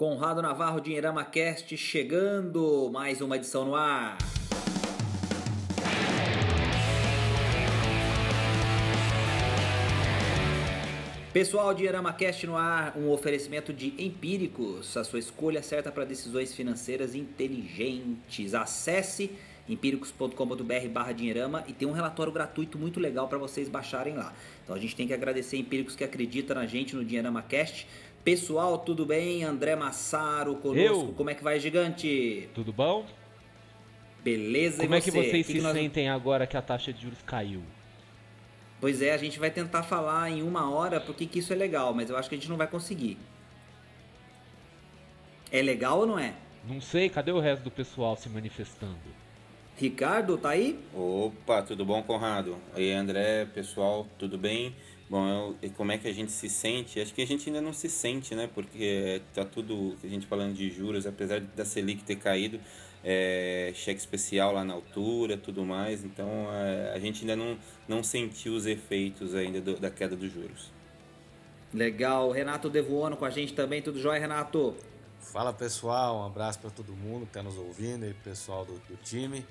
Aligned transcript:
Conrado 0.00 0.40
Navarro, 0.40 0.80
Dinheirama 0.80 1.22
Cast, 1.26 1.76
chegando, 1.76 2.88
mais 2.90 3.20
uma 3.20 3.36
edição 3.36 3.66
no 3.66 3.74
ar. 3.74 4.16
Pessoal, 11.34 11.74
Dinheirama 11.74 12.14
Cast 12.14 12.46
no 12.46 12.56
ar, 12.56 12.96
um 12.96 13.10
oferecimento 13.10 13.74
de 13.74 13.92
Empíricos, 14.02 14.96
a 14.96 15.04
sua 15.04 15.18
escolha 15.18 15.62
certa 15.62 15.92
para 15.92 16.06
decisões 16.06 16.54
financeiras 16.54 17.14
inteligentes. 17.14 18.54
Acesse 18.54 19.30
empíricos.com.br 19.68 20.88
barra 20.90 21.12
dinheirama 21.12 21.64
e 21.68 21.72
tem 21.72 21.86
um 21.86 21.92
relatório 21.92 22.32
gratuito 22.32 22.78
muito 22.78 22.98
legal 22.98 23.28
para 23.28 23.38
vocês 23.38 23.68
baixarem 23.68 24.14
lá. 24.14 24.32
Então 24.64 24.74
a 24.74 24.78
gente 24.78 24.96
tem 24.96 25.06
que 25.06 25.14
agradecer 25.14 25.56
a 25.56 25.58
Empíricos 25.60 25.94
que 25.94 26.02
acredita 26.02 26.54
na 26.54 26.66
gente 26.66 26.96
no 26.96 27.04
Dinheirama 27.04 27.42
Cast. 27.42 27.86
Pessoal, 28.24 28.78
tudo 28.78 29.06
bem? 29.06 29.44
André 29.44 29.74
Massaro 29.74 30.56
conosco. 30.56 31.06
Eu. 31.06 31.14
Como 31.14 31.30
é 31.30 31.34
que 31.34 31.42
vai, 31.42 31.58
gigante? 31.58 32.48
Tudo 32.54 32.72
bom? 32.72 33.06
Beleza, 34.22 34.82
Como 34.82 34.94
é 34.94 35.00
que 35.00 35.10
vocês 35.10 35.46
que 35.46 35.52
se 35.52 35.52
que 35.54 35.60
nós... 35.62 35.72
sentem 35.72 36.10
agora 36.10 36.46
que 36.46 36.56
a 36.56 36.60
taxa 36.60 36.92
de 36.92 37.00
juros 37.00 37.22
caiu? 37.24 37.62
Pois 38.78 39.00
é, 39.00 39.12
a 39.12 39.16
gente 39.16 39.38
vai 39.38 39.50
tentar 39.50 39.82
falar 39.82 40.30
em 40.30 40.42
uma 40.42 40.70
hora 40.70 41.00
porque 41.00 41.24
que 41.26 41.38
isso 41.38 41.52
é 41.52 41.56
legal, 41.56 41.94
mas 41.94 42.10
eu 42.10 42.16
acho 42.16 42.28
que 42.28 42.34
a 42.34 42.38
gente 42.38 42.48
não 42.48 42.56
vai 42.56 42.66
conseguir. 42.66 43.16
É 45.50 45.62
legal 45.62 46.00
ou 46.00 46.06
não 46.06 46.18
é? 46.18 46.34
Não 46.68 46.80
sei, 46.80 47.08
cadê 47.08 47.32
o 47.32 47.40
resto 47.40 47.62
do 47.62 47.70
pessoal 47.70 48.16
se 48.16 48.28
manifestando? 48.28 48.98
Ricardo, 49.76 50.36
tá 50.36 50.50
aí? 50.50 50.78
Opa, 50.94 51.62
tudo 51.62 51.84
bom, 51.86 52.02
Conrado? 52.02 52.58
Oi, 52.74 52.92
André, 52.92 53.46
pessoal, 53.46 54.06
tudo 54.18 54.36
bem? 54.36 54.74
Bom, 55.10 55.56
eu, 55.60 55.70
como 55.72 55.90
é 55.90 55.98
que 55.98 56.06
a 56.06 56.12
gente 56.12 56.30
se 56.30 56.48
sente? 56.48 57.00
Acho 57.00 57.12
que 57.12 57.20
a 57.20 57.26
gente 57.26 57.48
ainda 57.48 57.60
não 57.60 57.72
se 57.72 57.90
sente, 57.90 58.32
né? 58.36 58.48
Porque 58.54 59.20
tá 59.34 59.44
tudo, 59.44 59.96
a 60.04 60.06
gente 60.06 60.24
falando 60.24 60.54
de 60.54 60.70
juros, 60.70 61.04
apesar 61.04 61.40
da 61.40 61.64
Selic 61.64 62.04
ter 62.04 62.14
caído, 62.14 62.60
é, 63.02 63.72
cheque 63.74 63.98
especial 63.98 64.52
lá 64.52 64.64
na 64.64 64.72
altura, 64.72 65.36
tudo 65.36 65.64
mais. 65.64 66.04
Então, 66.04 66.46
é, 66.52 66.92
a 66.94 66.98
gente 67.00 67.22
ainda 67.22 67.34
não, 67.34 67.58
não 67.88 68.04
sentiu 68.04 68.54
os 68.54 68.66
efeitos 68.66 69.34
ainda 69.34 69.60
do, 69.60 69.80
da 69.80 69.90
queda 69.90 70.14
dos 70.14 70.32
juros. 70.32 70.70
Legal. 71.74 72.30
Renato 72.30 72.70
Devoano 72.70 73.16
com 73.16 73.24
a 73.24 73.30
gente 73.30 73.52
também. 73.52 73.82
Tudo 73.82 74.00
jóia, 74.00 74.20
Renato? 74.20 74.76
Fala, 75.18 75.52
pessoal. 75.52 76.20
Um 76.20 76.26
abraço 76.26 76.60
para 76.60 76.70
todo 76.70 76.92
mundo 76.92 77.26
que 77.26 77.32
tá 77.32 77.42
nos 77.42 77.56
ouvindo 77.56 78.06
e 78.06 78.14
pessoal 78.14 78.64
do, 78.64 78.74
do 78.88 78.96
time. 79.02 79.44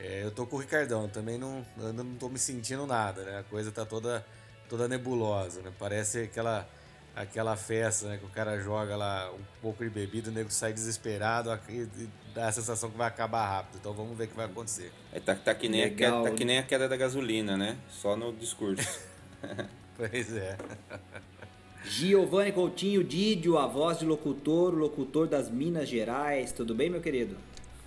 É, 0.00 0.24
eu 0.24 0.30
tô 0.30 0.46
com 0.46 0.56
o 0.56 0.58
Ricardão, 0.58 1.08
também 1.08 1.38
não, 1.38 1.64
ainda 1.78 2.02
não 2.02 2.16
tô 2.16 2.28
me 2.28 2.38
sentindo 2.38 2.86
nada, 2.86 3.22
né? 3.22 3.38
A 3.38 3.42
coisa 3.44 3.72
tá 3.72 3.86
toda, 3.86 4.24
toda 4.68 4.88
nebulosa, 4.88 5.62
né? 5.62 5.72
Parece 5.78 6.22
aquela, 6.22 6.68
aquela 7.14 7.56
festa, 7.56 8.08
né? 8.08 8.18
Que 8.18 8.24
o 8.24 8.28
cara 8.28 8.60
joga 8.60 8.96
lá 8.96 9.30
um 9.32 9.42
pouco 9.60 9.84
de 9.84 9.90
bebida, 9.90 10.30
o 10.30 10.32
nego 10.32 10.50
sai 10.50 10.72
desesperado 10.72 11.50
e, 11.68 11.88
dá 12.34 12.48
a 12.48 12.52
sensação 12.52 12.90
que 12.90 12.96
vai 12.96 13.08
acabar 13.08 13.46
rápido. 13.46 13.78
Então 13.80 13.92
vamos 13.92 14.16
ver 14.16 14.24
o 14.24 14.28
que 14.28 14.36
vai 14.36 14.46
acontecer. 14.46 14.92
É, 15.12 15.20
tá, 15.20 15.34
tá, 15.34 15.54
que 15.54 15.68
nem 15.68 15.84
a 15.84 15.90
queda, 15.90 16.22
tá 16.22 16.30
que 16.30 16.44
nem 16.44 16.58
a 16.58 16.62
queda 16.62 16.88
da 16.88 16.96
gasolina, 16.96 17.56
né? 17.56 17.76
Só 17.90 18.16
no 18.16 18.32
discurso. 18.32 19.00
pois 19.96 20.36
é. 20.36 20.56
Giovanni 21.84 22.50
Coutinho, 22.52 23.04
Didio, 23.04 23.58
a 23.58 23.66
voz 23.66 24.00
de 24.00 24.04
locutor, 24.04 24.74
locutor 24.74 25.28
das 25.28 25.48
Minas 25.48 25.88
Gerais. 25.88 26.52
Tudo 26.52 26.74
bem, 26.74 26.90
meu 26.90 27.00
querido? 27.00 27.36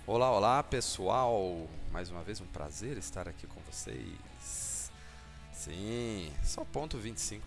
Olá, 0.06 0.30
olá, 0.30 0.62
pessoal 0.62 1.68
mais 1.92 2.10
uma 2.10 2.22
vez 2.22 2.40
um 2.40 2.46
prazer 2.46 2.96
estar 2.96 3.28
aqui 3.28 3.46
com 3.46 3.60
vocês. 3.70 4.69
Sim, 5.60 6.32
só 6.42 6.64
ponto 6.64 6.96
25%, 6.96 7.38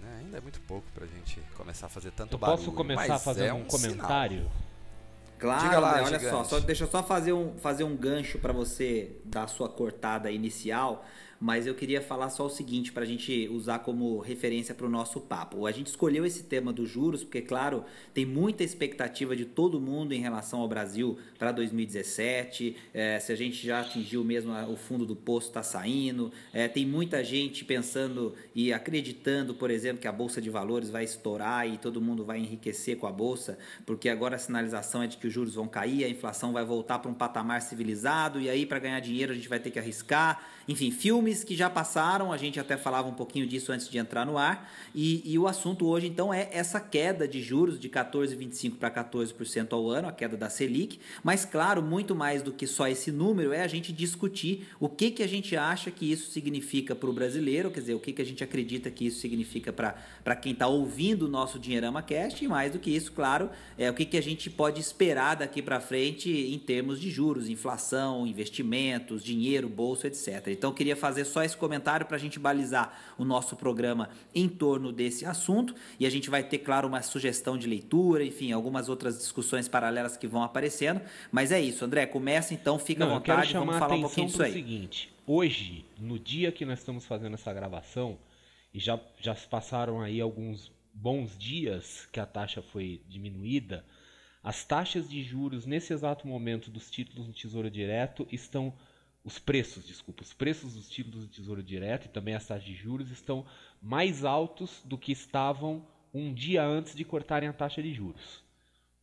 né? 0.00 0.20
Ainda 0.20 0.38
é 0.38 0.40
muito 0.40 0.58
pouco 0.62 0.86
pra 0.94 1.06
gente 1.06 1.38
começar 1.54 1.84
a 1.84 1.88
fazer 1.90 2.10
tanto 2.12 2.32
eu 2.32 2.38
barulho. 2.38 2.56
Posso 2.56 2.72
começar 2.72 3.16
a 3.16 3.18
fazer 3.18 3.44
é 3.44 3.52
um, 3.52 3.58
um 3.58 3.64
comentário? 3.64 4.38
Sinal. 4.38 4.52
Claro, 5.38 5.80
lá, 5.82 5.92
olha 5.96 6.18
gigante. 6.18 6.30
só, 6.30 6.44
só, 6.44 6.60
deixa 6.60 6.84
eu 6.84 6.90
só 6.90 7.02
fazer 7.02 7.34
um, 7.34 7.58
fazer 7.58 7.84
um 7.84 7.94
gancho 7.94 8.38
para 8.38 8.54
você 8.54 9.20
dar 9.22 9.42
a 9.42 9.46
sua 9.48 9.68
cortada 9.68 10.30
inicial 10.30 11.04
mas 11.46 11.64
eu 11.64 11.76
queria 11.76 12.00
falar 12.00 12.28
só 12.28 12.46
o 12.46 12.50
seguinte 12.50 12.90
para 12.90 13.04
a 13.04 13.06
gente 13.06 13.48
usar 13.52 13.78
como 13.78 14.18
referência 14.18 14.74
para 14.74 14.84
o 14.84 14.90
nosso 14.90 15.20
papo. 15.20 15.64
A 15.64 15.70
gente 15.70 15.86
escolheu 15.86 16.26
esse 16.26 16.42
tema 16.42 16.72
dos 16.72 16.90
juros 16.90 17.22
porque, 17.22 17.40
claro, 17.40 17.84
tem 18.12 18.26
muita 18.26 18.64
expectativa 18.64 19.36
de 19.36 19.44
todo 19.44 19.80
mundo 19.80 20.12
em 20.12 20.18
relação 20.18 20.58
ao 20.58 20.66
Brasil 20.66 21.16
para 21.38 21.52
2017. 21.52 22.74
É, 22.92 23.20
se 23.20 23.30
a 23.30 23.36
gente 23.36 23.64
já 23.64 23.82
atingiu 23.82 24.24
mesmo 24.24 24.52
o 24.68 24.76
fundo 24.76 25.06
do 25.06 25.14
poço 25.14 25.46
está 25.46 25.62
saindo, 25.62 26.32
é, 26.52 26.66
tem 26.66 26.84
muita 26.84 27.22
gente 27.22 27.64
pensando 27.64 28.34
e 28.52 28.72
acreditando, 28.72 29.54
por 29.54 29.70
exemplo, 29.70 30.02
que 30.02 30.08
a 30.08 30.12
bolsa 30.12 30.40
de 30.40 30.50
valores 30.50 30.90
vai 30.90 31.04
estourar 31.04 31.64
e 31.68 31.78
todo 31.78 32.00
mundo 32.00 32.24
vai 32.24 32.40
enriquecer 32.40 32.96
com 32.96 33.06
a 33.06 33.12
bolsa, 33.12 33.56
porque 33.86 34.08
agora 34.08 34.34
a 34.34 34.38
sinalização 34.38 35.00
é 35.00 35.06
de 35.06 35.16
que 35.16 35.28
os 35.28 35.32
juros 35.32 35.54
vão 35.54 35.68
cair, 35.68 36.02
a 36.02 36.08
inflação 36.08 36.52
vai 36.52 36.64
voltar 36.64 36.98
para 36.98 37.08
um 37.08 37.14
patamar 37.14 37.62
civilizado 37.62 38.40
e 38.40 38.50
aí 38.50 38.66
para 38.66 38.80
ganhar 38.80 38.98
dinheiro 38.98 39.30
a 39.30 39.36
gente 39.36 39.48
vai 39.48 39.60
ter 39.60 39.70
que 39.70 39.78
arriscar. 39.78 40.44
Enfim, 40.68 40.90
filme 40.90 41.35
que 41.44 41.56
já 41.56 41.68
passaram, 41.68 42.32
a 42.32 42.36
gente 42.36 42.58
até 42.60 42.76
falava 42.76 43.08
um 43.08 43.14
pouquinho 43.14 43.46
disso 43.46 43.72
antes 43.72 43.88
de 43.88 43.98
entrar 43.98 44.24
no 44.24 44.38
ar, 44.38 44.70
e, 44.94 45.22
e 45.24 45.38
o 45.38 45.46
assunto 45.46 45.86
hoje 45.86 46.06
então 46.06 46.32
é 46.32 46.48
essa 46.52 46.80
queda 46.80 47.26
de 47.26 47.42
juros 47.42 47.78
de 47.78 47.88
14,25% 47.88 48.76
para 48.76 48.90
14% 48.90 49.72
ao 49.72 49.88
ano, 49.88 50.08
a 50.08 50.12
queda 50.12 50.36
da 50.36 50.48
Selic, 50.48 50.98
mas 51.22 51.44
claro, 51.44 51.82
muito 51.82 52.14
mais 52.14 52.42
do 52.42 52.52
que 52.52 52.66
só 52.66 52.88
esse 52.88 53.10
número 53.10 53.52
é 53.52 53.62
a 53.62 53.66
gente 53.66 53.92
discutir 53.92 54.66
o 54.78 54.88
que, 54.88 55.10
que 55.10 55.22
a 55.22 55.28
gente 55.28 55.56
acha 55.56 55.90
que 55.90 56.10
isso 56.10 56.30
significa 56.30 56.94
para 56.94 57.08
o 57.08 57.12
brasileiro, 57.12 57.70
quer 57.70 57.80
dizer, 57.80 57.94
o 57.94 58.00
que, 58.00 58.12
que 58.12 58.22
a 58.22 58.26
gente 58.26 58.42
acredita 58.42 58.90
que 58.90 59.06
isso 59.06 59.20
significa 59.20 59.72
para 59.72 60.36
quem 60.36 60.52
está 60.52 60.66
ouvindo 60.66 61.26
o 61.26 61.28
nosso 61.28 61.58
Dinheirama 61.58 62.02
Cast, 62.02 62.44
e 62.44 62.48
mais 62.48 62.72
do 62.72 62.78
que 62.78 62.90
isso, 62.90 63.12
claro, 63.12 63.50
é 63.78 63.90
o 63.90 63.94
que, 63.94 64.04
que 64.04 64.16
a 64.16 64.22
gente 64.22 64.48
pode 64.50 64.80
esperar 64.80 65.36
daqui 65.36 65.62
para 65.62 65.80
frente 65.80 66.30
em 66.30 66.58
termos 66.58 67.00
de 67.00 67.10
juros, 67.10 67.48
inflação, 67.48 68.26
investimentos, 68.26 69.22
dinheiro, 69.22 69.68
bolsa, 69.68 70.06
etc. 70.06 70.48
Então, 70.48 70.72
queria 70.72 70.96
fazer 70.96 71.15
fazer 71.16 71.24
só 71.24 71.42
esse 71.42 71.56
comentário 71.56 72.04
para 72.04 72.16
a 72.16 72.20
gente 72.20 72.38
balizar 72.38 72.92
o 73.16 73.24
nosso 73.24 73.56
programa 73.56 74.10
em 74.34 74.48
torno 74.48 74.92
desse 74.92 75.24
assunto 75.24 75.74
e 75.98 76.04
a 76.04 76.10
gente 76.10 76.28
vai 76.28 76.42
ter, 76.42 76.58
claro, 76.58 76.86
uma 76.86 77.00
sugestão 77.00 77.56
de 77.56 77.66
leitura, 77.66 78.22
enfim, 78.22 78.52
algumas 78.52 78.88
outras 78.88 79.16
discussões 79.16 79.66
paralelas 79.66 80.16
que 80.16 80.26
vão 80.26 80.42
aparecendo. 80.42 81.00
Mas 81.32 81.52
é 81.52 81.60
isso, 81.60 81.84
André, 81.84 82.04
começa 82.06 82.52
então, 82.52 82.78
fica 82.78 83.04
Não, 83.04 83.12
à 83.12 83.18
vontade, 83.18 83.52
vamos 83.54 83.78
falar 83.78 83.94
um 83.94 84.02
pouquinho 84.02 84.26
disso 84.26 84.42
aí. 84.42 84.52
seguinte, 84.52 85.10
hoje, 85.26 85.86
no 85.98 86.18
dia 86.18 86.52
que 86.52 86.66
nós 86.66 86.80
estamos 86.80 87.06
fazendo 87.06 87.34
essa 87.34 87.52
gravação, 87.52 88.18
e 88.74 88.78
já, 88.78 89.00
já 89.18 89.34
passaram 89.34 90.02
aí 90.02 90.20
alguns 90.20 90.70
bons 90.92 91.36
dias 91.38 92.06
que 92.12 92.20
a 92.20 92.26
taxa 92.26 92.60
foi 92.60 93.00
diminuída, 93.08 93.84
as 94.42 94.64
taxas 94.64 95.08
de 95.08 95.22
juros 95.22 95.64
nesse 95.64 95.94
exato 95.94 96.28
momento 96.28 96.70
dos 96.70 96.90
títulos 96.90 97.26
no 97.26 97.32
Tesouro 97.32 97.70
Direto 97.70 98.28
estão 98.30 98.72
os 99.26 99.40
preços, 99.40 99.84
desculpa, 99.84 100.22
os 100.22 100.32
preços 100.32 100.74
dos 100.74 100.88
títulos 100.88 101.26
do 101.26 101.34
Tesouro 101.34 101.60
Direto 101.60 102.06
e 102.06 102.08
também 102.08 102.36
as 102.36 102.46
taxas 102.46 102.64
de 102.64 102.72
juros 102.72 103.10
estão 103.10 103.44
mais 103.82 104.24
altos 104.24 104.80
do 104.84 104.96
que 104.96 105.10
estavam 105.10 105.84
um 106.14 106.32
dia 106.32 106.64
antes 106.64 106.94
de 106.94 107.04
cortarem 107.04 107.48
a 107.48 107.52
taxa 107.52 107.82
de 107.82 107.92
juros. 107.92 108.40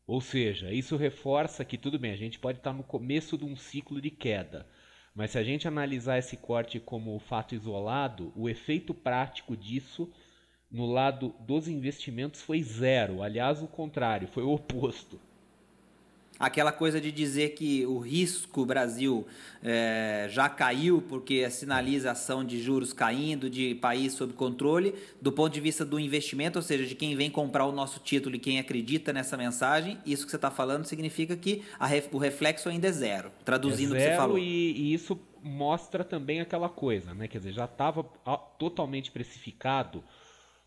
Ou 0.07 0.21
seja, 0.21 0.71
isso 0.71 0.95
reforça 0.95 1.65
que 1.65 1.77
tudo 1.77 1.99
bem, 1.99 2.13
a 2.13 2.15
gente 2.15 2.39
pode 2.39 2.59
estar 2.59 2.71
no 2.71 2.83
começo 2.83 3.37
de 3.37 3.43
um 3.43 3.53
ciclo 3.57 3.99
de 3.99 4.09
queda, 4.09 4.65
mas 5.13 5.31
se 5.31 5.37
a 5.37 5.43
gente 5.43 5.67
analisar 5.67 6.17
esse 6.17 6.37
corte 6.37 6.79
como 6.79 7.19
fato 7.19 7.53
isolado, 7.53 8.31
o 8.33 8.47
efeito 8.47 8.93
prático 8.93 9.57
disso 9.57 10.09
no 10.71 10.85
lado 10.85 11.35
dos 11.41 11.67
investimentos 11.67 12.41
foi 12.41 12.63
zero. 12.63 13.21
Aliás, 13.21 13.61
o 13.61 13.67
contrário, 13.67 14.29
foi 14.29 14.43
o 14.43 14.53
oposto 14.53 15.19
aquela 16.45 16.71
coisa 16.71 16.99
de 16.99 17.11
dizer 17.11 17.49
que 17.49 17.85
o 17.85 17.99
risco 17.99 18.65
Brasil 18.65 19.25
é, 19.63 20.27
já 20.29 20.49
caiu 20.49 21.01
porque 21.01 21.43
a 21.45 21.49
sinalização 21.49 22.43
de 22.43 22.61
juros 22.61 22.91
caindo, 22.91 23.49
de 23.49 23.75
país 23.75 24.13
sob 24.13 24.33
controle, 24.33 24.93
do 25.21 25.31
ponto 25.31 25.53
de 25.53 25.61
vista 25.61 25.85
do 25.85 25.99
investimento, 25.99 26.59
ou 26.59 26.63
seja, 26.63 26.85
de 26.85 26.95
quem 26.95 27.15
vem 27.15 27.31
comprar 27.31 27.65
o 27.65 27.71
nosso 27.71 27.99
título 27.99 28.35
e 28.35 28.39
quem 28.39 28.59
acredita 28.59 29.13
nessa 29.13 29.37
mensagem, 29.37 29.97
isso 30.05 30.25
que 30.25 30.31
você 30.31 30.35
está 30.35 30.51
falando 30.51 30.85
significa 30.85 31.35
que 31.37 31.63
ref, 31.79 32.09
o 32.11 32.17
reflexo 32.17 32.67
ainda 32.67 32.87
é 32.87 32.91
zero, 32.91 33.31
traduzindo 33.45 33.95
é 33.95 33.99
zero 33.99 34.01
o 34.01 34.09
que 34.09 34.15
você 34.15 34.17
falou. 34.17 34.37
E, 34.37 34.71
e 34.71 34.93
isso 34.93 35.19
mostra 35.41 36.03
também 36.03 36.41
aquela 36.41 36.69
coisa, 36.69 37.13
né? 37.13 37.27
Quer 37.27 37.37
dizer, 37.37 37.53
já 37.53 37.65
estava 37.65 38.03
totalmente 38.57 39.11
precificado, 39.11 40.03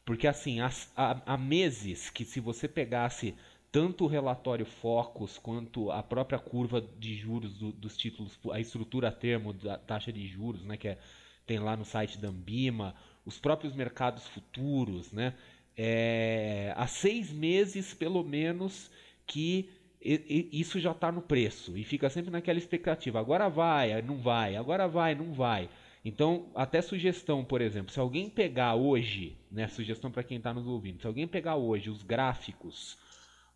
porque 0.04 0.26
assim, 0.26 0.60
há, 0.60 0.70
há 0.96 1.36
meses 1.36 2.08
que 2.08 2.24
se 2.24 2.40
você 2.40 2.66
pegasse 2.66 3.34
tanto 3.76 4.04
o 4.04 4.06
relatório 4.06 4.64
Focus 4.64 5.36
quanto 5.36 5.90
a 5.90 6.02
própria 6.02 6.38
curva 6.38 6.82
de 6.98 7.14
juros 7.14 7.58
do, 7.58 7.72
dos 7.72 7.94
títulos, 7.94 8.38
a 8.50 8.58
estrutura 8.58 9.08
a 9.08 9.12
termo 9.12 9.52
da 9.52 9.76
taxa 9.76 10.10
de 10.10 10.26
juros, 10.26 10.64
né, 10.64 10.78
que 10.78 10.88
é, 10.88 10.98
tem 11.46 11.58
lá 11.58 11.76
no 11.76 11.84
site 11.84 12.16
da 12.16 12.28
Ambima, 12.28 12.94
os 13.26 13.38
próprios 13.38 13.74
mercados 13.74 14.26
futuros, 14.28 15.12
né, 15.12 15.34
é, 15.76 16.72
há 16.74 16.86
seis 16.86 17.30
meses 17.30 17.92
pelo 17.92 18.24
menos 18.24 18.90
que 19.26 19.68
isso 20.00 20.80
já 20.80 20.92
está 20.92 21.12
no 21.12 21.20
preço 21.20 21.76
e 21.76 21.84
fica 21.84 22.08
sempre 22.08 22.30
naquela 22.30 22.58
expectativa. 22.58 23.20
Agora 23.20 23.50
vai, 23.50 24.00
não 24.00 24.16
vai, 24.16 24.56
agora 24.56 24.88
vai, 24.88 25.14
não 25.14 25.34
vai. 25.34 25.68
Então, 26.02 26.46
até 26.54 26.80
sugestão, 26.80 27.44
por 27.44 27.60
exemplo, 27.60 27.92
se 27.92 28.00
alguém 28.00 28.30
pegar 28.30 28.74
hoje, 28.74 29.36
né, 29.52 29.68
sugestão 29.68 30.10
para 30.10 30.22
quem 30.22 30.38
está 30.38 30.54
nos 30.54 30.66
ouvindo, 30.66 31.02
se 31.02 31.06
alguém 31.06 31.28
pegar 31.28 31.56
hoje 31.56 31.90
os 31.90 32.02
gráficos 32.02 33.04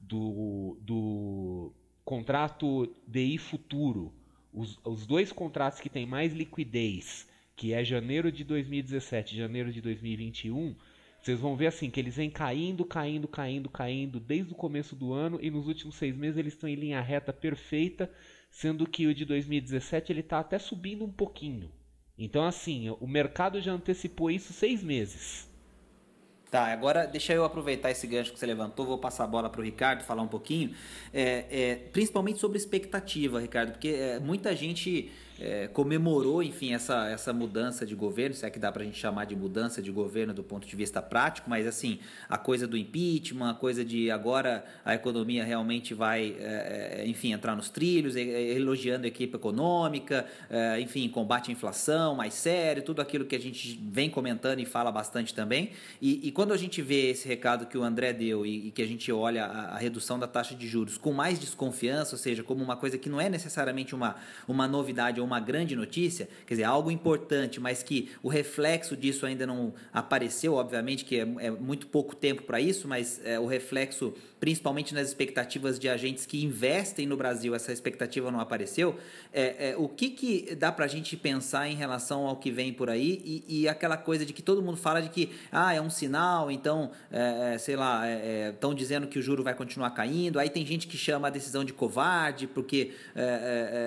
do, 0.01 0.79
do 0.81 1.73
contrato 2.05 2.93
DI 3.07 3.39
futuro, 3.39 4.13
os, 4.53 4.79
os 4.85 5.07
dois 5.07 5.31
contratos 5.31 5.81
que 5.81 5.89
têm 5.89 6.07
mais 6.07 6.33
liquidez, 6.33 7.29
que 7.55 7.73
é 7.73 7.85
janeiro 7.85 8.33
de 8.33 8.43
2017 8.43 9.35
e 9.35 9.39
janeiro 9.39 9.73
de 9.73 9.81
2021, 9.81 10.75
vocês 11.21 11.39
vão 11.39 11.55
ver 11.55 11.67
assim 11.67 11.91
que 11.91 12.01
eles 12.01 12.17
vêm 12.17 12.31
caindo, 12.31 12.85
caindo, 12.85 13.29
caindo, 13.29 13.69
caindo 13.69 14.19
desde 14.19 14.53
o 14.53 14.57
começo 14.57 14.97
do 14.97 15.13
ano 15.13 15.39
e 15.43 15.51
nos 15.51 15.69
últimos 15.69 15.97
seis 15.97 16.17
meses 16.17 16.39
eles 16.39 16.55
estão 16.55 16.69
em 16.69 16.75
linha 16.75 17.01
reta 17.01 17.33
perfeita, 17.33 18.11
sendo 18.51 18.87
que 18.87 19.07
o 19.07 19.15
de 19.15 19.27
2017 19.27 20.11
ele 20.11 20.21
está 20.21 20.41
até 20.41 20.59
subindo 20.59 21.05
um 21.05 21.13
pouquinho. 21.13 21.71
Então 22.19 22.45
assim, 22.45 22.89
o 22.99 23.07
mercado 23.07 23.61
já 23.61 23.73
antecipou 23.73 24.31
isso 24.31 24.55
seis 24.55 24.83
meses. 24.83 25.50
Tá, 26.51 26.73
agora 26.73 27.07
deixa 27.07 27.33
eu 27.33 27.45
aproveitar 27.45 27.93
esse 27.93 28.09
gancho 28.09 28.33
que 28.33 28.39
você 28.39 28.45
levantou, 28.45 28.85
vou 28.85 28.99
passar 28.99 29.23
a 29.23 29.27
bola 29.27 29.49
para 29.49 29.61
o 29.61 29.65
Ricardo 29.65 30.03
falar 30.03 30.23
um 30.23 30.29
pouquinho, 30.29 30.75
é, 31.15 31.45
é, 31.49 31.75
principalmente 31.93 32.41
sobre 32.41 32.59
expectativa, 32.59 33.41
Ricardo, 33.41 33.71
porque 33.71 33.89
é, 33.89 34.19
muita 34.19 34.57
gente 34.57 35.13
é, 35.41 35.69
comemorou, 35.69 36.43
enfim, 36.43 36.75
essa, 36.75 37.09
essa 37.09 37.33
mudança 37.33 37.87
de 37.87 37.95
governo, 37.95 38.35
se 38.35 38.45
é 38.45 38.51
que 38.51 38.59
dá 38.59 38.71
para 38.71 38.83
a 38.83 38.85
gente 38.85 38.99
chamar 38.99 39.25
de 39.25 39.35
mudança 39.35 39.81
de 39.81 39.91
governo 39.91 40.35
do 40.35 40.43
ponto 40.43 40.67
de 40.67 40.77
vista 40.77 41.01
prático, 41.01 41.49
mas 41.49 41.67
assim, 41.67 41.99
a 42.29 42.37
coisa 42.37 42.67
do 42.67 42.77
impeachment, 42.77 43.51
a 43.51 43.55
coisa 43.55 43.83
de 43.83 44.11
agora 44.11 44.65
a 44.85 44.95
economia 44.95 45.43
realmente 45.43 45.95
vai, 45.95 46.37
é, 46.39 47.01
é 47.01 47.07
enfim, 47.07 47.33
entrar 47.33 47.57
nos 47.57 47.71
trilhos, 47.71 48.17
elogiando 48.17 49.07
a 49.07 49.09
equipe 49.09 49.35
econômica, 49.35 50.27
é, 50.51 50.79
enfim, 50.81 51.09
combate 51.09 51.51
à 51.51 51.53
inflação 51.53 52.15
mais 52.15 52.35
sério, 52.35 52.83
tudo 52.83 53.01
aquilo 53.01 53.25
que 53.25 53.35
a 53.35 53.41
gente 53.41 53.81
vem 53.91 54.11
comentando 54.11 54.61
e 54.61 54.67
fala 54.67 54.93
bastante 54.93 55.33
também. 55.33 55.71
E, 56.03 56.29
e 56.29 56.31
quando 56.33 56.53
a 56.53 56.57
gente 56.57 56.83
vê 56.83 57.11
esse 57.11 57.27
recado 57.27 57.65
que 57.67 57.79
o 57.79 57.83
André 57.83 58.13
deu 58.13 58.45
e, 58.45 58.69
e 58.69 58.71
que 58.71 58.83
a 58.83 58.87
gente 58.87 59.11
olha 59.11 59.47
a, 59.47 59.77
a 59.77 59.79
redução 59.79 60.19
da 60.19 60.27
taxa 60.27 60.55
de 60.55 60.69
juros 60.69 60.99
com 60.99 61.13
mais 61.13 61.39
desconfiança, 61.39 62.15
ou 62.15 62.19
seja, 62.19 62.43
como 62.43 62.63
uma 62.63 62.77
coisa 62.77 62.99
que 62.99 63.09
não 63.09 63.19
é 63.19 63.31
necessariamente 63.31 63.95
uma, 63.95 64.17
uma 64.47 64.69
novidade 64.69 65.19
ou 65.19 65.30
uma 65.31 65.41
grande 65.41 65.77
notícia, 65.77 66.29
quer 66.47 66.55
dizer, 66.55 66.65
algo 66.65 66.91
importante, 66.91 67.61
mas 67.61 67.83
que 67.83 68.11
o 68.23 68.29
reflexo 68.29 68.97
disso 68.97 69.25
ainda 69.25 69.47
não 69.47 69.73
apareceu, 69.93 70.55
obviamente 70.55 71.05
que 71.05 71.17
é, 71.17 71.27
é 71.39 71.51
muito 71.51 71.87
pouco 71.87 72.17
tempo 72.17 72.43
para 72.43 72.61
isso, 72.61 72.89
mas 72.89 73.21
é, 73.25 73.39
o 73.39 73.47
reflexo, 73.47 74.13
principalmente 74.41 74.93
nas 74.95 75.09
expectativas 75.09 75.79
de 75.79 75.89
agentes 75.89 76.27
que 76.27 76.45
investem 76.45 77.07
no 77.07 77.17
Brasil, 77.17 77.55
essa 77.55 77.73
expectativa 77.73 78.31
não 78.31 78.41
apareceu. 78.41 78.99
É, 79.33 79.71
é 79.71 79.77
o 79.77 79.89
que, 79.89 80.11
que 80.11 80.55
dá 80.55 80.73
para 80.73 80.85
a 80.85 80.89
gente 80.89 81.17
pensar 81.17 81.69
em 81.69 81.75
relação 81.75 82.27
ao 82.27 82.37
que 82.37 82.51
vem 82.51 82.73
por 82.73 82.91
aí 82.91 83.23
e, 83.25 83.63
e, 83.63 83.69
aquela 83.69 83.97
coisa 83.97 84.27
de 84.27 84.33
que 84.33 84.43
todo 84.43 84.63
mundo 84.63 84.77
fala 84.77 85.01
de 85.01 85.09
que 85.09 85.31
ah, 85.53 85.73
é 85.73 85.81
um 85.81 85.91
sinal, 85.91 86.51
então, 86.51 86.91
é, 87.13 87.55
é, 87.55 87.59
sei 87.59 87.77
lá, 87.77 88.03
estão 88.51 88.75
dizendo 88.75 89.07
que 89.07 89.19
o 89.19 89.23
juro 89.23 89.45
vai 89.45 89.55
continuar 89.55 89.91
caindo, 89.91 90.39
aí 90.39 90.49
tem 90.49 90.67
gente 90.67 90.87
que 90.87 90.97
chama 90.97 91.29
a 91.29 91.31
decisão 91.31 91.65
de 91.65 91.73
covarde, 91.73 92.47
porque 92.47 92.93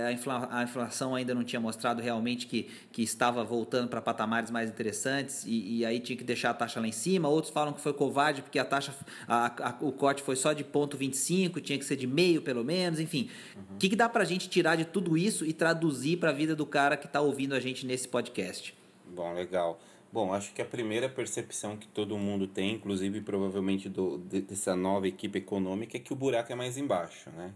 a, 0.08 0.12
infla, 0.12 0.48
a 0.52 0.64
inflação 0.64 1.16
ainda 1.16 1.33
não 1.34 1.44
tinha 1.44 1.60
mostrado 1.60 2.02
realmente 2.02 2.48
que, 2.48 2.70
que 2.92 3.02
estava 3.02 3.44
voltando 3.44 3.88
para 3.88 4.02
patamares 4.02 4.52
mais 4.52 4.70
interessantes 4.70 5.46
e, 5.46 5.80
e, 5.80 5.86
aí 5.86 6.00
tinha 6.00 6.18
que 6.18 6.24
deixar 6.24 6.52
a 6.52 6.54
taxa 6.54 6.80
lá 6.80 6.88
em 6.88 6.92
cima. 6.92 7.28
Outros 7.28 7.54
falam 7.54 7.74
que 7.74 7.82
foi 7.82 7.94
covarde 7.94 8.42
porque 8.42 8.60
a 8.60 8.66
taxa, 8.66 8.94
a, 9.28 9.70
a, 9.70 9.76
o 9.82 9.92
corte 9.92 10.22
foi 10.22 10.36
só 10.36 10.54
de 10.54 10.64
ponto 10.64 10.98
25, 10.98 11.62
tinha 11.62 11.78
que 11.78 11.86
ser 11.86 11.96
de 11.96 12.08
meio 12.08 12.42
pelo 12.42 12.64
menos, 12.64 13.00
enfim. 13.00 13.30
O 13.56 13.60
uhum. 13.74 13.78
que, 13.80 13.90
que 13.90 13.96
dá 13.96 14.10
para 14.10 14.24
a 14.24 14.26
gente 14.26 14.50
tirar 14.50 14.76
de 14.76 14.86
tudo 14.86 15.18
isso 15.18 15.46
e 15.46 15.54
traduzir 15.54 16.18
para 16.18 16.30
a 16.30 16.34
vida 16.34 16.56
do 16.56 16.66
cara 16.66 16.98
que 16.98 17.08
está 17.08 17.22
ouvindo 17.22 17.54
a 17.54 17.60
gente 17.60 17.86
nesse 17.86 18.08
podcast? 18.08 18.76
Bom, 19.06 19.34
legal. 19.34 19.80
Bom, 20.14 20.32
acho 20.32 20.54
que 20.54 20.62
a 20.62 20.66
primeira 20.66 21.10
percepção 21.10 21.76
que 21.76 21.88
todo 21.88 22.16
mundo 22.20 22.46
tem, 22.46 22.76
inclusive 22.76 23.20
provavelmente 23.22 23.90
do, 23.90 24.20
dessa 24.20 24.76
nova 24.76 25.08
equipe 25.08 25.40
econômica, 25.40 25.98
é 25.98 26.00
que 26.00 26.14
o 26.14 26.16
buraco 26.16 26.52
é 26.52 26.56
mais 26.56 26.78
embaixo, 26.78 27.32
né? 27.32 27.52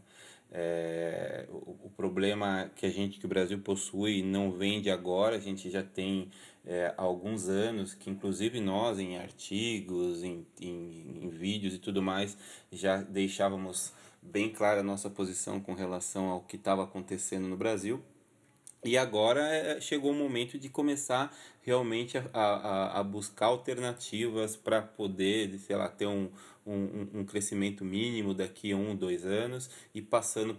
É, 0.52 1.46
o, 1.50 1.88
o, 1.88 1.92
problema 1.96 2.72
que 2.76 2.86
a 2.86 2.90
gente 2.90 3.20
que 3.20 3.26
o 3.26 3.30
Brasil 3.30 3.60
possui 3.60 4.24
não 4.24 4.52
vem 4.52 4.82
de 4.82 4.90
agora, 4.90 5.36
a 5.36 5.40
gente 5.40 5.70
já 5.70 5.84
tem 5.84 6.32
é, 6.66 6.94
alguns 6.96 7.50
anos 7.50 7.94
que 7.94 8.10
inclusive 8.10 8.62
nós 8.62 8.98
em 8.98 9.18
artigos, 9.18 10.24
em, 10.24 10.46
em, 10.62 11.22
em 11.24 11.30
vídeos 11.30 11.74
e 11.74 11.80
tudo 11.80 12.02
mais 12.02 12.38
já 12.72 13.02
deixávamos 13.02 13.94
bem 14.22 14.50
clara 14.50 14.80
a 14.80 14.84
nossa 14.84 15.10
posição 15.10 15.60
com 15.60 15.74
relação 15.74 16.30
ao 16.30 16.42
que 16.42 16.56
estava 16.56 16.84
acontecendo 16.84 17.48
no 17.48 17.58
Brasil. 17.58 18.02
E 18.84 18.98
agora 18.98 19.42
é, 19.42 19.82
chegou 19.82 20.12
o 20.12 20.16
momento 20.16 20.58
de 20.58 20.70
começar 20.70 21.36
realmente 21.62 22.18
a, 22.18 22.24
a, 22.34 23.00
a 23.00 23.04
buscar 23.04 23.48
alternativas 23.48 24.56
para 24.56 24.82
poder, 24.82 25.58
sei 25.60 25.76
lá, 25.76 25.90
ter 25.90 26.06
um, 26.08 26.30
um, 26.68 27.20
um 27.22 27.26
crescimento 27.26 27.86
mínimo 27.86 28.34
daqui 28.34 28.72
a 28.72 28.78
um, 28.78 28.96
dois 28.96 29.26
anos 29.26 29.70
e 29.94 30.02
passando 30.02 30.58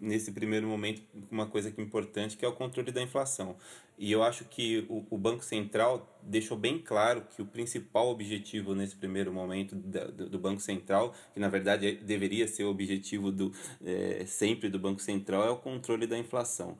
nesse 0.00 0.32
primeiro 0.32 0.66
momento 0.66 1.02
uma 1.30 1.46
coisa 1.46 1.70
que 1.70 1.80
é 1.80 1.84
importante 1.84 2.36
que 2.36 2.44
é 2.44 2.48
o 2.48 2.52
controle 2.52 2.90
da 2.90 3.02
inflação. 3.02 3.56
E 3.98 4.10
eu 4.10 4.22
acho 4.22 4.46
que 4.46 4.86
o, 4.88 5.04
o 5.10 5.18
Banco 5.18 5.44
Central 5.44 6.18
deixou 6.22 6.56
bem 6.56 6.78
claro 6.78 7.22
que 7.36 7.42
o 7.42 7.44
principal 7.44 8.08
objetivo 8.08 8.74
nesse 8.74 8.96
primeiro 8.96 9.30
momento 9.30 9.76
do, 9.76 10.30
do 10.30 10.38
Banco 10.38 10.60
Central, 10.60 11.14
que 11.34 11.38
na 11.38 11.50
verdade 11.50 11.86
é, 11.86 11.92
deveria 11.92 12.48
ser 12.48 12.64
o 12.64 12.70
objetivo 12.70 13.30
do, 13.30 13.52
é, 13.84 14.24
sempre 14.26 14.70
do 14.70 14.78
Banco 14.78 15.02
Central, 15.02 15.44
é 15.46 15.50
o 15.50 15.56
controle 15.56 16.06
da 16.06 16.16
inflação. 16.16 16.78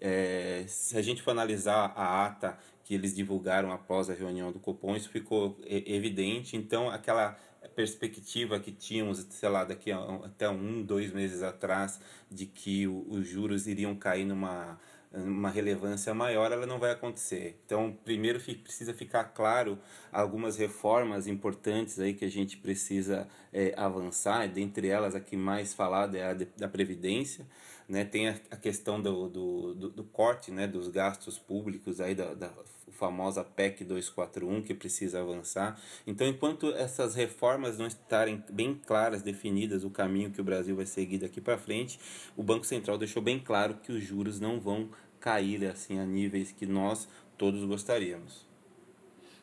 É, 0.00 0.64
se 0.66 0.98
a 0.98 1.02
gente 1.02 1.22
for 1.22 1.30
analisar 1.30 1.92
a 1.96 2.26
ata 2.26 2.58
que 2.82 2.94
eles 2.94 3.14
divulgaram 3.14 3.72
após 3.72 4.10
a 4.10 4.14
reunião 4.14 4.52
do 4.52 4.58
Copom, 4.58 4.96
isso 4.96 5.08
ficou 5.08 5.58
evidente. 5.66 6.56
Então, 6.56 6.88
aquela 6.88 7.38
perspectiva 7.68 8.58
que 8.60 8.72
tínhamos, 8.72 9.26
sei 9.30 9.48
lá, 9.48 9.64
daqui 9.64 9.92
a 9.92 9.98
até 10.24 10.48
um, 10.48 10.82
dois 10.82 11.12
meses 11.12 11.42
atrás, 11.42 12.00
de 12.30 12.46
que 12.46 12.86
o, 12.86 13.06
os 13.08 13.26
juros 13.26 13.66
iriam 13.66 13.94
cair 13.94 14.24
numa 14.24 14.78
uma 15.12 15.48
relevância 15.48 16.12
maior, 16.12 16.52
ela 16.52 16.66
não 16.66 16.78
vai 16.78 16.90
acontecer. 16.90 17.58
Então, 17.64 17.96
primeiro 18.04 18.38
precisa 18.40 18.92
ficar 18.92 19.24
claro 19.24 19.78
algumas 20.12 20.56
reformas 20.56 21.26
importantes 21.26 21.98
aí 21.98 22.12
que 22.12 22.24
a 22.24 22.30
gente 22.30 22.56
precisa 22.56 23.26
é, 23.52 23.72
avançar, 23.76 24.46
dentre 24.48 24.88
elas 24.88 25.14
a 25.14 25.20
que 25.20 25.36
mais 25.36 25.72
falada 25.72 26.18
é 26.18 26.26
a 26.26 26.34
de, 26.34 26.46
da 26.56 26.68
Previdência, 26.68 27.46
né? 27.88 28.04
Tem 28.04 28.28
a, 28.28 28.36
a 28.50 28.56
questão 28.56 29.00
do, 29.00 29.28
do, 29.28 29.74
do, 29.74 29.90
do, 29.90 30.04
corte 30.04 30.50
né? 30.50 30.66
dos 30.66 30.88
gastos 30.88 31.38
públicos, 31.38 32.00
aí 32.00 32.14
da, 32.14 32.34
da 32.34 32.50
famosa 32.90 33.44
PEC 33.44 33.84
241, 33.84 34.62
que 34.62 34.74
precisa 34.74 35.20
avançar. 35.20 35.78
Então, 36.06 36.26
enquanto 36.26 36.72
essas 36.72 37.14
reformas 37.14 37.78
não 37.78 37.86
estarem 37.86 38.42
bem 38.50 38.74
claras, 38.74 39.22
definidas, 39.22 39.84
o 39.84 39.90
caminho 39.90 40.30
que 40.30 40.40
o 40.40 40.44
Brasil 40.44 40.74
vai 40.74 40.86
seguir 40.86 41.18
daqui 41.18 41.40
para 41.40 41.58
frente, 41.58 42.00
o 42.36 42.42
Banco 42.42 42.64
Central 42.64 42.98
deixou 42.98 43.22
bem 43.22 43.38
claro 43.38 43.74
que 43.82 43.92
os 43.92 44.02
juros 44.02 44.40
não 44.40 44.58
vão 44.58 44.90
cair 45.20 45.66
assim 45.66 45.98
a 45.98 46.04
níveis 46.04 46.52
que 46.52 46.66
nós 46.66 47.08
todos 47.36 47.64
gostaríamos. 47.64 48.46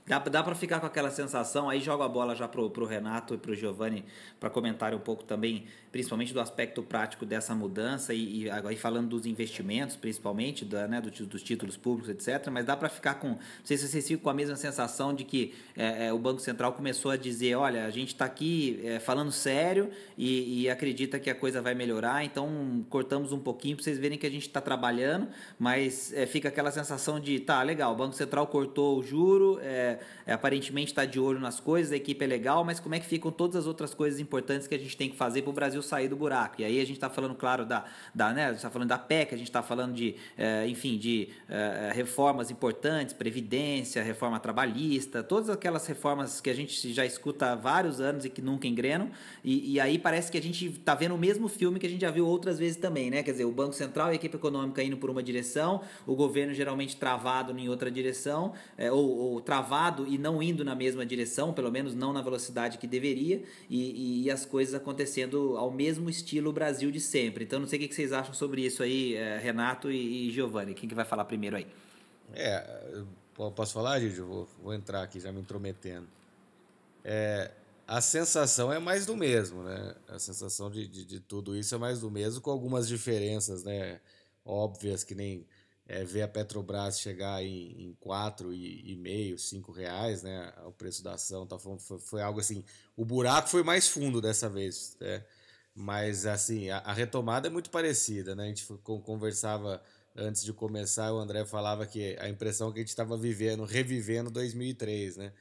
Dá, 0.06 0.20
dá 0.20 0.44
para 0.44 0.54
ficar 0.54 0.82
com 0.82 0.86
aquela 0.86 1.10
sensação, 1.10 1.70
aí 1.70 1.80
jogo 1.80 2.04
a 2.04 2.10
bola 2.10 2.36
já 2.36 2.46
pro, 2.46 2.70
pro 2.70 2.86
Renato 2.86 3.36
e 3.36 3.38
pro 3.38 3.56
Giovanni 3.56 4.04
para 4.38 4.50
comentar 4.50 4.94
um 4.94 5.00
pouco 5.00 5.24
também, 5.24 5.66
principalmente 5.94 6.34
do 6.34 6.42
aspecto 6.42 6.84
prático 6.84 7.26
dessa 7.26 7.56
mudança 7.56 8.14
e, 8.14 8.50
e 8.50 8.76
falando 8.76 9.08
dos 9.08 9.26
investimentos, 9.26 9.96
principalmente, 9.96 10.66
da, 10.66 10.90
né, 10.90 11.00
do, 11.00 11.10
dos 11.26 11.42
títulos 11.42 11.78
públicos, 11.78 12.10
etc. 12.10 12.50
Mas 12.52 12.66
dá 12.66 12.76
para 12.76 12.90
ficar 12.90 13.14
com, 13.16 13.30
não 13.30 13.40
sei 13.64 13.78
se 13.78 13.88
vocês 13.88 14.06
ficam 14.06 14.24
com 14.24 14.30
a 14.30 14.34
mesma 14.34 14.58
sensação 14.58 15.14
de 15.14 15.24
que 15.24 15.54
é, 15.74 16.08
é, 16.08 16.14
o 16.14 16.20
Banco 16.20 16.42
Central 16.42 16.74
começou 16.74 17.10
a 17.10 17.16
dizer, 17.16 17.56
olha, 17.56 17.86
a 17.86 17.90
gente 17.90 18.10
está 18.10 18.26
aqui 18.26 18.82
é, 18.84 19.00
falando 19.00 19.32
sério 19.32 19.90
e, 20.18 20.64
e, 20.64 20.70
acredita 20.70 21.18
que 21.18 21.30
a 21.30 21.36
coisa 21.36 21.62
vai 21.62 21.74
melhorar, 21.74 22.26
então 22.26 22.86
cortamos 22.90 23.32
um 23.32 23.40
pouquinho 23.40 23.78
para 23.78 23.86
vocês 23.86 23.98
verem 23.98 24.18
que 24.18 24.28
a 24.28 24.30
gente 24.30 24.48
está 24.48 24.60
trabalhando, 24.60 25.30
mas 25.58 26.12
é, 26.12 26.26
fica 26.26 26.50
aquela 26.50 26.72
sensação 26.72 27.22
de, 27.22 27.40
tá, 27.40 27.64
legal, 27.64 27.94
o 27.94 27.96
Banco 27.96 28.16
Central 28.16 28.48
cortou 28.48 29.00
o 29.00 29.04
juro, 29.04 29.60
é, 29.62 29.93
é, 30.26 30.34
aparentemente 30.34 30.92
está 30.92 31.06
de 31.06 31.20
olho 31.20 31.40
nas 31.40 31.60
coisas, 31.60 31.92
a 31.92 31.96
equipe 31.96 32.24
é 32.24 32.28
legal, 32.28 32.64
mas 32.64 32.80
como 32.80 32.96
é 32.96 33.00
que 33.00 33.06
ficam 33.06 33.32
todas 33.32 33.56
as 33.56 33.68
outras 33.68 33.94
coisas 33.94 34.20
importantes 34.20 34.68
que 34.68 34.76
a 34.76 34.80
gente 34.80 34.96
tem 34.96 35.10
que 35.10 35.16
fazer 35.16 35.42
para 35.42 35.50
o 35.50 35.54
Brasil 35.54 35.82
sair 35.82 36.08
do 36.08 36.16
buraco? 36.16 36.62
E 36.62 36.66
aí 36.66 36.80
a 36.80 36.86
gente 36.86 36.94
está 36.94 37.10
falando, 37.10 37.36
claro, 37.36 37.66
da, 37.66 37.86
da, 38.14 38.34
né, 38.34 38.48
a 38.48 38.52
está 38.52 38.70
falando 38.70 38.90
da 38.90 38.98
PEC, 38.98 39.34
a 39.34 39.38
gente 39.38 39.48
está 39.48 39.62
falando 39.62 39.94
de, 39.94 40.16
é, 40.38 40.68
enfim, 40.68 40.98
de 40.98 41.30
é, 41.50 41.92
reformas 41.94 42.50
importantes, 42.52 43.14
previdência, 43.14 44.02
reforma 44.04 44.40
trabalhista, 44.40 45.24
todas 45.24 45.50
aquelas 45.50 45.86
reformas 45.86 46.40
que 46.42 46.50
a 46.50 46.54
gente 46.54 46.94
já 46.94 47.06
escuta 47.06 47.52
há 47.52 47.56
vários 47.56 48.00
anos 48.00 48.26
e 48.26 48.30
que 48.30 48.42
nunca 48.42 48.68
engrenam. 48.68 49.10
E, 49.44 49.74
e 49.74 49.80
aí 49.80 49.98
parece 50.00 50.32
que 50.32 50.38
a 50.38 50.42
gente 50.42 50.68
está 50.68 50.96
vendo 50.96 51.16
o 51.16 51.18
mesmo 51.18 51.48
filme 51.48 51.80
que 51.80 51.86
a 51.86 51.90
gente 51.90 52.02
já 52.02 52.12
viu 52.12 52.26
outras 52.26 52.60
vezes 52.60 52.78
também, 52.78 53.10
né? 53.10 53.24
Quer 53.24 53.32
dizer, 53.32 53.46
o 53.46 53.52
Banco 53.52 53.74
Central 53.74 54.10
e 54.10 54.12
a 54.12 54.16
equipe 54.16 54.36
econômica 54.36 54.82
indo 54.84 54.98
por 54.98 55.10
uma 55.10 55.22
direção, 55.22 55.82
o 56.06 56.16
governo 56.16 56.54
geralmente 56.54 56.96
travado 56.96 57.58
em 57.58 57.70
outra 57.70 57.92
direção, 57.92 58.54
é, 58.78 58.92
ou, 58.92 59.18
ou 59.18 59.42
travado 59.42 59.83
lado 59.84 60.08
e 60.08 60.18
não 60.18 60.42
indo 60.42 60.64
na 60.64 60.76
mesma 60.76 61.06
direção, 61.06 61.54
pelo 61.54 61.72
menos 61.72 61.94
não 61.94 62.14
na 62.14 62.22
velocidade 62.22 62.78
que 62.78 62.88
deveria, 62.88 63.44
e, 63.70 64.24
e 64.24 64.32
as 64.32 64.46
coisas 64.46 64.74
acontecendo 64.74 65.58
ao 65.58 65.72
mesmo 65.72 66.10
estilo 66.10 66.54
Brasil 66.54 66.92
de 66.92 67.00
sempre. 67.00 67.44
Então, 67.44 67.60
não 67.60 67.68
sei 67.68 67.80
o 67.80 67.88
que 67.88 67.94
vocês 67.94 68.14
acham 68.14 68.34
sobre 68.34 68.66
isso 68.66 68.82
aí, 68.82 69.16
eh, 69.16 69.38
Renato 69.40 69.92
e, 69.92 70.30
e 70.30 70.32
Giovanni. 70.32 70.74
Quem 70.74 70.88
que 70.88 70.96
vai 70.96 71.06
falar 71.06 71.26
primeiro 71.26 71.58
aí? 71.58 71.68
É, 72.34 73.04
posso 73.56 73.74
falar, 73.74 74.00
Gigi? 74.00 74.22
Vou, 74.22 74.48
vou 74.62 74.74
entrar 74.74 75.04
aqui 75.04 75.20
já 75.20 75.32
me 75.32 75.42
intrometendo. 75.42 76.08
É, 77.04 77.52
a 77.86 78.00
sensação 78.00 78.72
é 78.72 78.80
mais 78.80 79.06
do 79.06 79.18
mesmo, 79.18 79.64
né? 79.64 79.96
A 80.08 80.18
sensação 80.18 80.72
de, 80.72 80.88
de, 80.88 81.06
de, 81.06 81.20
tudo 81.20 81.56
isso 81.56 81.76
é 81.76 81.78
mais 81.78 82.00
do 82.00 82.10
mesmo, 82.10 82.42
com 82.42 82.50
algumas 82.50 82.88
diferenças, 82.88 83.64
né? 83.64 84.00
Óbvias, 84.46 85.04
que 85.04 85.14
nem 85.16 85.46
é, 85.86 86.04
ver 86.04 86.22
a 86.24 86.28
Petrobras 86.28 87.00
chegar 87.00 87.44
em, 87.44 87.90
em 87.90 87.98
4,5, 88.02 89.38
5 89.38 89.72
reais, 89.72 90.24
né? 90.24 90.54
O 90.66 90.72
preço 90.72 91.04
da 91.04 91.14
ação, 91.14 91.46
tá, 91.46 91.58
foi, 91.60 92.00
foi 92.00 92.22
algo 92.22 92.40
assim. 92.40 92.64
O 92.96 93.06
buraco 93.06 93.50
foi 93.50 93.64
mais 93.64 93.88
fundo 93.88 94.22
dessa 94.22 94.50
vez, 94.50 94.96
né? 95.00 95.24
Mas, 95.76 96.26
assim, 96.26 96.70
a, 96.70 96.80
a 96.80 96.94
retomada 96.94 97.48
é 97.48 97.52
muito 97.52 97.70
parecida, 97.70 98.36
né? 98.36 98.46
A 98.46 98.48
gente 98.48 98.66
conversava 99.04 99.82
antes 100.16 100.44
de 100.44 100.54
começar, 100.54 101.12
o 101.12 101.18
André 101.18 101.46
falava 101.46 101.86
que 101.86 102.16
a 102.20 102.30
impressão 102.30 102.72
que 102.72 102.80
a 102.80 102.82
gente 102.82 102.90
estava 102.90 103.18
vivendo, 103.18 103.66
revivendo 103.66 104.30
2003, 104.30 105.18
né? 105.18 105.34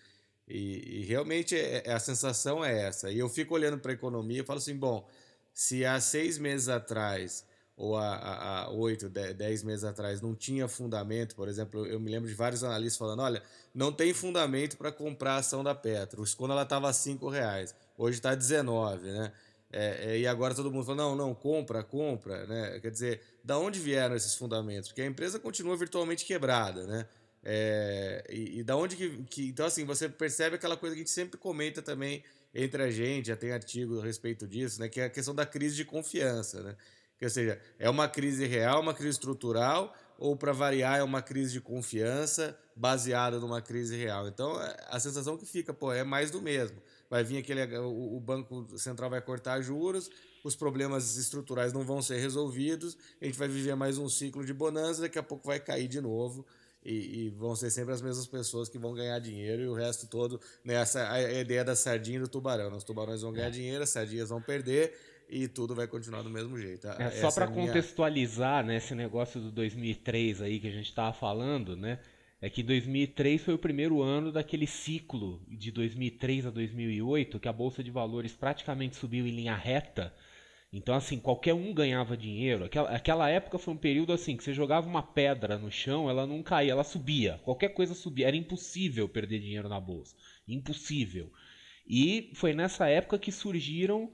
E, 0.49 1.01
e 1.01 1.05
realmente 1.05 1.57
é, 1.57 1.83
é, 1.87 1.93
a 1.93 2.01
sensação 2.01 2.65
é 2.65 2.87
essa. 2.87 3.11
E 3.11 3.19
eu 3.19 3.29
fico 3.29 3.55
olhando 3.55 3.79
para 3.79 3.93
a 3.93 3.95
economia 3.95 4.41
e 4.41 4.45
falo 4.45 4.59
assim: 4.59 4.77
bom, 4.77 5.09
se 5.53 5.85
há 5.85 6.01
seis 6.01 6.39
meses 6.39 6.69
atrás, 6.69 7.45
ou 7.76 7.97
há, 7.97 8.69
oito, 8.71 9.09
dez 9.09 9.62
meses 9.62 9.85
atrás, 9.85 10.21
não 10.21 10.35
tinha 10.35 10.69
fundamento, 10.69 11.35
por 11.35 11.49
exemplo, 11.49 11.87
eu 11.87 11.99
me 11.99 12.11
lembro 12.11 12.29
de 12.29 12.35
vários 12.35 12.62
analistas 12.62 12.99
falando: 12.99 13.23
olha, 13.23 13.43
não 13.75 13.93
tem 13.93 14.12
fundamento 14.12 14.76
para 14.76 14.93
comprar 14.93 15.35
a 15.35 15.37
ação 15.38 15.64
da 15.64 15.75
Petro. 15.75 16.23
Quando 16.37 16.52
ela 16.52 16.62
estava 16.62 16.88
a 16.88 16.93
cinco 16.93 17.29
reais, 17.29 17.75
hoje 17.97 18.19
está 18.19 18.35
19, 18.35 19.11
né? 19.11 19.33
É, 19.73 20.12
é, 20.12 20.19
e 20.19 20.26
agora 20.26 20.55
todo 20.55 20.71
mundo 20.71 20.85
fala, 20.85 20.99
não, 20.99 21.17
não, 21.17 21.35
compra, 21.35 21.83
compra, 21.83 22.47
né? 22.47 22.79
Quer 22.81 22.91
dizer, 22.91 23.21
da 23.43 23.59
onde 23.59 23.81
vieram 23.81 24.14
esses 24.14 24.35
fundamentos? 24.35 24.91
Porque 24.91 25.00
a 25.00 25.07
empresa 25.07 25.38
continua 25.38 25.75
virtualmente 25.76 26.26
quebrada, 26.26 26.87
né? 26.87 27.07
É, 27.43 28.25
e, 28.29 28.59
e, 28.61 28.62
da 28.62 28.76
onde 28.76 28.97
que, 28.97 29.25
que, 29.25 29.49
Então, 29.49 29.64
assim, 29.67 29.85
você 29.85 30.09
percebe 30.09 30.57
aquela 30.57 30.76
coisa 30.76 30.95
que 30.95 31.00
a 31.00 31.05
gente 31.05 31.11
sempre 31.11 31.38
comenta 31.38 31.81
também 31.81 32.23
entre 32.55 32.83
a 32.83 32.91
gente, 32.91 33.29
já 33.29 33.37
tem 33.37 33.50
artigo 33.50 34.00
a 34.00 34.05
respeito 34.05 34.47
disso, 34.47 34.79
né? 34.79 34.88
Que 34.91 35.00
é 35.00 35.05
a 35.07 35.11
questão 35.11 35.35
da 35.35 35.47
crise 35.47 35.75
de 35.75 35.87
confiança, 35.87 36.62
né? 36.62 36.76
Que, 37.23 37.26
ou 37.26 37.31
seja, 37.31 37.57
é 37.79 37.88
uma 37.88 38.09
crise 38.09 38.47
real, 38.47 38.81
uma 38.81 38.93
crise 38.93 39.11
estrutural, 39.11 39.95
ou 40.19 40.35
para 40.35 40.52
variar, 40.52 40.99
é 40.99 41.05
uma 41.05 41.23
crise 41.23 41.52
de 41.52 41.61
confiança 41.61 42.59
baseada 42.75 43.38
numa 43.38 43.62
crise 43.62 43.97
real. 43.97 44.26
Então, 44.26 44.61
é, 44.61 44.76
a 44.88 44.99
sensação 44.99 45.37
que 45.37 45.47
fica, 45.47 45.73
pô, 45.73 45.93
é 45.93 46.02
mais 46.02 46.33
do 46.33 46.43
mesmo. 46.43 46.83
Vai 47.09 47.23
vir 47.23 47.38
aquele. 47.38 47.79
O, 47.79 48.17
o 48.17 48.21
Banco 48.21 48.76
Central 48.76 49.09
vai 49.09 49.21
cortar 49.21 49.62
juros, 49.62 50.11
os 50.43 50.57
problemas 50.57 51.17
estruturais 51.17 51.73
não 51.73 51.85
vão 51.85 52.02
ser 52.02 52.17
resolvidos, 52.17 52.99
a 53.21 53.25
gente 53.25 53.38
vai 53.38 53.47
viver 53.47 53.76
mais 53.76 53.99
um 53.99 54.09
ciclo 54.09 54.45
de 54.45 54.52
bonança, 54.52 55.02
daqui 55.02 55.17
a 55.17 55.23
pouco 55.23 55.47
vai 55.47 55.61
cair 55.61 55.87
de 55.87 56.00
novo 56.00 56.45
e, 56.85 57.26
e, 57.26 57.31
vão 57.31 57.55
ser 57.55 57.71
sempre 57.71 57.95
as 57.95 58.02
mesmas 58.02 58.26
pessoas 58.26 58.69
que 58.69 58.79
vão 58.79 58.93
ganhar 58.93 59.19
dinheiro 59.21 59.62
e 59.62 59.69
o 59.69 59.75
resto 59.75 60.09
todo, 60.09 60.41
nessa 60.64 60.99
né, 60.99 61.26
a 61.26 61.41
ideia 61.41 61.64
da 61.64 61.76
sardinha 61.76 62.17
e 62.17 62.21
do 62.21 62.26
tubarão. 62.26 62.71
Né? 62.71 62.76
Os 62.76 62.83
tubarões 62.83 63.23
vão 63.23 63.33
ganhar 63.33 63.47
é. 63.47 63.50
dinheiro, 63.50 63.85
as 63.85 63.91
sardinhas 63.91 64.31
vão 64.31 64.43
perder 64.43 64.93
e 65.33 65.49
tudo 65.49 65.75
vai 65.75 65.87
continuar 65.87 66.23
do 66.23 66.31
mesmo 66.31 66.59
jeito. 66.59 66.87
É, 66.87 67.11
só 67.12 67.33
para 67.33 67.47
é 67.47 67.49
minha... 67.49 67.67
contextualizar 67.67 68.65
né, 68.65 68.77
esse 68.77 68.95
negócio 68.95 69.41
do 69.41 69.51
2003 69.51 70.43
aí 70.43 70.61
que 70.61 70.69
a 70.69 70.73
gente 70.73 70.89
estava 70.89 71.12
falando, 71.12 71.77
né? 71.77 71.99
É 72.41 72.51
que 72.51 72.62
2003 72.62 73.41
foi 73.41 73.55
o 73.55 73.59
primeiro 73.59 74.03
ano 74.03 74.33
daquele 74.33 74.67
ciclo 74.67 75.41
de 75.49 75.71
2003 75.71 76.47
a 76.47 76.51
2008 76.51 77.39
que 77.39 77.49
a 77.49 77.53
bolsa 77.53 77.83
de 77.83 77.91
valores 77.91 78.33
praticamente 78.33 78.97
subiu 78.97 79.27
em 79.27 79.31
linha 79.31 79.55
reta 79.55 80.12
então, 80.73 80.95
assim, 80.95 81.19
qualquer 81.19 81.53
um 81.53 81.75
ganhava 81.75 82.17
dinheiro. 82.17 82.65
Aquela, 82.65 82.89
aquela 82.91 83.29
época 83.29 83.59
foi 83.59 83.75
um 83.75 83.77
período 83.77 84.12
assim 84.12 84.37
que 84.37 84.43
você 84.43 84.55
jogava 84.55 84.89
uma 84.89 85.03
pedra 85.03 85.59
no 85.59 85.71
chão, 85.71 86.09
ela 86.09 86.27
não 86.27 86.43
caía, 86.43 86.73
ela 86.73 86.83
subia. 86.83 87.39
Qualquer 87.45 87.69
coisa 87.71 87.95
subia. 87.95 88.27
Era 88.27 88.37
impossível 88.37 89.07
perder 89.07 89.41
dinheiro 89.41 89.69
na 89.69 89.79
bolsa. 89.79 90.17
Impossível. 90.49 91.31
E 91.87 92.33
foi 92.35 92.55
nessa 92.55 92.89
época 92.89 93.19
que 93.19 93.31
surgiram 93.31 94.11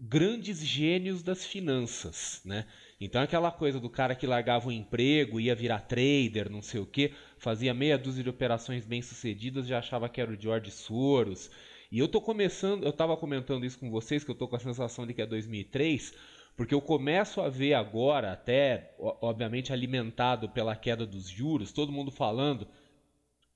grandes 0.00 0.64
gênios 0.64 1.22
das 1.22 1.44
finanças, 1.44 2.40
né? 2.42 2.66
Então 2.98 3.20
aquela 3.20 3.50
coisa 3.50 3.78
do 3.78 3.90
cara 3.90 4.14
que 4.14 4.26
largava 4.26 4.68
o 4.68 4.72
emprego, 4.72 5.38
ia 5.38 5.54
virar 5.54 5.80
trader, 5.80 6.50
não 6.50 6.62
sei 6.62 6.80
o 6.80 6.86
que, 6.86 7.12
fazia 7.36 7.74
meia 7.74 7.98
dúzia 7.98 8.24
de 8.24 8.30
operações 8.30 8.86
bem 8.86 9.02
sucedidas, 9.02 9.66
já 9.66 9.78
achava 9.78 10.08
que 10.08 10.20
era 10.20 10.30
o 10.30 10.40
George 10.40 10.70
Soros, 10.70 11.50
e 11.92 11.98
eu 11.98 12.08
tô 12.08 12.20
começando, 12.20 12.84
eu 12.84 12.92
tava 12.92 13.14
comentando 13.16 13.66
isso 13.66 13.78
com 13.78 13.90
vocês, 13.90 14.24
que 14.24 14.30
eu 14.30 14.34
tô 14.34 14.48
com 14.48 14.56
a 14.56 14.60
sensação 14.60 15.06
de 15.06 15.12
que 15.12 15.20
é 15.20 15.26
2003, 15.26 16.14
porque 16.56 16.74
eu 16.74 16.80
começo 16.80 17.40
a 17.40 17.48
ver 17.50 17.74
agora, 17.74 18.32
até 18.32 18.94
obviamente 18.98 19.72
alimentado 19.72 20.48
pela 20.48 20.76
queda 20.76 21.04
dos 21.04 21.28
juros, 21.28 21.72
todo 21.72 21.92
mundo 21.92 22.10
falando, 22.10 22.66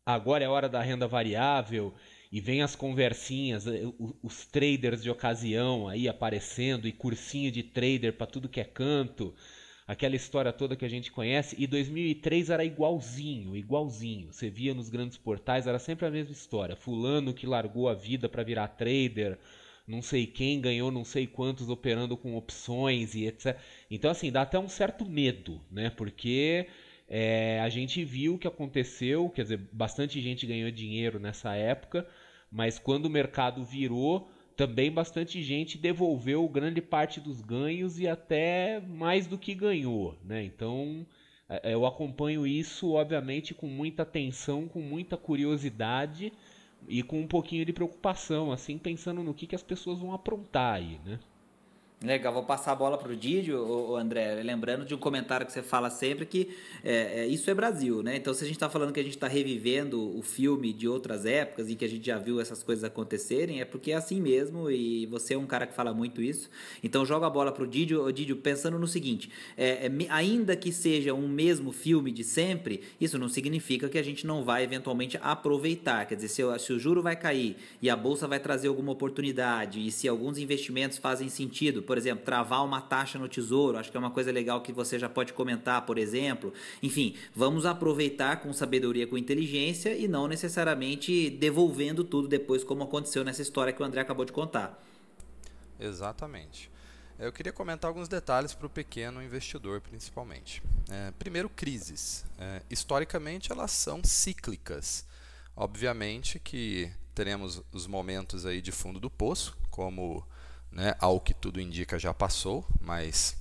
agora 0.05 0.45
é 0.45 0.49
hora 0.49 0.69
da 0.69 0.83
renda 0.83 1.07
variável, 1.09 1.95
e 2.35 2.41
vem 2.41 2.63
as 2.63 2.75
conversinhas, 2.75 3.65
eh, 3.65 3.85
os 4.21 4.45
traders 4.45 5.05
de 5.05 5.09
ocasião 5.09 5.87
aí 5.87 6.09
aparecendo, 6.09 6.89
e 6.89 6.91
cursinho 6.91 7.49
de 7.49 7.63
trader 7.63 8.13
para 8.13 8.27
tudo 8.27 8.49
que 8.49 8.59
é 8.59 8.65
canto 8.65 9.33
aquela 9.87 10.17
história 10.17 10.53
toda 10.53 10.75
que 10.75 10.85
a 10.85 10.89
gente 10.89 11.13
conhece. 11.13 11.55
E 11.57 11.65
2003 11.65 12.51
era 12.51 12.65
igualzinho, 12.65 13.57
igualzinho. 13.57 14.33
Você 14.33 14.51
via 14.51 14.75
nos 14.75 14.91
grandes 14.91 15.17
portais, 15.17 15.69
era 15.69 15.79
sempre 15.79 16.07
a 16.07 16.11
mesma 16.11 16.33
história. 16.33 16.75
Fulano 16.75 17.33
que 17.33 17.47
largou 17.47 17.89
a 17.89 17.95
vida 17.95 18.29
para 18.29 18.43
virar 18.43 18.67
trader, 18.67 19.39
não 19.87 20.03
sei 20.03 20.27
quem 20.27 20.61
ganhou 20.61 20.91
não 20.91 21.05
sei 21.05 21.29
quantos 21.29 21.69
operando 21.69 22.17
com 22.17 22.35
opções 22.35 23.15
e 23.15 23.27
etc. 23.27 23.57
Então, 23.89 24.11
assim, 24.11 24.33
dá 24.33 24.43
até 24.43 24.59
um 24.59 24.69
certo 24.69 25.05
medo, 25.05 25.61
né? 25.71 25.89
Porque 25.89 26.67
é, 27.09 27.61
a 27.61 27.69
gente 27.69 28.05
viu 28.05 28.35
o 28.35 28.39
que 28.39 28.49
aconteceu, 28.49 29.31
quer 29.31 29.43
dizer, 29.43 29.61
bastante 29.71 30.21
gente 30.21 30.47
ganhou 30.47 30.71
dinheiro 30.73 31.21
nessa 31.21 31.55
época, 31.55 32.05
mas 32.55 32.79
quando 32.79 33.07
o 33.07 33.11
mercado 33.11 33.65
virou 33.65 34.29
também 34.57 34.91
bastante 34.91 35.43
gente 35.43 35.77
devolveu 35.77 36.49
grande 36.49 36.81
parte 36.81 37.21
dos 37.21 37.41
ganhos 37.41 37.99
e 37.99 38.07
até 38.07 38.81
mais 38.81 39.27
do 39.27 39.37
que 39.37 39.53
ganhou, 39.53 40.17
né? 40.25 40.45
Então 40.45 41.05
é, 41.49 41.73
é, 41.73 41.75
eu 41.75 41.85
acompanho 41.85 42.47
isso, 42.47 42.93
obviamente, 42.93 43.53
com 43.53 43.67
muita 43.67 44.05
atenção, 44.05 44.69
com 44.69 44.81
muita 44.81 45.17
curiosidade 45.17 46.33
e 46.87 47.03
com 47.03 47.21
um 47.21 47.27
pouquinho 47.27 47.65
de 47.65 47.73
preocupação, 47.73 48.53
assim, 48.53 48.79
pensando 48.79 49.23
no 49.25 49.35
que, 49.35 49.49
que 49.49 49.57
as 49.57 49.63
pessoas 49.63 49.99
vão 49.99 50.15
aprontar 50.15 50.75
aí, 50.75 51.01
né? 51.05 51.19
Legal, 52.05 52.35
vou 52.35 52.43
passar 52.43 52.73
a 52.73 52.75
bola 52.75 52.99
para 52.99 53.11
o 53.11 53.17
Didio, 53.17 53.97
André, 53.97 54.43
lembrando 54.43 54.85
de 54.85 54.95
um 54.95 54.99
comentário 54.99 55.47
que 55.47 55.53
você 55.53 55.63
fala 55.63 55.89
sempre 55.89 56.27
que 56.27 56.51
é, 56.85 57.23
é, 57.23 57.27
isso 57.27 57.51
é 57.51 57.55
Brasil, 57.55 58.03
né? 58.03 58.15
Então, 58.15 58.35
se 58.35 58.45
a 58.45 58.47
gente 58.47 58.57
está 58.57 58.69
falando 58.69 58.93
que 58.93 59.01
a 59.01 59.03
gente 59.03 59.15
está 59.15 59.27
revivendo 59.27 60.15
o 60.15 60.21
filme 60.21 60.71
de 60.75 60.87
outras 60.87 61.25
épocas 61.25 61.71
e 61.71 61.75
que 61.75 61.83
a 61.83 61.89
gente 61.89 62.05
já 62.05 62.19
viu 62.19 62.39
essas 62.43 62.63
coisas 62.63 62.85
acontecerem, 62.85 63.63
é 63.63 63.65
porque 63.65 63.91
é 63.91 63.95
assim 63.95 64.21
mesmo 64.21 64.71
e 64.71 65.07
você 65.07 65.33
é 65.33 65.39
um 65.39 65.47
cara 65.47 65.67
que 65.67 65.73
fala 65.73 65.95
muito 65.95 66.21
isso. 66.21 66.51
Então, 66.83 67.07
joga 67.07 67.27
a 67.27 67.31
bola 67.31 67.51
para 67.51 67.65
o 67.65 67.67
Didio, 67.67 68.13
Didio, 68.13 68.37
pensando 68.37 68.79
no 68.79 68.87
seguinte: 68.87 69.31
é, 69.57 69.87
é 69.87 69.91
ainda 70.11 70.55
que 70.55 70.71
seja 70.71 71.15
um 71.15 71.27
mesmo 71.27 71.73
filme 71.73 72.13
de 72.13 72.23
sempre, 72.23 72.83
isso 73.01 73.19
não 73.19 73.31
significa 73.31 73.89
que 73.89 73.97
a 73.97 74.03
gente 74.03 74.27
não 74.27 74.45
vai 74.45 74.63
eventualmente 74.63 75.19
aproveitar. 75.23 76.07
Quer 76.07 76.17
dizer, 76.17 76.29
se, 76.29 76.43
se 76.59 76.73
o 76.75 76.79
juro 76.79 77.01
vai 77.01 77.17
cair 77.17 77.57
e 77.81 77.89
a 77.89 77.97
bolsa 77.97 78.29
vai 78.29 78.41
trazer 78.41 78.69
alguma 78.69 78.93
oportunidade 78.93 79.81
e 79.81 79.91
se 79.91 80.07
alguns 80.07 80.37
investimentos 80.37 80.99
fazem 80.99 81.31
sentido, 81.31 81.83
por 81.83 81.94
por 81.95 81.99
exemplo, 81.99 82.25
travar 82.25 82.65
uma 82.65 82.81
taxa 82.81 83.21
no 83.21 83.29
tesouro, 83.29 83.79
acho 83.79 83.89
que 83.89 83.97
é 83.97 84.01
uma 84.01 84.11
coisa 84.11 84.33
legal 84.33 84.61
que 84.61 84.73
você 84.73 84.99
já 84.99 85.09
pode 85.09 85.33
comentar, 85.33 85.87
por 85.87 85.97
exemplo. 85.97 86.53
Enfim, 86.83 87.15
vamos 87.33 87.65
aproveitar 87.65 88.41
com 88.41 88.53
sabedoria, 88.53 89.07
com 89.07 89.17
inteligência 89.17 89.97
e 89.97 90.09
não 90.09 90.27
necessariamente 90.27 91.31
devolvendo 91.31 92.03
tudo 92.03 92.27
depois, 92.27 92.65
como 92.65 92.83
aconteceu 92.83 93.23
nessa 93.23 93.43
história 93.43 93.73
que 93.73 93.81
o 93.81 93.85
André 93.85 94.01
acabou 94.01 94.25
de 94.25 94.33
contar. 94.33 94.85
Exatamente. 95.79 96.69
Eu 97.17 97.33
queria 97.33 97.53
comentar 97.53 97.89
alguns 97.89 98.09
detalhes 98.09 98.53
para 98.55 98.67
o 98.67 98.71
pequeno 98.71 99.23
investidor, 99.23 99.81
principalmente. 99.81 100.61
É, 100.91 101.13
primeiro, 101.17 101.49
crises. 101.49 102.27
É, 102.37 102.61
historicamente, 102.69 103.53
elas 103.53 103.71
são 103.71 104.03
cíclicas. 104.03 105.07
Obviamente 105.55 106.41
que 106.41 106.91
teremos 107.15 107.63
os 107.71 107.87
momentos 107.87 108.45
aí 108.45 108.61
de 108.61 108.73
fundo 108.73 108.99
do 108.99 109.09
poço, 109.09 109.57
como 109.71 110.27
né? 110.75 110.95
Ao 110.99 111.21
que 111.21 111.33
tudo 111.33 111.61
indica 111.61 111.99
já 111.99 112.13
passou, 112.13 112.67
mas 112.81 113.37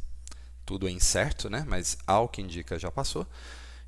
tudo 0.66 0.88
é 0.88 0.92
incerto, 0.92 1.50
né? 1.50 1.66
Mas 1.68 1.98
ao 2.06 2.30
que 2.30 2.42
indica 2.42 2.80
já 2.80 2.92
passou. 2.92 3.28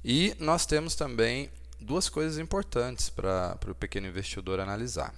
E 0.03 0.35
nós 0.39 0.65
temos 0.65 0.95
também 0.95 1.49
duas 1.79 2.09
coisas 2.09 2.39
importantes 2.39 3.09
para 3.09 3.57
o 3.67 3.75
pequeno 3.75 4.07
investidor 4.07 4.59
analisar. 4.59 5.13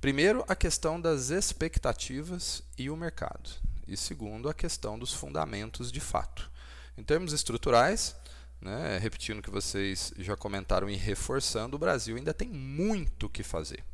Primeiro, 0.00 0.44
a 0.48 0.56
questão 0.56 1.00
das 1.00 1.30
expectativas 1.30 2.62
e 2.76 2.90
o 2.90 2.96
mercado. 2.96 3.50
E 3.86 3.96
segundo, 3.96 4.48
a 4.48 4.54
questão 4.54 4.98
dos 4.98 5.12
fundamentos 5.12 5.92
de 5.92 6.00
fato. 6.00 6.50
Em 6.96 7.02
termos 7.02 7.32
estruturais, 7.32 8.16
né, 8.60 8.98
repetindo 8.98 9.38
o 9.38 9.42
que 9.42 9.50
vocês 9.50 10.12
já 10.18 10.36
comentaram 10.36 10.88
e 10.88 10.96
reforçando, 10.96 11.76
o 11.76 11.78
Brasil 11.78 12.16
ainda 12.16 12.32
tem 12.32 12.48
muito 12.48 13.26
o 13.26 13.28
que 13.28 13.42
fazer. 13.42 13.84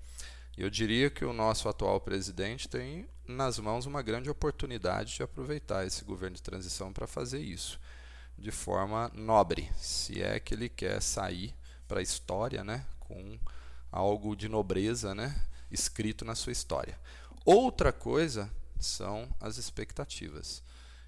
Eu 0.61 0.69
diria 0.69 1.09
que 1.09 1.25
o 1.25 1.33
nosso 1.33 1.71
atual 1.71 1.99
presidente 2.03 2.69
tem 2.69 3.09
nas 3.27 3.59
mãos 3.59 3.87
uma 3.87 4.03
grande 4.03 4.29
oportunidade 4.29 5.15
de 5.15 5.23
aproveitar 5.23 5.87
esse 5.87 6.05
governo 6.05 6.37
de 6.37 6.43
transição 6.43 6.93
para 6.93 7.07
fazer 7.07 7.41
isso 7.41 7.81
de 8.37 8.51
forma 8.51 9.11
nobre, 9.15 9.73
se 9.79 10.23
é 10.23 10.39
que 10.39 10.53
ele 10.53 10.69
quer 10.69 11.01
sair 11.01 11.55
para 11.89 12.01
a 12.01 12.03
história, 12.03 12.63
né, 12.63 12.85
com 12.99 13.39
algo 13.91 14.37
de 14.37 14.51
nobreza, 14.51 15.15
né, 15.15 15.35
escrito 15.71 16.27
na 16.27 16.35
sua 16.35 16.53
história. 16.53 17.01
Outra 17.43 17.91
coisa 17.91 18.51
são 18.79 19.35
as 19.41 19.57
expectativas. 19.57 20.63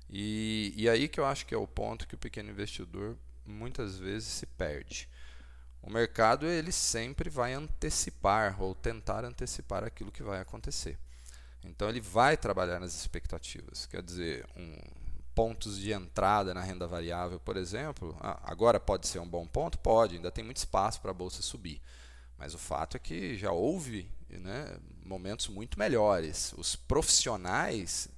E, 0.08 0.72
e 0.74 0.88
aí 0.88 1.08
que 1.08 1.20
eu 1.20 1.26
acho 1.26 1.44
que 1.44 1.54
é 1.54 1.58
o 1.58 1.66
ponto 1.66 2.08
que 2.08 2.14
o 2.14 2.18
pequeno 2.18 2.50
investidor 2.50 3.18
muitas 3.44 3.98
vezes 3.98 4.28
se 4.28 4.46
perde. 4.46 5.10
O 5.82 5.90
mercado 5.90 6.46
ele 6.46 6.70
sempre 6.70 7.28
vai 7.28 7.52
antecipar 7.54 8.62
ou 8.62 8.74
tentar 8.74 9.24
antecipar 9.24 9.82
aquilo 9.82 10.12
que 10.12 10.22
vai 10.22 10.40
acontecer. 10.40 10.96
Então 11.64 11.88
ele 11.88 12.00
vai 12.00 12.36
trabalhar 12.36 12.78
nas 12.78 12.94
expectativas. 12.94 13.86
Quer 13.86 14.02
dizer, 14.02 14.46
um, 14.56 14.78
pontos 15.34 15.78
de 15.78 15.92
entrada 15.92 16.54
na 16.54 16.62
renda 16.62 16.86
variável, 16.86 17.40
por 17.40 17.56
exemplo, 17.56 18.16
agora 18.20 18.78
pode 18.78 19.06
ser 19.08 19.18
um 19.18 19.28
bom 19.28 19.46
ponto? 19.46 19.78
Pode, 19.78 20.16
ainda 20.16 20.30
tem 20.30 20.44
muito 20.44 20.58
espaço 20.58 21.00
para 21.00 21.10
a 21.10 21.14
bolsa 21.14 21.42
subir. 21.42 21.80
Mas 22.38 22.54
o 22.54 22.58
fato 22.58 22.96
é 22.96 23.00
que 23.00 23.36
já 23.36 23.52
houve 23.52 24.10
né, 24.28 24.76
momentos 25.04 25.48
muito 25.48 25.78
melhores. 25.78 26.52
Os 26.56 26.74
profissionais 26.74 28.08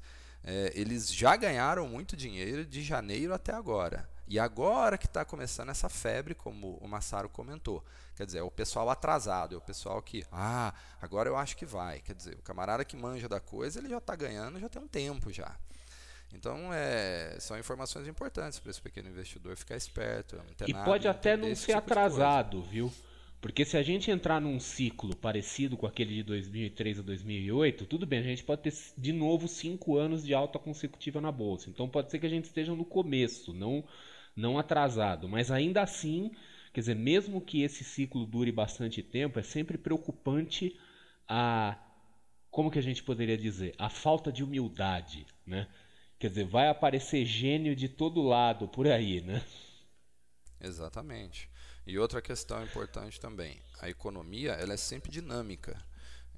é, 0.42 0.72
eles 0.74 1.12
já 1.12 1.36
ganharam 1.36 1.88
muito 1.88 2.16
dinheiro 2.16 2.64
de 2.64 2.82
janeiro 2.82 3.32
até 3.32 3.52
agora. 3.52 4.08
E 4.26 4.38
agora 4.38 4.96
que 4.96 5.06
está 5.06 5.24
começando 5.24 5.68
essa 5.68 5.88
febre, 5.88 6.34
como 6.34 6.78
o 6.80 6.88
Massaro 6.88 7.28
comentou. 7.28 7.84
Quer 8.16 8.26
dizer, 8.26 8.38
é 8.38 8.42
o 8.42 8.50
pessoal 8.50 8.88
atrasado, 8.88 9.54
é 9.54 9.58
o 9.58 9.60
pessoal 9.60 10.00
que, 10.00 10.24
ah, 10.32 10.72
agora 11.00 11.28
eu 11.28 11.36
acho 11.36 11.56
que 11.56 11.66
vai. 11.66 12.00
Quer 12.00 12.14
dizer, 12.14 12.34
o 12.34 12.42
camarada 12.42 12.84
que 12.84 12.96
manja 12.96 13.28
da 13.28 13.40
coisa, 13.40 13.78
ele 13.78 13.88
já 13.88 13.98
está 13.98 14.16
ganhando 14.16 14.58
já 14.58 14.68
tem 14.68 14.80
um 14.80 14.88
tempo 14.88 15.32
já. 15.32 15.54
Então, 16.32 16.72
é, 16.72 17.36
são 17.38 17.58
informações 17.58 18.08
importantes 18.08 18.58
para 18.58 18.70
esse 18.70 18.80
pequeno 18.80 19.08
investidor 19.08 19.56
ficar 19.56 19.76
esperto. 19.76 20.40
E 20.66 20.74
pode 20.74 21.06
até 21.06 21.36
não 21.36 21.54
ser 21.54 21.66
tipo 21.66 21.78
atrasado, 21.78 22.62
viu? 22.62 22.92
Porque 23.44 23.62
se 23.62 23.76
a 23.76 23.82
gente 23.82 24.10
entrar 24.10 24.40
num 24.40 24.58
ciclo 24.58 25.14
parecido 25.14 25.76
com 25.76 25.86
aquele 25.86 26.14
de 26.14 26.22
2003 26.22 27.00
a 27.00 27.02
2008, 27.02 27.84
tudo 27.84 28.06
bem, 28.06 28.20
a 28.20 28.22
gente 28.22 28.42
pode 28.42 28.62
ter 28.62 28.72
de 28.96 29.12
novo 29.12 29.46
cinco 29.46 29.98
anos 29.98 30.24
de 30.24 30.32
alta 30.32 30.58
consecutiva 30.58 31.20
na 31.20 31.30
bolsa. 31.30 31.68
Então 31.68 31.86
pode 31.86 32.10
ser 32.10 32.18
que 32.18 32.24
a 32.24 32.30
gente 32.30 32.46
esteja 32.46 32.74
no 32.74 32.86
começo, 32.86 33.52
não, 33.52 33.84
não 34.36 34.58
atrasado. 34.58 35.28
Mas 35.28 35.50
ainda 35.50 35.82
assim, 35.82 36.32
quer 36.72 36.80
dizer, 36.80 36.96
mesmo 36.96 37.40
que 37.40 37.62
esse 37.62 37.84
ciclo 37.84 38.26
dure 38.26 38.50
bastante 38.50 39.02
tempo, 39.02 39.38
é 39.38 39.42
sempre 39.42 39.78
preocupante 39.78 40.78
a. 41.28 41.78
Como 42.50 42.70
que 42.70 42.78
a 42.78 42.82
gente 42.82 43.02
poderia 43.02 43.36
dizer? 43.36 43.74
A 43.78 43.90
falta 43.90 44.30
de 44.30 44.44
humildade, 44.44 45.26
né? 45.44 45.66
Quer 46.18 46.28
dizer, 46.28 46.44
vai 46.44 46.68
aparecer 46.68 47.24
gênio 47.24 47.74
de 47.74 47.88
todo 47.88 48.22
lado 48.22 48.68
por 48.68 48.86
aí, 48.86 49.20
né? 49.20 49.44
Exatamente. 50.60 51.50
E 51.86 51.98
outra 51.98 52.22
questão 52.22 52.62
importante 52.62 53.20
também, 53.20 53.60
a 53.80 53.90
economia 53.90 54.52
ela 54.52 54.72
é 54.72 54.76
sempre 54.76 55.10
dinâmica. 55.10 55.76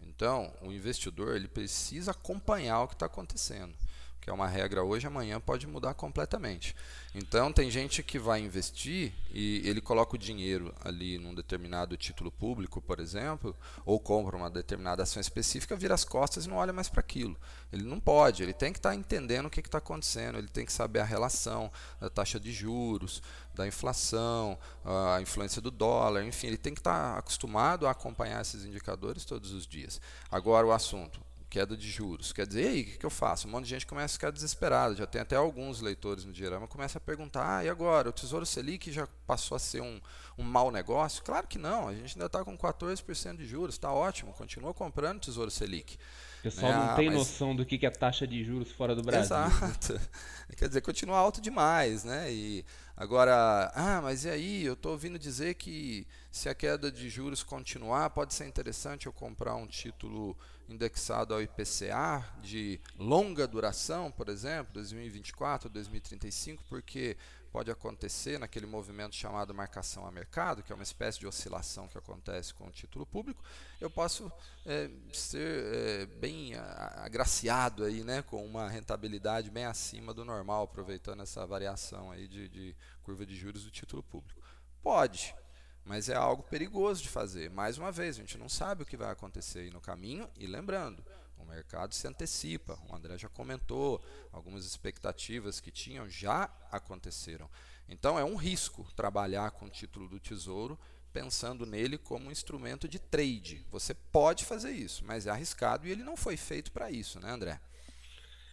Então, 0.02 0.52
o 0.62 0.72
investidor 0.72 1.36
ele 1.36 1.48
precisa 1.48 2.12
acompanhar 2.12 2.82
o 2.82 2.88
que 2.88 2.94
está 2.94 3.06
acontecendo 3.06 3.76
que 4.20 4.30
é 4.30 4.32
uma 4.32 4.48
regra 4.48 4.82
hoje, 4.82 5.06
amanhã 5.06 5.38
pode 5.40 5.66
mudar 5.66 5.94
completamente. 5.94 6.74
Então, 7.14 7.52
tem 7.52 7.70
gente 7.70 8.02
que 8.02 8.18
vai 8.18 8.40
investir 8.40 9.12
e 9.30 9.62
ele 9.64 9.80
coloca 9.80 10.16
o 10.16 10.18
dinheiro 10.18 10.74
ali 10.84 11.16
num 11.16 11.34
determinado 11.34 11.96
título 11.96 12.30
público, 12.30 12.80
por 12.82 12.98
exemplo, 12.98 13.56
ou 13.84 14.00
compra 14.00 14.36
uma 14.36 14.50
determinada 14.50 15.02
ação 15.02 15.20
específica, 15.20 15.76
vira 15.76 15.94
as 15.94 16.04
costas 16.04 16.44
e 16.44 16.48
não 16.48 16.56
olha 16.56 16.72
mais 16.72 16.88
para 16.88 17.00
aquilo. 17.00 17.36
Ele 17.72 17.84
não 17.84 18.00
pode, 18.00 18.42
ele 18.42 18.52
tem 18.52 18.72
que 18.72 18.78
estar 18.78 18.90
tá 18.90 18.94
entendendo 18.96 19.46
o 19.46 19.50
que 19.50 19.60
está 19.60 19.78
acontecendo, 19.78 20.38
ele 20.38 20.48
tem 20.48 20.66
que 20.66 20.72
saber 20.72 21.00
a 21.00 21.04
relação 21.04 21.70
da 22.00 22.10
taxa 22.10 22.38
de 22.38 22.52
juros, 22.52 23.22
da 23.54 23.66
inflação, 23.66 24.58
a 24.84 25.20
influência 25.22 25.62
do 25.62 25.70
dólar, 25.70 26.24
enfim, 26.24 26.48
ele 26.48 26.58
tem 26.58 26.74
que 26.74 26.80
estar 26.80 27.14
tá 27.14 27.18
acostumado 27.18 27.86
a 27.86 27.92
acompanhar 27.92 28.42
esses 28.42 28.64
indicadores 28.64 29.24
todos 29.24 29.52
os 29.52 29.66
dias. 29.66 30.00
Agora, 30.30 30.66
o 30.66 30.72
assunto 30.72 31.25
queda 31.48 31.76
de 31.76 31.88
juros. 31.88 32.32
Quer 32.32 32.46
dizer, 32.46 32.62
e 32.62 32.68
aí, 32.68 32.82
o 32.82 32.84
que, 32.84 32.98
que, 32.98 33.06
eu 33.06 33.10
faço? 33.10 33.46
Um 33.46 33.50
monte 33.50 33.64
de 33.64 33.70
gente 33.70 33.86
começa 33.86 34.14
a 34.14 34.16
ficar 34.16 34.30
desesperado. 34.30 34.96
Já 34.96 35.06
tem 35.06 35.20
até 35.20 35.36
alguns 35.36 35.80
leitores 35.80 36.24
no 36.24 36.32
Diorama 36.32 36.66
começam 36.66 36.98
a 36.98 37.00
perguntar: 37.00 37.58
ah, 37.58 37.64
e 37.64 37.68
agora? 37.68 38.08
O 38.08 38.12
Tesouro 38.12 38.44
Selic 38.44 38.92
já 38.92 39.06
passou 39.26 39.56
a 39.56 39.58
ser 39.58 39.80
um, 39.80 40.00
um 40.36 40.42
mau 40.42 40.70
negócio? 40.70 41.22
Claro 41.22 41.46
que 41.46 41.58
não. 41.58 41.88
A 41.88 41.94
gente 41.94 42.16
ainda 42.16 42.26
está 42.26 42.44
com 42.44 42.56
14% 42.56 43.36
de 43.36 43.46
juros, 43.46 43.74
está 43.74 43.92
ótimo. 43.92 44.32
Continua 44.32 44.74
comprando 44.74 45.20
Tesouro 45.20 45.50
Selic. 45.50 45.96
O 46.40 46.42
pessoal 46.42 46.72
né? 46.72 46.78
não 46.78 46.94
tem 46.96 47.06
mas... 47.06 47.16
noção 47.16 47.56
do 47.56 47.64
que 47.64 47.84
é 47.84 47.90
taxa 47.90 48.26
de 48.26 48.44
juros 48.44 48.70
fora 48.70 48.94
do 48.94 49.02
Brasil. 49.02 49.36
Exato. 49.36 50.00
Quer 50.56 50.68
dizer, 50.68 50.80
continua 50.80 51.18
alto 51.18 51.40
demais, 51.40 52.04
né? 52.04 52.32
E 52.32 52.64
agora, 52.96 53.70
ah, 53.74 54.00
mas 54.00 54.24
e 54.24 54.30
aí? 54.30 54.64
Eu 54.64 54.72
estou 54.72 54.92
ouvindo 54.92 55.18
dizer 55.18 55.54
que 55.54 56.06
se 56.30 56.48
a 56.48 56.54
queda 56.54 56.90
de 56.90 57.08
juros 57.08 57.42
continuar, 57.42 58.10
pode 58.10 58.34
ser 58.34 58.46
interessante 58.46 59.06
eu 59.06 59.12
comprar 59.12 59.54
um 59.56 59.66
título 59.66 60.36
indexado 60.68 61.32
ao 61.32 61.40
IPCA 61.42 62.24
de 62.42 62.80
longa 62.98 63.46
duração, 63.46 64.10
por 64.10 64.28
exemplo, 64.28 64.72
2024, 64.74 65.68
2035, 65.68 66.64
porque 66.68 67.16
pode 67.56 67.70
acontecer 67.70 68.38
naquele 68.38 68.66
movimento 68.66 69.16
chamado 69.16 69.54
marcação 69.54 70.06
a 70.06 70.12
mercado, 70.12 70.62
que 70.62 70.70
é 70.70 70.74
uma 70.74 70.82
espécie 70.82 71.18
de 71.18 71.26
oscilação 71.26 71.88
que 71.88 71.96
acontece 71.96 72.52
com 72.52 72.66
o 72.66 72.70
título 72.70 73.06
público, 73.06 73.42
eu 73.80 73.88
posso 73.88 74.30
é, 74.66 74.90
ser 75.10 75.64
é, 75.74 76.04
bem 76.04 76.54
agraciado 76.54 77.84
aí, 77.84 78.04
né, 78.04 78.20
com 78.20 78.44
uma 78.44 78.68
rentabilidade 78.68 79.50
bem 79.50 79.64
acima 79.64 80.12
do 80.12 80.22
normal, 80.22 80.64
aproveitando 80.64 81.22
essa 81.22 81.46
variação 81.46 82.10
aí 82.10 82.28
de, 82.28 82.46
de 82.46 82.76
curva 83.02 83.24
de 83.24 83.34
juros 83.34 83.64
do 83.64 83.70
título 83.70 84.02
público. 84.02 84.38
Pode, 84.82 85.34
mas 85.82 86.10
é 86.10 86.14
algo 86.14 86.42
perigoso 86.42 87.02
de 87.02 87.08
fazer. 87.08 87.48
Mais 87.48 87.78
uma 87.78 87.90
vez, 87.90 88.16
a 88.16 88.20
gente 88.20 88.36
não 88.36 88.50
sabe 88.50 88.82
o 88.82 88.86
que 88.86 88.98
vai 88.98 89.10
acontecer 89.10 89.60
aí 89.60 89.70
no 89.70 89.80
caminho. 89.80 90.28
E 90.36 90.46
lembrando, 90.46 91.02
o 91.38 91.44
mercado 91.44 91.94
se 91.94 92.06
antecipa. 92.06 92.78
O 92.88 92.94
André 92.94 93.18
já 93.18 93.28
comentou, 93.28 94.02
algumas 94.32 94.64
expectativas 94.64 95.60
que 95.60 95.70
tinham 95.70 96.08
já 96.08 96.50
aconteceram. 96.70 97.48
Então 97.88 98.18
é 98.18 98.24
um 98.24 98.36
risco 98.36 98.86
trabalhar 98.94 99.50
com 99.52 99.66
o 99.66 99.70
título 99.70 100.08
do 100.08 100.18
Tesouro 100.18 100.78
pensando 101.12 101.64
nele 101.64 101.96
como 101.96 102.28
um 102.28 102.30
instrumento 102.30 102.86
de 102.86 102.98
trade. 102.98 103.64
Você 103.70 103.94
pode 103.94 104.44
fazer 104.44 104.72
isso, 104.72 105.02
mas 105.04 105.26
é 105.26 105.30
arriscado 105.30 105.86
e 105.86 105.90
ele 105.90 106.02
não 106.02 106.14
foi 106.14 106.36
feito 106.36 106.70
para 106.70 106.90
isso, 106.90 107.18
né, 107.18 107.30
André? 107.30 107.58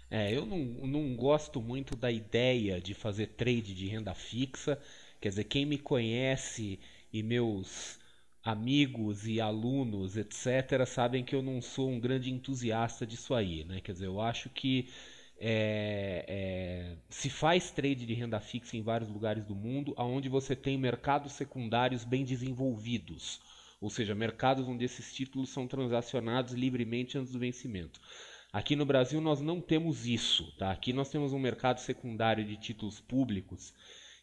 É, 0.10 0.32
eu 0.32 0.46
não, 0.46 0.60
não 0.60 1.16
gosto 1.16 1.62
muito 1.62 1.96
da 1.96 2.12
ideia 2.12 2.80
de 2.80 2.94
fazer 2.94 3.28
trade 3.28 3.74
de 3.74 3.88
renda 3.88 4.14
fixa. 4.14 4.80
Quer 5.20 5.30
dizer, 5.30 5.44
quem 5.46 5.66
me 5.66 5.78
conhece 5.78 6.80
e 7.12 7.22
meus 7.22 8.00
amigos 8.44 9.26
e 9.26 9.40
alunos, 9.40 10.18
etc., 10.18 10.86
sabem 10.86 11.24
que 11.24 11.34
eu 11.34 11.42
não 11.42 11.62
sou 11.62 11.90
um 11.90 12.00
grande 12.00 12.32
entusiasta 12.32 13.06
disso 13.06 13.34
aí. 13.34 13.64
Né? 13.64 13.80
Quer 13.82 13.94
dizer, 13.94 14.08
eu 14.08 14.20
acho 14.20 14.50
que 14.50 14.90
é, 15.40 16.26
é, 16.28 16.96
se 17.10 17.30
faz 17.30 17.72
trade 17.72 18.06
de 18.06 18.14
renda 18.14 18.40
fixa 18.40 18.78
em 18.78 18.82
vários 18.82 19.10
lugares 19.10 19.46
do 19.46 19.56
mundo, 19.56 19.94
onde 19.98 20.30
você 20.30 20.56
tem 20.56 20.78
mercados 20.78 21.34
secundários 21.34 22.04
bem 22.04 22.24
desenvolvidos, 22.24 23.42
ou 23.82 23.90
seja, 23.90 24.16
mercados 24.16 24.68
onde 24.68 24.86
esses 24.86 25.14
títulos 25.14 25.50
são 25.50 25.68
transacionados 25.68 26.54
livremente 26.54 27.18
antes 27.18 27.34
do 27.34 27.40
vencimento. 27.40 28.00
Aqui 28.52 28.76
no 28.76 28.86
Brasil 28.86 29.20
nós 29.20 29.42
não 29.42 29.60
temos 29.60 30.06
isso, 30.06 30.52
tá? 30.58 30.72
Aqui 30.72 30.94
nós 30.94 31.10
temos 31.10 31.34
um 31.34 31.40
mercado 31.40 31.80
secundário 31.80 32.46
de 32.46 32.56
títulos 32.56 33.00
públicos 33.00 33.74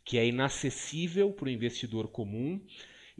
que 0.04 0.18
é 0.18 0.26
inacessível 0.26 1.32
para 1.32 1.46
o 1.46 1.50
investidor 1.50 2.08
comum. 2.08 2.60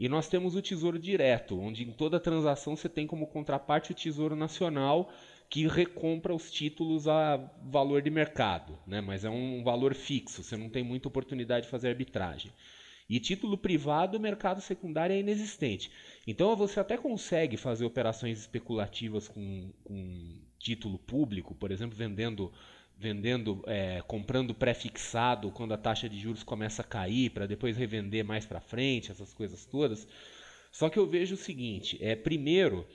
E 0.01 0.09
nós 0.09 0.27
temos 0.27 0.55
o 0.55 0.63
Tesouro 0.63 0.97
Direto, 0.97 1.59
onde 1.59 1.83
em 1.83 1.91
toda 1.91 2.19
transação 2.19 2.75
você 2.75 2.89
tem 2.89 3.05
como 3.05 3.27
contraparte 3.27 3.91
o 3.91 3.93
Tesouro 3.93 4.35
Nacional, 4.35 5.13
que 5.47 5.67
recompra 5.67 6.33
os 6.33 6.49
títulos 6.49 7.07
a 7.07 7.37
valor 7.61 8.01
de 8.01 8.09
mercado, 8.09 8.79
né? 8.87 8.99
mas 8.99 9.23
é 9.23 9.29
um 9.29 9.63
valor 9.63 9.93
fixo, 9.93 10.41
você 10.41 10.57
não 10.57 10.69
tem 10.69 10.83
muita 10.83 11.07
oportunidade 11.07 11.67
de 11.67 11.71
fazer 11.71 11.89
arbitragem. 11.89 12.51
E 13.07 13.19
título 13.19 13.55
privado, 13.55 14.17
o 14.17 14.19
mercado 14.19 14.59
secundário 14.59 15.13
é 15.13 15.19
inexistente. 15.19 15.91
Então 16.25 16.55
você 16.55 16.79
até 16.79 16.97
consegue 16.97 17.55
fazer 17.55 17.85
operações 17.85 18.39
especulativas 18.39 19.27
com, 19.27 19.71
com 19.83 20.35
título 20.57 20.97
público, 20.97 21.53
por 21.53 21.69
exemplo, 21.69 21.95
vendendo 21.95 22.51
vendendo, 23.01 23.63
é, 23.65 24.01
comprando 24.07 24.53
pré-fixado 24.53 25.51
quando 25.51 25.73
a 25.73 25.77
taxa 25.77 26.07
de 26.07 26.19
juros 26.19 26.43
começa 26.43 26.83
a 26.83 26.85
cair 26.85 27.31
para 27.31 27.47
depois 27.47 27.75
revender 27.75 28.23
mais 28.23 28.45
para 28.45 28.61
frente, 28.61 29.11
essas 29.11 29.33
coisas 29.33 29.65
todas. 29.65 30.07
Só 30.71 30.87
que 30.87 30.99
eu 30.99 31.07
vejo 31.07 31.33
o 31.33 31.37
seguinte: 31.37 31.97
é 31.99 32.15
primeiro, 32.15 32.87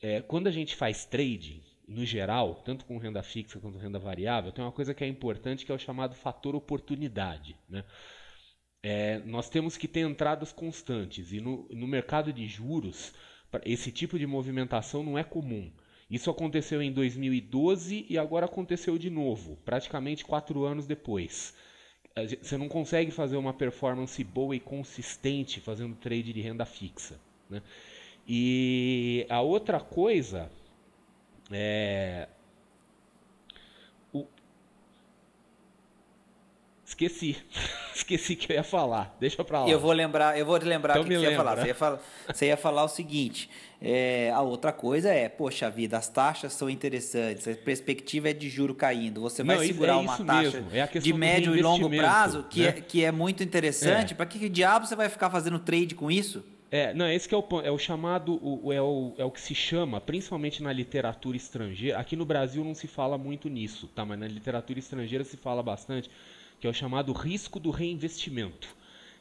é, 0.00 0.22
quando 0.22 0.46
a 0.46 0.52
gente 0.52 0.76
faz 0.76 1.04
trading, 1.04 1.60
no 1.88 2.04
geral, 2.04 2.62
tanto 2.64 2.84
com 2.84 2.98
renda 2.98 3.22
fixa 3.22 3.58
quanto 3.58 3.78
renda 3.78 3.98
variável, 3.98 4.52
tem 4.52 4.64
uma 4.64 4.72
coisa 4.72 4.94
que 4.94 5.02
é 5.02 5.08
importante 5.08 5.66
que 5.66 5.72
é 5.72 5.74
o 5.74 5.78
chamado 5.78 6.14
fator 6.14 6.54
oportunidade. 6.54 7.56
Né? 7.68 7.82
É, 8.82 9.18
nós 9.20 9.50
temos 9.50 9.76
que 9.76 9.88
ter 9.88 10.00
entradas 10.00 10.52
constantes 10.52 11.32
e 11.32 11.40
no, 11.40 11.66
no 11.70 11.86
mercado 11.88 12.32
de 12.32 12.46
juros 12.46 13.12
esse 13.64 13.90
tipo 13.90 14.18
de 14.18 14.26
movimentação 14.26 15.02
não 15.02 15.18
é 15.18 15.24
comum. 15.24 15.72
Isso 16.10 16.30
aconteceu 16.30 16.80
em 16.80 16.90
2012 16.90 18.06
e 18.08 18.16
agora 18.16 18.46
aconteceu 18.46 18.96
de 18.96 19.10
novo, 19.10 19.58
praticamente 19.64 20.24
quatro 20.24 20.64
anos 20.64 20.86
depois. 20.86 21.54
Você 22.42 22.56
não 22.56 22.68
consegue 22.68 23.10
fazer 23.10 23.36
uma 23.36 23.52
performance 23.52 24.22
boa 24.24 24.56
e 24.56 24.60
consistente 24.60 25.60
fazendo 25.60 25.94
trade 25.94 26.32
de 26.32 26.40
renda 26.40 26.64
fixa. 26.64 27.20
Né? 27.48 27.62
E 28.26 29.26
a 29.28 29.40
outra 29.40 29.80
coisa 29.80 30.50
É... 31.50 32.28
O... 34.12 34.26
Esqueci. 36.84 37.36
Esqueci 37.94 38.36
que 38.36 38.52
eu 38.52 38.56
ia 38.56 38.62
falar. 38.62 39.16
Deixa 39.18 39.44
pra 39.44 39.64
lá. 39.64 39.68
Eu 39.68 39.80
vou 39.80 39.92
lembrar, 39.92 40.38
eu 40.38 40.46
vou 40.46 40.58
te 40.58 40.64
lembrar 40.64 40.94
então 40.94 41.02
o 41.02 41.06
que, 41.06 41.14
que 41.14 41.20
você 41.20 41.30
ia 41.30 41.36
falar. 41.36 41.56
Você 41.56 41.66
ia 41.66 41.74
falar, 41.74 42.00
você 42.26 42.46
ia 42.46 42.56
falar 42.56 42.84
o 42.84 42.88
seguinte: 42.88 43.50
é, 43.80 44.30
a 44.32 44.40
outra 44.40 44.72
coisa 44.72 45.08
é, 45.08 45.28
poxa 45.28 45.70
vida, 45.70 45.96
as 45.96 46.08
taxas 46.08 46.52
são 46.52 46.68
interessantes, 46.68 47.46
a 47.46 47.54
perspectiva 47.54 48.30
é 48.30 48.32
de 48.32 48.50
juro 48.50 48.74
caindo. 48.74 49.20
Você 49.20 49.44
vai 49.44 49.56
Não, 49.56 49.64
segurar 49.64 49.92
é 49.92 49.96
uma 49.96 50.16
taxa 50.16 50.64
é 50.72 50.98
de 50.98 51.12
médio 51.12 51.56
e 51.56 51.62
longo 51.62 51.88
prazo 51.88 52.44
que, 52.50 52.62
né? 52.62 52.68
é, 52.68 52.72
que 52.72 53.04
é 53.04 53.12
muito 53.12 53.42
interessante. 53.42 54.14
É. 54.14 54.16
Para 54.16 54.26
que, 54.26 54.38
que 54.38 54.48
diabo 54.48 54.84
você 54.84 54.96
vai 54.96 55.08
ficar 55.08 55.30
fazendo 55.30 55.60
trade 55.60 55.94
com 55.94 56.10
isso? 56.10 56.44
É, 56.70 56.92
não, 56.92 57.08
esse 57.08 57.26
que 57.26 57.34
é 57.34 57.38
o 57.38 57.44
é 57.64 57.70
o 57.70 57.78
chamado, 57.78 58.38
o, 58.42 58.72
é, 58.72 58.82
o, 58.82 59.14
é 59.16 59.24
o 59.24 59.30
que 59.30 59.40
se 59.40 59.54
chama, 59.54 60.00
principalmente 60.00 60.62
na 60.62 60.72
literatura 60.72 61.36
estrangeira. 61.36 61.98
Aqui 61.98 62.14
no 62.14 62.26
Brasil 62.26 62.62
não 62.62 62.74
se 62.74 62.86
fala 62.86 63.16
muito 63.16 63.48
nisso, 63.48 63.86
tá? 63.94 64.04
Mas 64.04 64.18
na 64.18 64.26
literatura 64.26 64.78
estrangeira 64.78 65.24
se 65.24 65.36
fala 65.36 65.62
bastante, 65.62 66.10
que 66.60 66.66
é 66.66 66.70
o 66.70 66.74
chamado 66.74 67.12
risco 67.12 67.58
do 67.58 67.70
reinvestimento, 67.70 68.68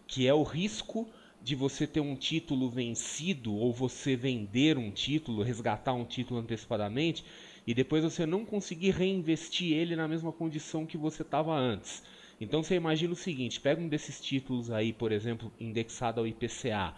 que 0.08 0.28
é 0.28 0.34
o 0.34 0.43
risco 0.43 1.08
de 1.47 1.55
você 1.55 1.88
ter 1.88 2.01
um 2.01 2.13
título 2.13 2.69
vencido 2.69 3.55
ou 3.55 3.71
você 3.71 4.17
vender 4.17 4.77
um 4.77 4.91
título, 4.91 5.43
resgatar 5.43 5.93
um 5.93 6.03
título 6.03 6.41
antecipadamente 6.41 7.23
e 7.65 7.73
depois 7.73 8.03
você 8.03 8.25
não 8.25 8.43
conseguir 8.43 8.89
reinvestir 8.89 9.71
ele 9.71 9.95
na 9.95 10.10
mesma 10.10 10.33
condição 10.33 10.86
que 10.86 10.97
você 10.97 11.21
estava 11.21 11.55
antes. 11.57 12.03
Então 12.41 12.62
você 12.62 12.75
imagina 12.75 13.13
o 13.13 13.15
seguinte: 13.15 13.62
pega 13.62 13.81
um 13.81 13.88
desses 13.88 14.19
títulos 14.19 14.69
aí, 14.69 14.91
por 14.91 15.13
exemplo, 15.13 15.49
indexado 15.57 16.19
ao 16.19 16.27
IPCA, 16.27 16.93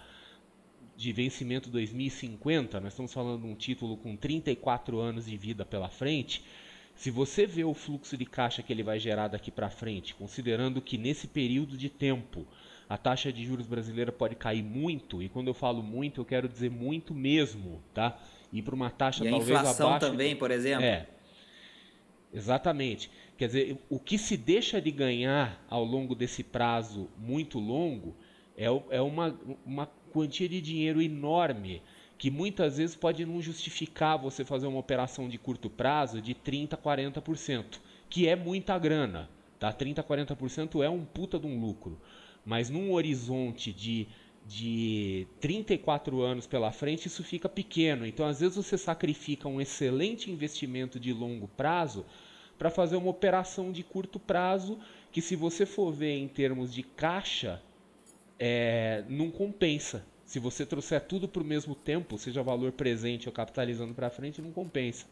de 0.97 1.13
vencimento 1.13 1.69
2050, 1.69 2.79
nós 2.79 2.93
estamos 2.93 3.13
falando 3.13 3.43
de 3.43 3.47
um 3.47 3.55
título 3.55 3.97
com 3.97 4.15
34 4.15 4.99
anos 4.99 5.27
de 5.27 5.37
vida 5.37 5.63
pela 5.63 5.89
frente. 5.89 6.43
Se 6.95 7.11
você 7.11 7.45
vê 7.45 7.63
o 7.63 7.75
fluxo 7.75 8.17
de 8.17 8.25
caixa 8.25 8.63
que 8.63 8.73
ele 8.73 8.81
vai 8.81 8.99
gerar 8.99 9.27
daqui 9.27 9.51
para 9.51 9.69
frente, 9.69 10.15
considerando 10.15 10.81
que 10.81 10.97
nesse 10.97 11.27
período 11.27 11.77
de 11.77 11.87
tempo 11.87 12.47
a 12.89 12.97
taxa 12.97 13.31
de 13.31 13.45
juros 13.45 13.67
brasileira 13.67 14.11
pode 14.11 14.35
cair 14.35 14.63
muito, 14.63 15.21
e 15.21 15.29
quando 15.29 15.47
eu 15.47 15.53
falo 15.53 15.83
muito, 15.83 16.21
eu 16.21 16.25
quero 16.25 16.49
dizer 16.49 16.71
muito 16.71 17.13
mesmo, 17.13 17.83
tá? 17.93 18.19
Ir 18.51 18.63
para 18.63 18.73
uma 18.73 18.89
taxa 18.89 19.23
e 19.23 19.29
talvez 19.29 19.57
a 19.57 19.61
inflação 19.61 19.87
abaixo 19.89 20.07
também, 20.07 20.35
por 20.35 20.49
exemplo. 20.49 20.83
É. 20.83 21.05
Exatamente. 22.33 23.11
Quer 23.37 23.47
dizer, 23.47 23.77
o 23.89 23.99
que 23.99 24.17
se 24.17 24.35
deixa 24.35 24.81
de 24.81 24.89
ganhar 24.89 25.63
ao 25.69 25.83
longo 25.83 26.15
desse 26.15 26.43
prazo 26.43 27.07
muito 27.17 27.59
longo 27.59 28.15
é, 28.57 28.65
é 28.89 29.01
uma, 29.01 29.39
uma 29.65 29.87
quantia 30.11 30.49
de 30.49 30.59
dinheiro 30.59 31.01
enorme 31.01 31.81
que 32.17 32.29
muitas 32.29 32.77
vezes 32.77 32.95
pode 32.95 33.25
não 33.25 33.41
justificar 33.41 34.17
você 34.17 34.43
fazer 34.43 34.67
uma 34.67 34.79
operação 34.79 35.29
de 35.29 35.37
curto 35.37 35.69
prazo 35.69 36.21
de 36.21 36.35
30%, 36.35 36.75
40%, 36.75 37.79
que 38.09 38.27
é 38.27 38.35
muita 38.35 38.77
grana. 38.77 39.29
Tá? 39.57 39.71
30%, 39.71 40.03
40% 40.03 40.83
é 40.83 40.89
um 40.89 41.05
puta 41.05 41.39
de 41.39 41.47
um 41.47 41.59
lucro. 41.59 41.97
Mas 42.45 42.69
num 42.69 42.91
horizonte 42.91 43.71
de, 43.71 44.07
de 44.45 45.27
34 45.39 46.21
anos 46.21 46.47
pela 46.47 46.71
frente, 46.71 47.07
isso 47.07 47.23
fica 47.23 47.47
pequeno. 47.47 48.05
Então, 48.05 48.25
às 48.25 48.39
vezes, 48.39 48.55
você 48.55 48.77
sacrifica 48.77 49.47
um 49.47 49.61
excelente 49.61 50.31
investimento 50.31 50.99
de 50.99 51.13
longo 51.13 51.47
prazo 51.47 52.05
para 52.57 52.69
fazer 52.69 52.95
uma 52.95 53.09
operação 53.09 53.71
de 53.71 53.83
curto 53.83 54.19
prazo 54.19 54.79
que, 55.11 55.21
se 55.21 55.35
você 55.35 55.65
for 55.65 55.91
ver 55.91 56.17
em 56.17 56.27
termos 56.27 56.73
de 56.73 56.83
caixa, 56.83 57.61
é, 58.37 59.03
não 59.07 59.29
compensa. 59.29 60.05
Se 60.25 60.39
você 60.39 60.65
trouxer 60.65 61.01
tudo 61.01 61.27
para 61.27 61.41
o 61.41 61.45
mesmo 61.45 61.73
tempo, 61.73 62.17
seja 62.17 62.43
valor 62.43 62.71
presente 62.71 63.27
ou 63.27 63.33
capitalizando 63.33 63.93
para 63.93 64.09
frente, 64.09 64.41
não 64.41 64.51
compensa. 64.51 65.05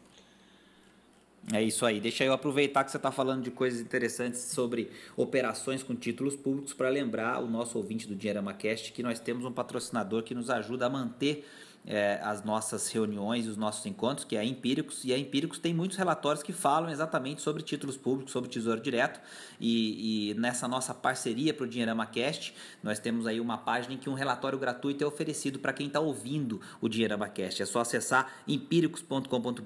É 1.52 1.62
isso 1.62 1.86
aí. 1.86 1.98
Deixa 1.98 2.24
eu 2.24 2.32
aproveitar 2.32 2.84
que 2.84 2.90
você 2.90 2.98
está 2.98 3.10
falando 3.10 3.42
de 3.42 3.50
coisas 3.50 3.80
interessantes 3.80 4.40
sobre 4.40 4.90
operações 5.16 5.82
com 5.82 5.94
títulos 5.94 6.36
públicos 6.36 6.74
para 6.74 6.90
lembrar 6.90 7.42
o 7.42 7.48
nosso 7.48 7.78
ouvinte 7.78 8.06
do 8.06 8.14
Dinheirama 8.14 8.52
Cast 8.52 8.92
que 8.92 9.02
nós 9.02 9.18
temos 9.18 9.44
um 9.44 9.52
patrocinador 9.52 10.22
que 10.22 10.34
nos 10.34 10.50
ajuda 10.50 10.86
a 10.86 10.90
manter 10.90 11.46
é, 11.86 12.20
as 12.22 12.44
nossas 12.44 12.88
reuniões 12.88 13.46
e 13.46 13.48
os 13.48 13.56
nossos 13.56 13.84
encontros, 13.86 14.24
que 14.24 14.36
é 14.36 14.40
a 14.40 14.44
Empíricos, 14.44 15.04
e 15.04 15.12
a 15.12 15.18
Empíricos 15.18 15.58
tem 15.58 15.72
muitos 15.72 15.96
relatórios 15.96 16.42
que 16.42 16.52
falam 16.52 16.90
exatamente 16.90 17.40
sobre 17.40 17.62
títulos 17.62 17.96
públicos, 17.96 18.32
sobre 18.32 18.50
Tesouro 18.50 18.80
Direto, 18.80 19.20
e, 19.60 20.30
e 20.30 20.34
nessa 20.34 20.68
nossa 20.68 20.94
parceria 20.94 21.54
para 21.54 21.64
o 21.64 21.68
Dinheirama 21.68 22.06
Cast, 22.06 22.54
nós 22.82 22.98
temos 22.98 23.26
aí 23.26 23.40
uma 23.40 23.58
página 23.58 23.94
em 23.94 23.96
que 23.96 24.10
um 24.10 24.14
relatório 24.14 24.58
gratuito 24.58 25.02
é 25.02 25.06
oferecido 25.06 25.58
para 25.58 25.72
quem 25.72 25.86
está 25.86 26.00
ouvindo 26.00 26.60
o 26.80 26.88
Dinheirama 26.88 27.28
Cast. 27.28 27.62
É 27.62 27.66
só 27.66 27.80
acessar 27.80 28.32
empíricos.com.br 28.46 29.62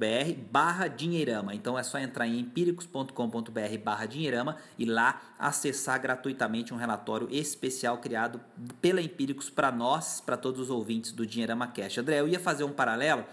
barra 0.51 0.88
Dinheirama. 0.88 1.55
Então 1.55 1.79
é 1.79 1.83
só 1.83 1.98
entrar 1.98 2.27
em 2.27 2.38
empíricos.com.br 2.38 3.79
barra 3.83 4.07
Dinheirama 4.07 4.57
e 4.79 4.85
lá 4.85 5.20
acessar 5.38 6.01
gratuitamente 6.01 6.72
um 6.72 6.77
relatório 6.77 7.29
especial 7.31 7.98
criado 7.98 8.40
pela 8.81 9.03
Empíricos 9.03 9.51
para 9.51 9.72
nós, 9.72 10.20
para 10.20 10.37
todos 10.37 10.61
os 10.61 10.70
ouvintes 10.70 11.12
do 11.12 11.27
Dinheirama 11.27 11.66
Cast. 11.66 11.98
André, 12.02 12.20
eu 12.20 12.28
ia 12.28 12.38
fazer 12.38 12.64
um 12.64 12.72
paralelo 12.72 13.24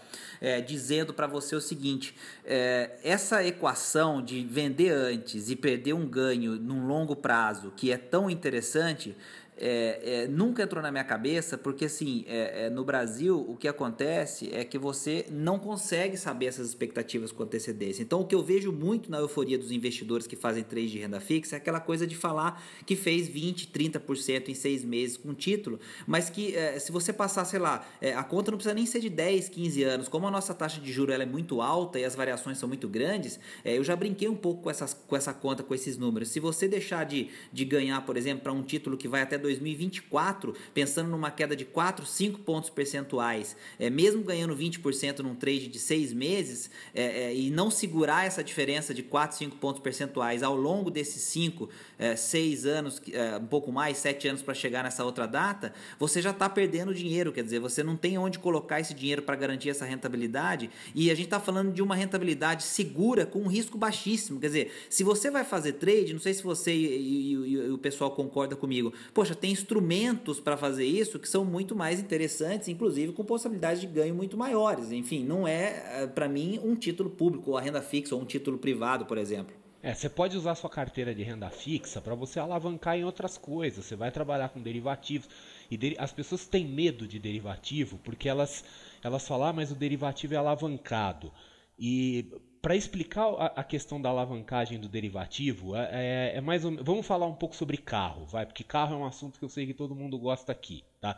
é, 0.42 0.62
dizendo 0.62 1.14
para 1.14 1.28
você 1.28 1.56
o 1.56 1.62
seguinte: 1.62 2.16
é, 2.46 2.92
essa 3.04 3.44
equação 3.44 4.22
de 4.22 4.44
vender 4.46 4.92
antes 4.92 5.50
e 5.50 5.56
perder 5.56 5.94
um 5.94 6.06
ganho 6.06 6.56
num 6.56 6.88
longo 6.88 7.16
prazo, 7.16 7.74
que 7.76 7.92
é 7.92 7.98
tão 7.98 8.30
interessante, 8.30 9.16
é, 9.60 10.24
é, 10.24 10.28
nunca 10.28 10.64
entrou 10.64 10.82
na 10.82 10.92
minha 10.92 11.04
cabeça, 11.04 11.58
porque 11.58 11.86
assim, 11.86 12.24
é, 12.28 12.66
é, 12.66 12.70
no 12.70 12.86
Brasil 12.86 13.46
o 13.48 13.58
que 13.58 13.68
acontece 13.68 14.50
é 14.54 14.64
que 14.64 14.78
você 14.78 15.26
não 15.30 15.60
consegue 15.60 16.16
saber 16.18 16.46
essas 16.46 16.70
expectativas 16.70 17.32
com 17.32 17.44
antecedência. 17.44 18.02
Então, 18.02 18.22
o 18.22 18.26
que 18.26 18.34
eu 18.34 18.42
vejo 18.42 18.72
muito 18.72 19.12
na 19.12 19.18
euforia 19.18 19.58
dos 19.58 19.72
investidores 19.72 20.26
que 20.26 20.36
fazem 20.36 20.64
trade 20.64 20.90
de 20.90 21.00
renda 21.00 21.20
fixa 21.20 21.56
é 21.56 21.58
aquela 21.58 21.80
coisa 21.80 22.08
de 22.08 22.16
falar 22.16 22.64
que 22.86 22.96
fez 22.96 23.28
20, 23.28 23.68
30% 23.68 24.50
em 24.50 24.54
seis 24.54 24.84
meses 24.84 25.18
com 25.18 25.34
título, 25.34 25.80
mas 26.08 26.30
que 26.30 26.56
é, 26.56 26.80
se 26.80 26.92
você 26.92 27.12
passar, 27.12 27.44
sei 27.44 27.60
lá, 27.60 27.86
é, 28.02 28.14
a 28.14 28.24
conta 28.24 28.52
não 28.52 28.58
precisa 28.58 28.74
nem 28.74 28.86
ser 28.86 29.02
de 29.02 29.10
10, 29.10 29.50
15 29.50 29.84
anos, 29.84 30.08
como 30.08 30.26
a 30.28 30.32
nossa 30.32 30.54
taxa 30.54 30.80
de 30.80 30.92
juros 30.92 31.14
ela 31.14 31.24
é 31.24 31.26
muito 31.26 31.62
alta 31.62 32.00
e 32.00 32.06
as 32.06 32.16
variações 32.16 32.58
são 32.58 32.70
muito 32.70 32.88
grandes, 32.88 33.40
eu 33.66 33.84
já 33.84 33.96
brinquei 33.96 34.30
um 34.30 34.36
pouco 34.36 34.64
com, 34.64 34.70
essas, 34.70 34.94
com 34.94 35.16
essa 35.16 35.34
conta, 35.34 35.64
com 35.64 35.74
esses 35.74 35.98
números. 35.98 36.30
Se 36.30 36.40
você 36.40 36.68
deixar 36.68 37.04
de, 37.04 37.30
de 37.52 37.66
ganhar, 37.66 38.02
por 38.06 38.16
exemplo, 38.16 38.44
para 38.44 38.54
um 38.54 38.64
título 38.64 38.98
que 38.98 39.08
vai 39.08 39.22
até 39.22 39.38
2024, 39.50 40.54
pensando 40.74 41.10
numa 41.10 41.32
queda 41.32 41.56
de 41.56 41.66
4, 41.66 42.06
5 42.06 42.40
pontos 42.40 42.70
percentuais, 42.70 43.56
é, 43.80 43.90
mesmo 43.90 44.24
ganhando 44.24 44.56
20% 44.56 45.20
num 45.20 45.36
trade 45.36 45.68
de 45.68 45.80
6 45.80 46.14
meses, 46.14 46.70
é, 46.94 47.24
é, 47.24 47.36
e 47.36 47.50
não 47.50 47.72
segurar 47.72 48.26
essa 48.26 48.44
diferença 48.44 48.94
de 48.94 49.04
4, 49.04 49.38
5 49.38 49.58
pontos 49.58 49.82
percentuais 49.82 50.44
ao 50.44 50.56
longo 50.56 50.92
desses 50.92 51.22
5, 51.24 51.70
6 52.16 52.66
é, 52.66 52.70
anos, 52.70 53.02
é, 53.12 53.38
um 53.38 53.48
pouco 53.48 53.72
mais, 53.72 53.98
7 53.98 54.28
anos 54.28 54.42
para 54.42 54.54
chegar 54.54 54.84
nessa 54.84 55.04
outra 55.04 55.26
data, 55.26 55.74
você 55.98 56.22
já 56.22 56.32
está 56.32 56.50
perdendo 56.50 56.94
dinheiro, 56.94 57.32
quer 57.32 57.44
dizer, 57.44 57.60
você 57.60 57.84
não 57.84 57.96
tem 57.96 58.18
onde 58.18 58.40
colocar 58.40 58.80
esse 58.80 58.94
dinheiro 58.94 59.22
para 59.22 59.36
garantir 59.36 59.70
essa 59.70 59.86
rentabilidade, 59.86 60.70
e 60.94 61.10
a 61.10 61.16
gente 61.16 61.26
está 61.26 61.40
falando 61.40 61.74
de 61.74 61.82
uma 61.82 61.96
rentabilidade 61.96 62.64
segura 62.64 63.26
com 63.26 63.40
um 63.40 63.48
risco 63.48 63.78
baixíssimo, 63.78 64.40
quer 64.40 64.48
dizer, 64.48 64.72
se 64.90 65.04
você 65.04 65.32
vai 65.32 65.44
fazer 65.44 65.74
trade, 65.74 66.14
não 66.14 66.20
sei 66.20 66.34
se 66.34 66.44
você 66.44 66.74
e, 66.74 66.86
e, 66.86 67.36
e, 67.36 67.52
e 67.54 67.72
o 67.72 67.78
pessoal 67.78 68.12
concorda 68.12 68.56
comigo, 68.56 68.94
poxa, 69.14 69.36
tem 69.40 69.52
instrumentos 69.52 70.40
para 70.40 70.58
fazer 70.58 70.86
isso 70.86 71.20
que 71.20 71.28
são 71.28 71.46
muito 71.46 71.76
mais 71.76 72.00
interessantes, 72.00 72.68
inclusive 72.68 73.14
com 73.14 73.24
possibilidades 73.24 73.82
de 73.82 73.88
ganho 73.88 74.14
muito 74.14 74.38
maiores. 74.38 74.92
Enfim, 74.92 75.24
não 75.24 75.48
é, 75.48 76.04
eh, 76.04 76.08
para 76.08 76.28
mim, 76.28 76.60
um 76.64 76.76
título 76.76 77.10
público, 77.10 77.52
ou 77.52 77.58
a 77.58 77.62
renda 77.62 77.82
fixa, 77.82 78.16
ou 78.16 78.22
um 78.22 78.26
título 78.26 78.58
privado, 78.58 79.06
por 79.06 79.18
exemplo. 79.18 79.56
É, 79.82 79.94
você 79.94 80.10
pode 80.10 80.36
usar 80.36 80.56
sua 80.56 80.70
carteira 80.70 81.16
de 81.16 81.24
renda 81.24 81.50
fixa 81.50 82.02
para 82.02 82.14
você 82.14 82.40
alavancar 82.40 82.98
em 82.98 83.06
outras 83.06 83.38
coisas. 83.38 83.86
Você 83.86 83.96
vai 83.96 84.12
trabalhar 84.12 84.50
com 84.50 84.62
derivativos. 84.62 85.30
E 85.72 85.78
de, 85.78 85.96
as 85.98 86.12
pessoas 86.12 86.46
têm 86.46 86.66
medo 86.66 87.08
de 87.08 87.18
derivativo 87.18 87.98
porque 88.04 88.28
elas, 88.28 88.64
elas 89.02 89.26
falam, 89.26 89.48
ah, 89.48 89.54
mas 89.54 89.72
o 89.72 89.76
derivativo 89.76 90.34
é 90.34 90.38
alavancado. 90.38 91.32
E 91.78 92.26
para 92.62 92.76
explicar 92.76 93.26
a, 93.26 93.46
a, 93.48 93.64
questão 93.64 94.02
da 94.02 94.10
alavancagem 94.10 94.80
do 94.80 94.88
derivativo, 94.90 95.76
é, 95.76 95.90
é, 95.92 96.38
é 96.38 96.42
mais 96.42 96.64
vamos 96.64 97.06
falar 97.06 97.26
um 97.26 97.36
pouco 97.36 97.56
sobre 97.56 97.78
carro, 97.78 98.26
vai, 98.26 98.46
porque 98.46 98.64
carro 98.64 98.96
é 98.96 98.98
um 98.98 99.06
assunto 99.06 99.40
que 99.40 99.46
eu 99.46 99.50
sei 99.50 99.66
que 99.66 99.74
todo 99.74 99.96
mundo 99.96 100.18
gosta 100.18 100.52
aqui, 100.52 100.84
tá? 101.00 101.18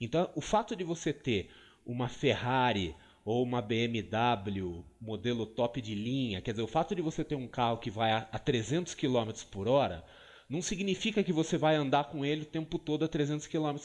Então, 0.00 0.28
o 0.34 0.40
fato 0.40 0.76
de 0.76 0.84
você 0.84 1.12
ter 1.12 1.50
uma 1.86 2.08
Ferrari 2.08 2.94
ou 3.24 3.42
uma 3.42 3.62
BMW 3.62 4.84
modelo 5.00 5.46
top 5.46 5.80
de 5.80 5.94
linha, 5.94 6.40
quer 6.40 6.50
dizer, 6.52 6.62
o 6.62 6.68
fato 6.68 6.94
de 6.94 7.02
você 7.02 7.24
ter 7.24 7.36
um 7.36 7.48
carro 7.48 7.78
que 7.78 7.90
vai 7.90 8.12
a, 8.12 8.28
a 8.32 8.38
300 8.38 8.94
km 8.94 9.30
por 9.50 9.68
hora, 9.68 10.04
não 10.48 10.60
significa 10.60 11.22
que 11.24 11.32
você 11.32 11.56
vai 11.56 11.76
andar 11.76 12.04
com 12.04 12.24
ele 12.24 12.42
o 12.42 12.46
tempo 12.46 12.78
todo 12.78 13.04
a 13.04 13.08
300 13.08 13.46
km 13.46 13.76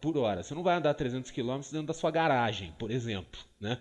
por 0.00 0.16
hora. 0.16 0.42
Você 0.42 0.54
não 0.54 0.62
vai 0.62 0.76
andar 0.76 0.90
a 0.90 0.94
300 0.94 1.30
km 1.30 1.60
dentro 1.70 1.86
da 1.86 1.94
sua 1.94 2.10
garagem, 2.10 2.74
por 2.78 2.90
exemplo, 2.90 3.40
né? 3.60 3.78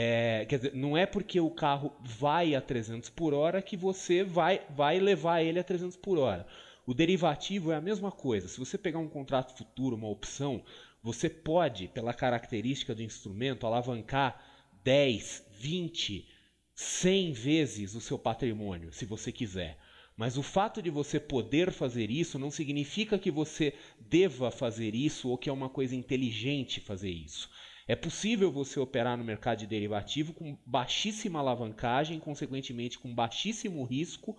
É, 0.00 0.46
quer 0.48 0.58
dizer, 0.58 0.74
não 0.76 0.96
é 0.96 1.04
porque 1.06 1.40
o 1.40 1.50
carro 1.50 1.92
vai 2.00 2.54
a 2.54 2.60
300 2.60 3.10
por 3.10 3.34
hora 3.34 3.60
que 3.60 3.76
você 3.76 4.22
vai, 4.22 4.64
vai 4.70 5.00
levar 5.00 5.42
ele 5.42 5.58
a 5.58 5.64
300 5.64 5.96
por 5.96 6.18
hora. 6.18 6.46
O 6.86 6.94
derivativo 6.94 7.72
é 7.72 7.74
a 7.74 7.80
mesma 7.80 8.12
coisa. 8.12 8.46
Se 8.46 8.60
você 8.60 8.78
pegar 8.78 9.00
um 9.00 9.08
contrato 9.08 9.58
futuro, 9.58 9.96
uma 9.96 10.08
opção, 10.08 10.62
você 11.02 11.28
pode, 11.28 11.88
pela 11.88 12.14
característica 12.14 12.94
do 12.94 13.02
instrumento, 13.02 13.66
alavancar 13.66 14.40
10, 14.84 15.46
20, 15.58 16.28
100 16.76 17.32
vezes 17.32 17.96
o 17.96 18.00
seu 18.00 18.16
patrimônio, 18.16 18.92
se 18.92 19.04
você 19.04 19.32
quiser. 19.32 19.80
Mas 20.16 20.38
o 20.38 20.44
fato 20.44 20.80
de 20.80 20.90
você 20.90 21.18
poder 21.18 21.72
fazer 21.72 22.08
isso 22.08 22.38
não 22.38 22.52
significa 22.52 23.18
que 23.18 23.32
você 23.32 23.74
deva 23.98 24.52
fazer 24.52 24.94
isso 24.94 25.28
ou 25.28 25.36
que 25.36 25.50
é 25.50 25.52
uma 25.52 25.68
coisa 25.68 25.96
inteligente 25.96 26.80
fazer 26.80 27.10
isso. 27.10 27.50
É 27.88 27.96
possível 27.96 28.52
você 28.52 28.78
operar 28.78 29.16
no 29.16 29.24
mercado 29.24 29.60
de 29.60 29.66
derivativo 29.66 30.34
com 30.34 30.58
baixíssima 30.66 31.38
alavancagem, 31.38 32.20
consequentemente 32.20 32.98
com 32.98 33.14
baixíssimo 33.14 33.82
risco, 33.82 34.36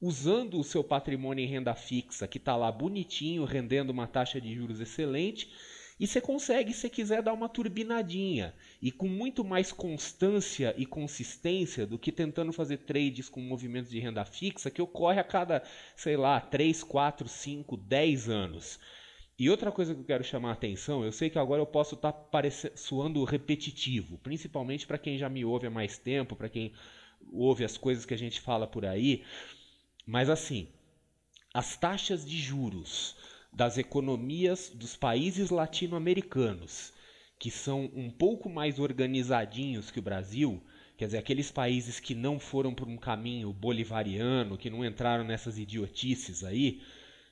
usando 0.00 0.60
o 0.60 0.62
seu 0.62 0.84
patrimônio 0.84 1.44
em 1.44 1.48
renda 1.48 1.74
fixa, 1.74 2.28
que 2.28 2.38
está 2.38 2.54
lá 2.54 2.70
bonitinho, 2.70 3.44
rendendo 3.44 3.90
uma 3.90 4.06
taxa 4.06 4.40
de 4.40 4.54
juros 4.54 4.78
excelente, 4.78 5.50
e 5.98 6.06
você 6.06 6.20
consegue, 6.20 6.72
se 6.72 6.88
quiser, 6.88 7.20
dar 7.20 7.32
uma 7.32 7.48
turbinadinha. 7.48 8.54
E 8.80 8.92
com 8.92 9.08
muito 9.08 9.44
mais 9.44 9.72
constância 9.72 10.72
e 10.78 10.86
consistência 10.86 11.84
do 11.84 11.98
que 11.98 12.12
tentando 12.12 12.52
fazer 12.52 12.78
trades 12.78 13.28
com 13.28 13.40
movimentos 13.40 13.90
de 13.90 13.98
renda 13.98 14.24
fixa 14.24 14.70
que 14.70 14.82
ocorre 14.82 15.18
a 15.18 15.24
cada, 15.24 15.64
sei 15.96 16.16
lá, 16.16 16.40
3, 16.40 16.84
4, 16.84 17.28
5, 17.28 17.76
10 17.76 18.28
anos. 18.28 18.78
E 19.36 19.50
outra 19.50 19.72
coisa 19.72 19.94
que 19.94 20.00
eu 20.00 20.04
quero 20.04 20.22
chamar 20.22 20.50
a 20.50 20.52
atenção, 20.52 21.04
eu 21.04 21.10
sei 21.10 21.28
que 21.28 21.38
agora 21.38 21.60
eu 21.60 21.66
posso 21.66 21.96
estar 21.96 22.12
tá 22.12 22.40
suando 22.76 23.24
repetitivo, 23.24 24.16
principalmente 24.18 24.86
para 24.86 24.98
quem 24.98 25.18
já 25.18 25.28
me 25.28 25.44
ouve 25.44 25.66
há 25.66 25.70
mais 25.70 25.98
tempo, 25.98 26.36
para 26.36 26.48
quem 26.48 26.72
ouve 27.32 27.64
as 27.64 27.76
coisas 27.76 28.06
que 28.06 28.14
a 28.14 28.18
gente 28.18 28.40
fala 28.40 28.66
por 28.66 28.86
aí. 28.86 29.24
Mas 30.06 30.30
assim, 30.30 30.68
as 31.52 31.76
taxas 31.76 32.24
de 32.24 32.38
juros 32.38 33.16
das 33.52 33.76
economias 33.76 34.70
dos 34.72 34.96
países 34.96 35.50
latino-americanos, 35.50 36.92
que 37.38 37.50
são 37.50 37.90
um 37.94 38.10
pouco 38.10 38.48
mais 38.48 38.78
organizadinhos 38.78 39.90
que 39.90 39.98
o 39.98 40.02
Brasil, 40.02 40.62
quer 40.96 41.06
dizer, 41.06 41.18
aqueles 41.18 41.50
países 41.50 41.98
que 41.98 42.14
não 42.14 42.38
foram 42.38 42.72
por 42.72 42.88
um 42.88 42.96
caminho 42.96 43.52
bolivariano, 43.52 44.56
que 44.56 44.70
não 44.70 44.84
entraram 44.84 45.24
nessas 45.24 45.58
idiotices 45.58 46.44
aí, 46.44 46.80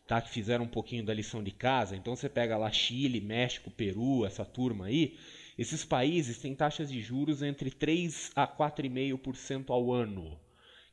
tá? 0.07 0.21
que 0.21 0.31
fizeram 0.31 0.65
um 0.65 0.69
pouquinho 0.69 1.05
da 1.05 1.15
lição 1.15 1.43
de 1.43 1.51
casa. 1.51 1.97
Então 1.97 2.15
você 2.15 2.29
pega 2.29 2.57
lá 2.57 2.71
Chile, 2.71 3.21
México, 3.21 3.71
Peru, 3.71 4.25
essa 4.25 4.45
turma 4.45 4.87
aí, 4.87 5.17
esses 5.59 5.85
países 5.85 6.39
têm 6.39 6.55
taxas 6.55 6.91
de 6.91 7.01
juros 7.01 7.43
entre 7.43 7.71
3 7.71 8.31
a 8.35 8.47
4,5% 8.47 9.71
ao 9.71 9.93
ano, 9.93 10.39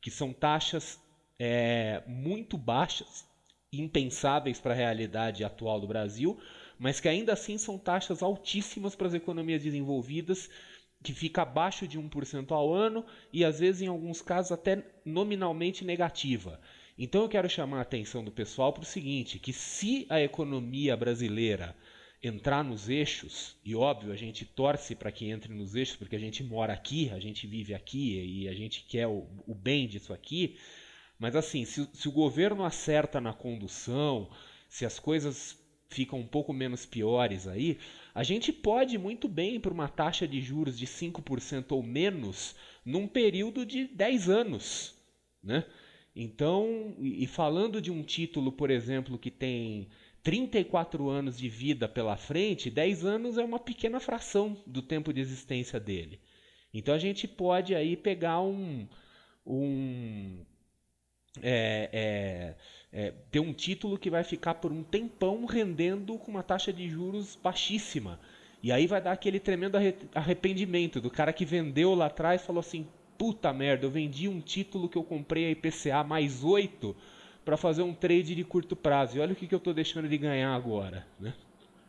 que 0.02 0.12
são 0.12 0.34
taxas 0.34 1.00
é, 1.40 2.04
muito 2.08 2.58
baixas 2.58 3.28
impensáveis 3.72 4.60
para 4.60 4.74
a 4.74 4.78
realidade 4.78 5.44
atual 5.44 5.80
do 5.80 5.88
Brasil, 5.88 6.40
mas 6.78 7.00
que 7.00 7.08
ainda 7.08 7.34
assim 7.34 7.58
são 7.58 7.78
taxas 7.78 8.24
altíssimas 8.24 8.96
para 8.96 9.08
as 9.08 9.14
economias 9.14 9.64
desenvolvidas, 9.64 10.50
que 11.04 11.14
fica 11.14 11.44
abaixo 11.44 11.88
de 11.88 11.98
1% 11.98 12.52
ao 12.52 12.74
ano 12.74 13.06
e 13.32 13.46
às 13.46 13.60
vezes 13.60 13.82
em 13.82 13.88
alguns 13.88 14.22
casos 14.22 14.52
até 14.52 14.84
nominalmente 15.06 15.86
negativa. 15.86 16.60
Então 17.02 17.22
eu 17.22 17.30
quero 17.30 17.50
chamar 17.50 17.78
a 17.78 17.84
atenção 17.84 18.22
do 18.22 18.30
pessoal 18.30 18.74
para 18.74 18.84
o 18.84 18.86
seguinte, 18.86 19.40
que 19.40 19.54
se 19.54 20.06
a 20.10 20.22
economia 20.22 20.98
brasileira 20.98 21.74
entrar 22.22 22.62
nos 22.62 22.90
eixos, 22.90 23.56
e 23.64 23.74
óbvio, 23.74 24.12
a 24.12 24.18
gente 24.18 24.44
torce 24.44 24.94
para 24.94 25.10
que 25.10 25.30
entre 25.30 25.54
nos 25.54 25.76
eixos, 25.76 25.96
porque 25.96 26.18
a 26.18 26.20
gente 26.20 26.44
mora 26.44 26.74
aqui, 26.74 27.10
a 27.12 27.20
gente 27.20 27.48
vive 27.48 27.74
aqui 27.74 28.42
e 28.42 28.50
a 28.50 28.54
gente 28.54 28.84
quer 28.84 29.08
o, 29.08 29.26
o 29.48 29.56
bem 29.56 29.88
disso 29.88 30.12
aqui, 30.12 30.58
mas 31.18 31.38
assim, 31.38 31.64
se, 31.64 31.88
se 31.94 32.10
o 32.10 32.12
governo 32.12 32.66
acerta 32.66 33.22
na 33.22 33.32
condução, 33.32 34.30
se 34.68 34.86
as 34.86 35.00
coisas 35.00 35.58
ficam 35.88 36.20
um 36.20 36.28
pouco 36.28 36.52
menos 36.52 36.86
piores 36.86 37.48
aí, 37.48 37.80
a 38.14 38.24
gente 38.24 38.52
pode 38.52 38.98
muito 38.98 39.30
bem 39.30 39.58
para 39.58 39.74
uma 39.74 39.88
taxa 39.88 40.28
de 40.28 40.42
juros 40.42 40.78
de 40.78 40.86
5% 40.86 41.72
ou 41.72 41.82
menos 41.82 42.58
num 42.84 43.08
período 43.08 43.66
de 43.66 43.88
10 43.88 44.28
anos, 44.28 44.96
né? 45.42 45.64
Então, 46.16 46.96
e 47.00 47.26
falando 47.28 47.82
de 47.82 47.92
um 47.92 48.04
título, 48.04 48.52
por 48.52 48.70
exemplo, 48.72 49.18
que 49.18 49.32
tem 49.32 49.88
34 50.24 51.10
anos 51.10 51.38
de 51.38 51.48
vida 51.48 51.88
pela 51.88 52.18
frente, 52.18 52.70
10 52.70 53.06
anos 53.06 53.38
é 53.38 53.44
uma 53.44 53.60
pequena 53.60 54.00
fração 54.00 54.58
do 54.66 54.82
tempo 54.82 55.14
de 55.14 55.22
existência 55.22 55.80
dele. 55.80 56.20
Então 56.74 56.94
a 56.94 57.00
gente 57.00 57.28
pode 57.28 57.74
aí 57.74 57.96
pegar 57.96 58.42
um, 58.42 58.88
um 59.46 60.46
é, 61.42 61.90
é, 61.92 62.56
é, 62.92 63.12
ter 63.32 63.40
um 63.40 63.54
título 63.54 63.98
que 63.98 64.10
vai 64.10 64.24
ficar 64.24 64.56
por 64.56 64.72
um 64.72 64.84
tempão 64.84 65.46
rendendo 65.46 66.18
com 66.18 66.32
uma 66.32 66.44
taxa 66.44 66.74
de 66.74 66.90
juros 66.90 67.36
baixíssima. 67.36 68.20
E 68.62 68.72
aí 68.72 68.88
vai 68.88 69.02
dar 69.02 69.14
aquele 69.14 69.40
tremendo 69.40 69.78
arrependimento 70.14 71.00
do 71.00 71.10
cara 71.10 71.32
que 71.32 71.46
vendeu 71.46 71.96
lá 71.96 72.08
atrás 72.08 72.46
falou 72.46 72.60
assim: 72.60 72.88
puta 73.20 73.52
merda, 73.52 73.86
eu 73.86 73.92
vendi 73.92 74.30
um 74.30 74.40
título 74.40 74.88
que 74.88 74.98
eu 74.98 75.04
comprei 75.04 75.46
a 75.46 75.52
IPCA 75.52 76.06
mais 76.06 76.42
8 76.42 76.96
para 77.44 77.58
fazer 77.58 77.82
um 77.82 77.94
trade 77.94 78.34
de 78.34 78.44
curto 78.46 78.78
prazo. 78.78 79.18
E 79.18 79.20
olha 79.20 79.34
o 79.34 79.36
que, 79.36 79.46
que 79.46 79.54
eu 79.54 79.58
estou 79.58 79.74
deixando 79.74 80.08
de 80.08 80.18
ganhar 80.18 80.56
agora. 80.56 81.06
Né? 81.20 81.34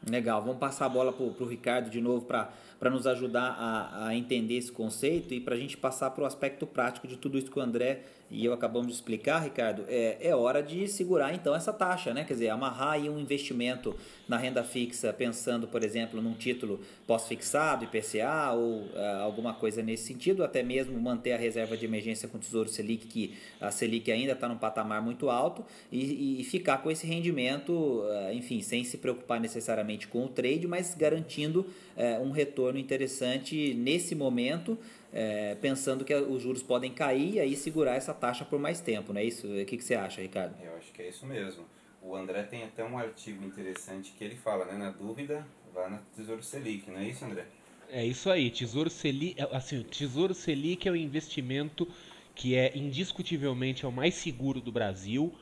Legal, 0.08 0.42
vamos 0.42 0.58
passar 0.58 0.86
a 0.86 0.88
bola 0.88 1.12
para 1.12 1.24
o 1.24 1.48
Ricardo 1.48 1.88
de 1.88 2.00
novo 2.00 2.24
para 2.24 2.52
nos 2.88 3.06
ajudar 3.06 3.56
a, 3.58 4.06
a 4.06 4.14
entender 4.14 4.56
esse 4.56 4.72
conceito 4.72 5.34
e 5.34 5.40
para 5.40 5.54
a 5.54 5.58
gente 5.58 5.76
passar 5.76 6.10
para 6.10 6.22
o 6.22 6.26
aspecto 6.26 6.66
prático 6.66 7.06
de 7.06 7.16
tudo 7.16 7.36
isso 7.36 7.50
que 7.50 7.58
o 7.58 7.62
André 7.62 8.04
e 8.30 8.44
eu 8.44 8.52
acabamos 8.52 8.86
de 8.86 8.94
explicar, 8.94 9.42
Ricardo, 9.42 9.84
é, 9.88 10.16
é 10.20 10.36
hora 10.36 10.62
de 10.62 10.86
segurar 10.86 11.34
então 11.34 11.52
essa 11.52 11.72
taxa, 11.72 12.14
né? 12.14 12.22
Quer 12.22 12.34
dizer, 12.34 12.48
amarrar 12.50 12.92
aí 12.92 13.10
um 13.10 13.18
investimento 13.18 13.96
na 14.28 14.36
renda 14.36 14.62
fixa, 14.62 15.12
pensando, 15.12 15.66
por 15.66 15.82
exemplo, 15.82 16.22
num 16.22 16.34
título 16.34 16.80
pós-fixado, 17.08 17.84
IPCA 17.84 18.52
ou 18.52 18.82
uh, 18.82 19.22
alguma 19.22 19.52
coisa 19.52 19.82
nesse 19.82 20.04
sentido, 20.04 20.44
até 20.44 20.62
mesmo 20.62 20.98
manter 21.00 21.32
a 21.32 21.36
reserva 21.36 21.76
de 21.76 21.84
emergência 21.84 22.28
com 22.28 22.38
o 22.38 22.40
Tesouro 22.40 22.68
Selic, 22.68 23.08
que 23.08 23.34
a 23.60 23.72
Selic 23.72 24.12
ainda 24.12 24.32
está 24.32 24.48
num 24.48 24.56
patamar 24.56 25.02
muito 25.02 25.28
alto, 25.28 25.64
e, 25.90 26.40
e, 26.40 26.44
ficar 26.44 26.78
com 26.78 26.90
esse 26.90 27.08
rendimento, 27.08 27.72
uh, 27.72 28.32
enfim, 28.32 28.62
sem 28.62 28.84
se 28.84 28.96
preocupar 28.98 29.40
necessariamente 29.40 30.06
com 30.06 30.24
o 30.24 30.28
trade, 30.28 30.68
mas 30.68 30.94
garantindo 30.94 31.66
uh, 32.00 32.22
um 32.22 32.30
retorno 32.30 32.78
interessante 32.78 33.74
nesse 33.74 34.14
momento 34.14 34.78
é, 35.12 35.56
pensando 35.56 36.04
que 36.04 36.14
os 36.14 36.42
juros 36.42 36.62
podem 36.62 36.92
cair 36.92 37.34
e 37.34 37.40
aí 37.40 37.56
segurar 37.56 37.96
essa 37.96 38.14
taxa 38.14 38.44
por 38.44 38.58
mais 38.58 38.80
tempo, 38.80 39.12
não 39.12 39.20
é 39.20 39.24
isso? 39.24 39.46
O 39.46 39.64
que, 39.64 39.76
que 39.76 39.84
você 39.84 39.94
acha, 39.94 40.20
Ricardo? 40.20 40.54
Eu 40.62 40.76
acho 40.76 40.92
que 40.92 41.02
é 41.02 41.08
isso 41.08 41.26
mesmo. 41.26 41.64
O 42.02 42.14
André 42.14 42.42
tem 42.44 42.64
até 42.64 42.84
um 42.84 42.96
artigo 42.96 43.44
interessante 43.44 44.12
que 44.16 44.24
ele 44.24 44.36
fala, 44.36 44.64
né? 44.64 44.76
Na 44.76 44.90
dúvida, 44.90 45.46
vá 45.74 45.88
na 45.88 45.98
Tesouro 46.16 46.42
Selic, 46.42 46.90
não 46.90 46.98
é 46.98 47.08
isso, 47.08 47.24
André? 47.24 47.44
É 47.90 48.04
isso 48.04 48.30
aí. 48.30 48.50
Tesouro 48.50 48.88
Selic, 48.88 49.40
é, 49.40 49.48
assim, 49.54 49.82
Tesouro 49.82 50.32
Selic 50.32 50.88
é 50.88 50.92
o 50.92 50.96
investimento 50.96 51.86
que 52.34 52.54
é 52.54 52.72
indiscutivelmente 52.74 53.84
é 53.84 53.88
o 53.88 53.92
mais 53.92 54.14
seguro 54.14 54.60
do 54.60 54.72
Brasil 54.72 55.34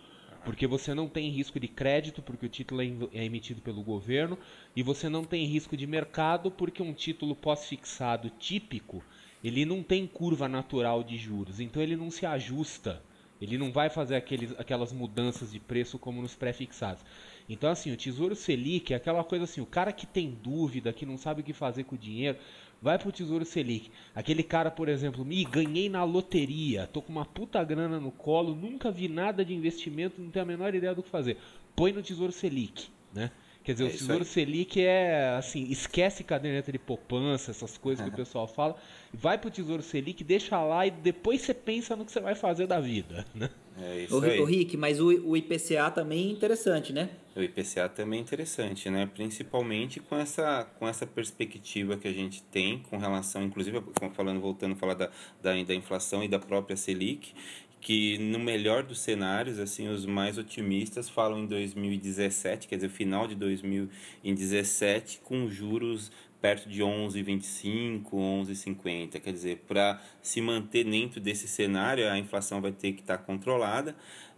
porque 0.48 0.66
você 0.66 0.94
não 0.94 1.06
tem 1.06 1.28
risco 1.28 1.60
de 1.60 1.68
crédito, 1.68 2.22
porque 2.22 2.46
o 2.46 2.48
título 2.48 2.80
é, 2.80 2.86
é 3.12 3.22
emitido 3.22 3.60
pelo 3.60 3.82
governo, 3.82 4.38
e 4.74 4.82
você 4.82 5.06
não 5.06 5.22
tem 5.22 5.44
risco 5.44 5.76
de 5.76 5.86
mercado, 5.86 6.50
porque 6.50 6.82
um 6.82 6.94
título 6.94 7.36
pós-fixado 7.36 8.30
típico 8.30 9.04
ele 9.44 9.66
não 9.66 9.82
tem 9.82 10.06
curva 10.06 10.48
natural 10.48 11.04
de 11.04 11.18
juros, 11.18 11.60
então 11.60 11.82
ele 11.82 11.96
não 11.96 12.10
se 12.10 12.24
ajusta. 12.24 13.02
Ele 13.38 13.58
não 13.58 13.70
vai 13.70 13.90
fazer 13.90 14.16
aqueles, 14.16 14.58
aquelas 14.58 14.90
mudanças 14.90 15.52
de 15.52 15.60
preço 15.60 15.98
como 15.98 16.22
nos 16.22 16.34
pré-fixados. 16.34 17.04
Então, 17.48 17.70
assim, 17.70 17.90
o 17.90 17.96
Tesouro 17.96 18.36
Selic 18.36 18.92
é 18.92 18.96
aquela 18.96 19.24
coisa 19.24 19.44
assim: 19.44 19.60
o 19.60 19.66
cara 19.66 19.92
que 19.92 20.06
tem 20.06 20.30
dúvida, 20.30 20.92
que 20.92 21.06
não 21.06 21.16
sabe 21.16 21.40
o 21.40 21.44
que 21.44 21.52
fazer 21.52 21.84
com 21.84 21.94
o 21.94 21.98
dinheiro, 21.98 22.38
vai 22.82 22.98
pro 22.98 23.10
Tesouro 23.10 23.44
Selic. 23.44 23.90
Aquele 24.14 24.42
cara, 24.42 24.70
por 24.70 24.88
exemplo, 24.88 25.24
me 25.24 25.44
ganhei 25.44 25.88
na 25.88 26.04
loteria, 26.04 26.86
tô 26.86 27.00
com 27.00 27.10
uma 27.10 27.24
puta 27.24 27.62
grana 27.64 27.98
no 27.98 28.10
colo, 28.10 28.54
nunca 28.54 28.90
vi 28.90 29.08
nada 29.08 29.44
de 29.44 29.54
investimento, 29.54 30.20
não 30.20 30.30
tenho 30.30 30.44
a 30.44 30.48
menor 30.48 30.74
ideia 30.74 30.94
do 30.94 31.02
que 31.02 31.08
fazer. 31.08 31.38
Põe 31.74 31.92
no 31.92 32.02
Tesouro 32.02 32.32
Selic, 32.32 32.88
né? 33.14 33.30
Quer 33.68 33.74
dizer, 33.74 33.84
é 33.84 33.88
o 33.88 33.90
Tesouro 33.90 34.24
Selic 34.24 34.80
é 34.80 35.36
assim, 35.36 35.70
esquece 35.70 36.24
caderneta 36.24 36.72
de 36.72 36.78
poupança, 36.78 37.50
essas 37.50 37.76
coisas 37.76 38.02
que 38.02 38.10
o 38.10 38.16
pessoal 38.16 38.48
fala, 38.48 38.74
vai 39.12 39.36
pro 39.36 39.50
Tesouro 39.50 39.82
Selic, 39.82 40.24
deixa 40.24 40.58
lá 40.64 40.86
e 40.86 40.90
depois 40.90 41.42
você 41.42 41.52
pensa 41.52 41.94
no 41.94 42.06
que 42.06 42.10
você 42.10 42.18
vai 42.18 42.34
fazer 42.34 42.66
da 42.66 42.80
vida, 42.80 43.26
né? 43.34 43.50
É 43.80 44.04
isso 44.04 44.18
o, 44.18 44.24
aí. 44.24 44.40
O 44.40 44.44
Rick, 44.44 44.74
mas 44.76 44.98
o, 44.98 45.06
o 45.06 45.36
IPCA 45.36 45.90
também 45.90 46.28
é 46.28 46.32
interessante, 46.32 46.94
né? 46.94 47.10
O 47.36 47.42
IPCA 47.42 47.88
também 47.88 48.18
é 48.18 48.22
interessante, 48.22 48.88
né? 48.88 49.06
Principalmente 49.06 50.00
com 50.00 50.16
essa, 50.16 50.64
com 50.78 50.88
essa 50.88 51.06
perspectiva 51.06 51.96
que 51.96 52.08
a 52.08 52.12
gente 52.12 52.42
tem 52.44 52.78
com 52.78 52.96
relação, 52.96 53.42
inclusive, 53.44 53.82
falando, 54.14 54.40
voltando 54.40 54.72
a 54.72 54.76
falar 54.76 54.94
da, 54.94 55.10
da, 55.42 55.62
da 55.62 55.74
inflação 55.74 56.24
e 56.24 56.28
da 56.28 56.38
própria 56.38 56.76
Selic, 56.76 57.34
que 57.80 58.18
no 58.18 58.38
melhor 58.38 58.82
dos 58.82 59.00
cenários, 59.00 59.58
assim, 59.58 59.88
os 59.88 60.04
mais 60.04 60.36
otimistas 60.36 61.08
falam 61.08 61.38
em 61.38 61.46
2017, 61.46 62.68
quer 62.68 62.76
dizer, 62.76 62.88
final 62.88 63.26
de 63.26 63.34
2017, 63.34 65.20
com 65.24 65.48
juros 65.48 66.10
perto 66.40 66.68
de 66.68 66.82
11,25, 66.82 68.10
11,50. 68.10 69.20
Quer 69.20 69.32
dizer, 69.32 69.64
para 69.66 70.00
se 70.22 70.40
manter 70.40 70.84
dentro 70.84 71.20
desse 71.20 71.48
cenário, 71.48 72.08
a 72.08 72.18
inflação 72.18 72.60
vai 72.60 72.72
ter 72.72 72.92
que 72.92 73.00
estar 73.00 73.18
tá 73.18 73.24
controlada. 73.24 73.96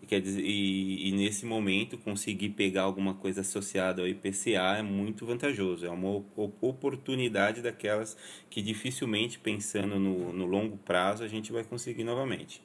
Quer 0.09 0.21
dizer, 0.21 0.43
e, 0.43 1.09
e, 1.09 1.13
nesse 1.13 1.45
momento, 1.45 1.99
conseguir 1.99 2.51
pegar 2.51 2.83
alguma 2.83 3.15
coisa 3.15 3.43
associada 3.43 4.01
ao 4.01 4.09
IPCA 4.09 4.79
é 4.79 4.83
muito 4.83 5.27
vantajoso. 5.27 5.85
É 5.85 5.91
uma 5.91 6.25
oportunidade 6.61 7.61
daquelas 7.61 8.17
que 8.49 8.63
dificilmente, 8.63 9.39
pensando 9.39 9.99
no, 9.99 10.33
no 10.33 10.47
longo 10.47 10.79
prazo, 10.79 11.23
a 11.23 11.29
gente 11.29 11.53
vai 11.53 11.65
conseguir 11.65 12.05
novamente. 12.05 12.63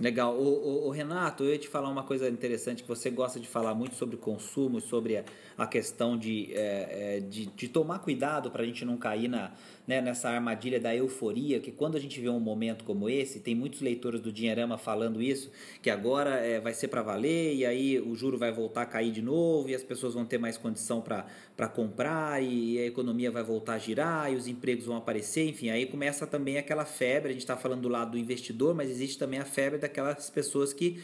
Legal. 0.00 0.34
O, 0.34 0.42
o, 0.42 0.86
o, 0.86 0.90
Renato, 0.90 1.44
eu 1.44 1.50
ia 1.50 1.58
te 1.58 1.68
falar 1.68 1.90
uma 1.90 2.02
coisa 2.02 2.26
interessante, 2.26 2.82
que 2.82 2.88
você 2.88 3.10
gosta 3.10 3.38
de 3.38 3.46
falar 3.46 3.74
muito 3.74 3.94
sobre 3.94 4.16
consumo, 4.16 4.80
sobre 4.80 5.18
a, 5.18 5.24
a 5.56 5.66
questão 5.66 6.16
de, 6.16 6.50
é, 6.54 7.20
de, 7.20 7.44
de, 7.44 7.68
tomar 7.68 7.98
cuidado 7.98 8.50
para 8.50 8.62
a 8.62 8.66
gente 8.66 8.86
não 8.86 8.96
cair 8.96 9.28
na, 9.28 9.52
né, 9.86 10.00
nessa 10.00 10.30
armadilha 10.30 10.80
da 10.80 10.96
euforia, 10.96 11.60
que 11.60 11.70
quando 11.70 11.96
a 11.96 12.00
gente 12.00 12.18
vê 12.18 12.30
um 12.30 12.40
momento 12.40 12.84
como 12.84 13.08
esse, 13.08 13.38
tem 13.40 13.54
muitos 13.54 13.82
leitores 13.82 14.20
do 14.20 14.32
Dinheirama 14.32 14.78
falando 14.78 15.20
isso, 15.20 15.50
que 15.82 15.90
agora 15.90 16.36
é, 16.36 16.58
vai 16.58 16.72
ser 16.72 16.88
para 16.88 17.02
valer 17.02 17.54
e 17.54 17.66
aí 17.66 18.00
o 18.00 18.14
juro 18.14 18.38
vai 18.38 18.50
voltar 18.50 18.82
a 18.82 18.86
cair 18.86 19.12
de 19.12 19.20
novo 19.20 19.68
e 19.68 19.74
as 19.74 19.82
pessoas 19.82 20.14
vão 20.14 20.24
ter 20.24 20.38
mais 20.38 20.56
condição 20.56 21.02
para 21.02 21.68
comprar 21.68 22.42
e 22.42 22.78
a 22.78 22.86
economia 22.86 23.30
vai 23.30 23.42
voltar 23.42 23.74
a 23.74 23.78
girar 23.78 24.32
e 24.32 24.36
os 24.36 24.48
empregos 24.48 24.86
vão 24.86 24.96
aparecer, 24.96 25.46
enfim, 25.46 25.68
aí 25.68 25.84
começa 25.84 26.26
também 26.26 26.56
aquela 26.56 26.86
febre, 26.86 27.28
a 27.28 27.32
gente 27.32 27.42
está 27.42 27.58
falando 27.58 27.82
do 27.82 27.88
lado 27.88 28.12
do 28.12 28.18
investidor, 28.18 28.74
mas 28.74 28.88
existe 28.88 29.18
também 29.18 29.38
a 29.38 29.44
febre 29.44 29.81
daquelas 29.82 30.30
pessoas 30.30 30.72
que 30.72 31.00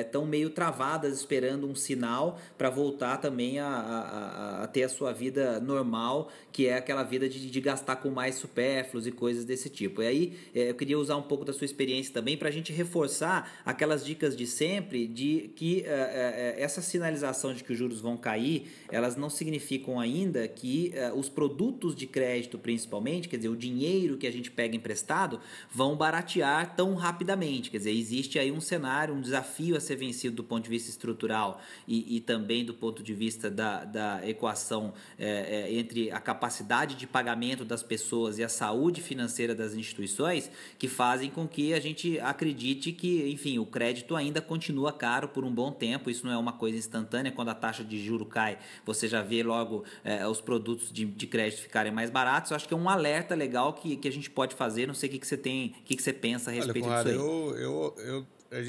estão 0.00 0.24
é, 0.24 0.26
meio 0.26 0.50
travadas 0.50 1.16
esperando 1.18 1.68
um 1.68 1.74
sinal 1.74 2.38
para 2.58 2.68
voltar 2.70 3.18
também 3.18 3.58
a, 3.58 3.66
a, 3.68 4.64
a, 4.64 4.66
ter 4.66 4.82
a 4.82 4.88
sua 4.88 5.12
vida 5.12 5.60
normal, 5.60 6.30
que 6.50 6.66
é 6.66 6.76
aquela 6.76 7.02
vida 7.02 7.28
de, 7.28 7.50
de 7.50 7.60
gastar 7.60 7.96
com 7.96 8.10
mais 8.10 8.34
supérfluos 8.34 9.06
e 9.06 9.12
coisas 9.12 9.44
desse 9.44 9.68
tipo. 9.68 10.02
E 10.02 10.06
aí 10.06 10.32
é, 10.54 10.70
eu 10.70 10.74
queria 10.74 10.98
usar 10.98 11.16
um 11.16 11.22
pouco 11.22 11.44
da 11.44 11.52
sua 11.52 11.64
experiência 11.64 12.12
também 12.12 12.36
para 12.36 12.48
a 12.48 12.52
gente 12.52 12.72
reforçar 12.72 13.62
aquelas 13.64 14.04
dicas 14.04 14.36
de 14.36 14.46
sempre 14.46 15.06
de 15.06 15.50
que 15.54 15.84
é, 15.86 16.56
essa 16.58 16.80
sinalização 16.80 17.54
de 17.54 17.62
que 17.62 17.72
os 17.72 17.78
juros 17.78 18.00
vão 18.00 18.16
cair, 18.16 18.72
elas 18.90 19.16
não 19.16 19.30
significam 19.30 20.00
ainda 20.00 20.48
que 20.48 20.92
os 21.14 21.28
produtos 21.28 21.94
de 21.94 22.06
crédito, 22.06 22.58
principalmente, 22.58 23.28
quer 23.28 23.36
dizer, 23.36 23.48
o 23.48 23.56
dinheiro 23.56 24.16
que 24.16 24.26
a 24.26 24.30
gente 24.30 24.50
pega 24.50 24.76
emprestado, 24.76 25.40
vão 25.70 25.96
baratear 25.96 26.74
tão 26.74 26.94
rapidamente. 26.94 27.70
Quer 27.70 27.78
dizer, 27.78 27.90
existe 27.90 28.21
aí 28.38 28.50
um 28.50 28.60
cenário, 28.60 29.14
um 29.14 29.20
desafio 29.20 29.76
a 29.76 29.80
ser 29.80 29.96
vencido 29.96 30.36
do 30.36 30.44
ponto 30.44 30.64
de 30.64 30.70
vista 30.70 30.90
estrutural 30.90 31.60
e, 31.86 32.16
e 32.16 32.20
também 32.20 32.64
do 32.64 32.74
ponto 32.74 33.02
de 33.02 33.14
vista 33.14 33.50
da, 33.50 33.84
da 33.84 34.28
equação 34.28 34.92
é, 35.18 35.68
é, 35.68 35.74
entre 35.74 36.10
a 36.10 36.20
capacidade 36.20 36.94
de 36.94 37.06
pagamento 37.06 37.64
das 37.64 37.82
pessoas 37.82 38.38
e 38.38 38.44
a 38.44 38.48
saúde 38.48 39.00
financeira 39.00 39.54
das 39.54 39.74
instituições 39.74 40.50
que 40.78 40.88
fazem 40.88 41.30
com 41.30 41.46
que 41.46 41.74
a 41.74 41.80
gente 41.80 42.18
acredite 42.20 42.92
que, 42.92 43.30
enfim, 43.30 43.58
o 43.58 43.66
crédito 43.66 44.16
ainda 44.16 44.40
continua 44.40 44.92
caro 44.92 45.28
por 45.28 45.44
um 45.44 45.52
bom 45.52 45.72
tempo. 45.72 46.10
Isso 46.10 46.26
não 46.26 46.32
é 46.32 46.36
uma 46.36 46.52
coisa 46.52 46.76
instantânea. 46.76 47.32
Quando 47.32 47.48
a 47.48 47.54
taxa 47.54 47.84
de 47.84 48.02
juro 48.04 48.26
cai, 48.26 48.58
você 48.84 49.08
já 49.08 49.22
vê 49.22 49.42
logo 49.42 49.84
é, 50.04 50.26
os 50.26 50.40
produtos 50.40 50.92
de, 50.92 51.04
de 51.04 51.26
crédito 51.26 51.62
ficarem 51.62 51.92
mais 51.92 52.10
baratos. 52.10 52.50
Eu 52.50 52.56
acho 52.56 52.68
que 52.68 52.74
é 52.74 52.76
um 52.76 52.88
alerta 52.88 53.34
legal 53.34 53.72
que, 53.72 53.96
que 53.96 54.08
a 54.08 54.12
gente 54.12 54.30
pode 54.30 54.54
fazer. 54.54 54.86
Não 54.86 54.94
sei 54.94 55.08
o 55.08 55.12
que, 55.12 55.18
que 55.18 55.26
você 55.26 55.36
tem, 55.36 55.74
o 55.80 55.84
que, 55.84 55.96
que 55.96 56.02
você 56.02 56.12
pensa 56.12 56.50
a 56.50 56.52
respeito 56.52 56.88
Olha, 56.88 57.04
disso 57.04 57.08
aí. 57.08 57.14
Eu, 57.14 57.56
eu, 57.56 57.94
eu 57.98 58.11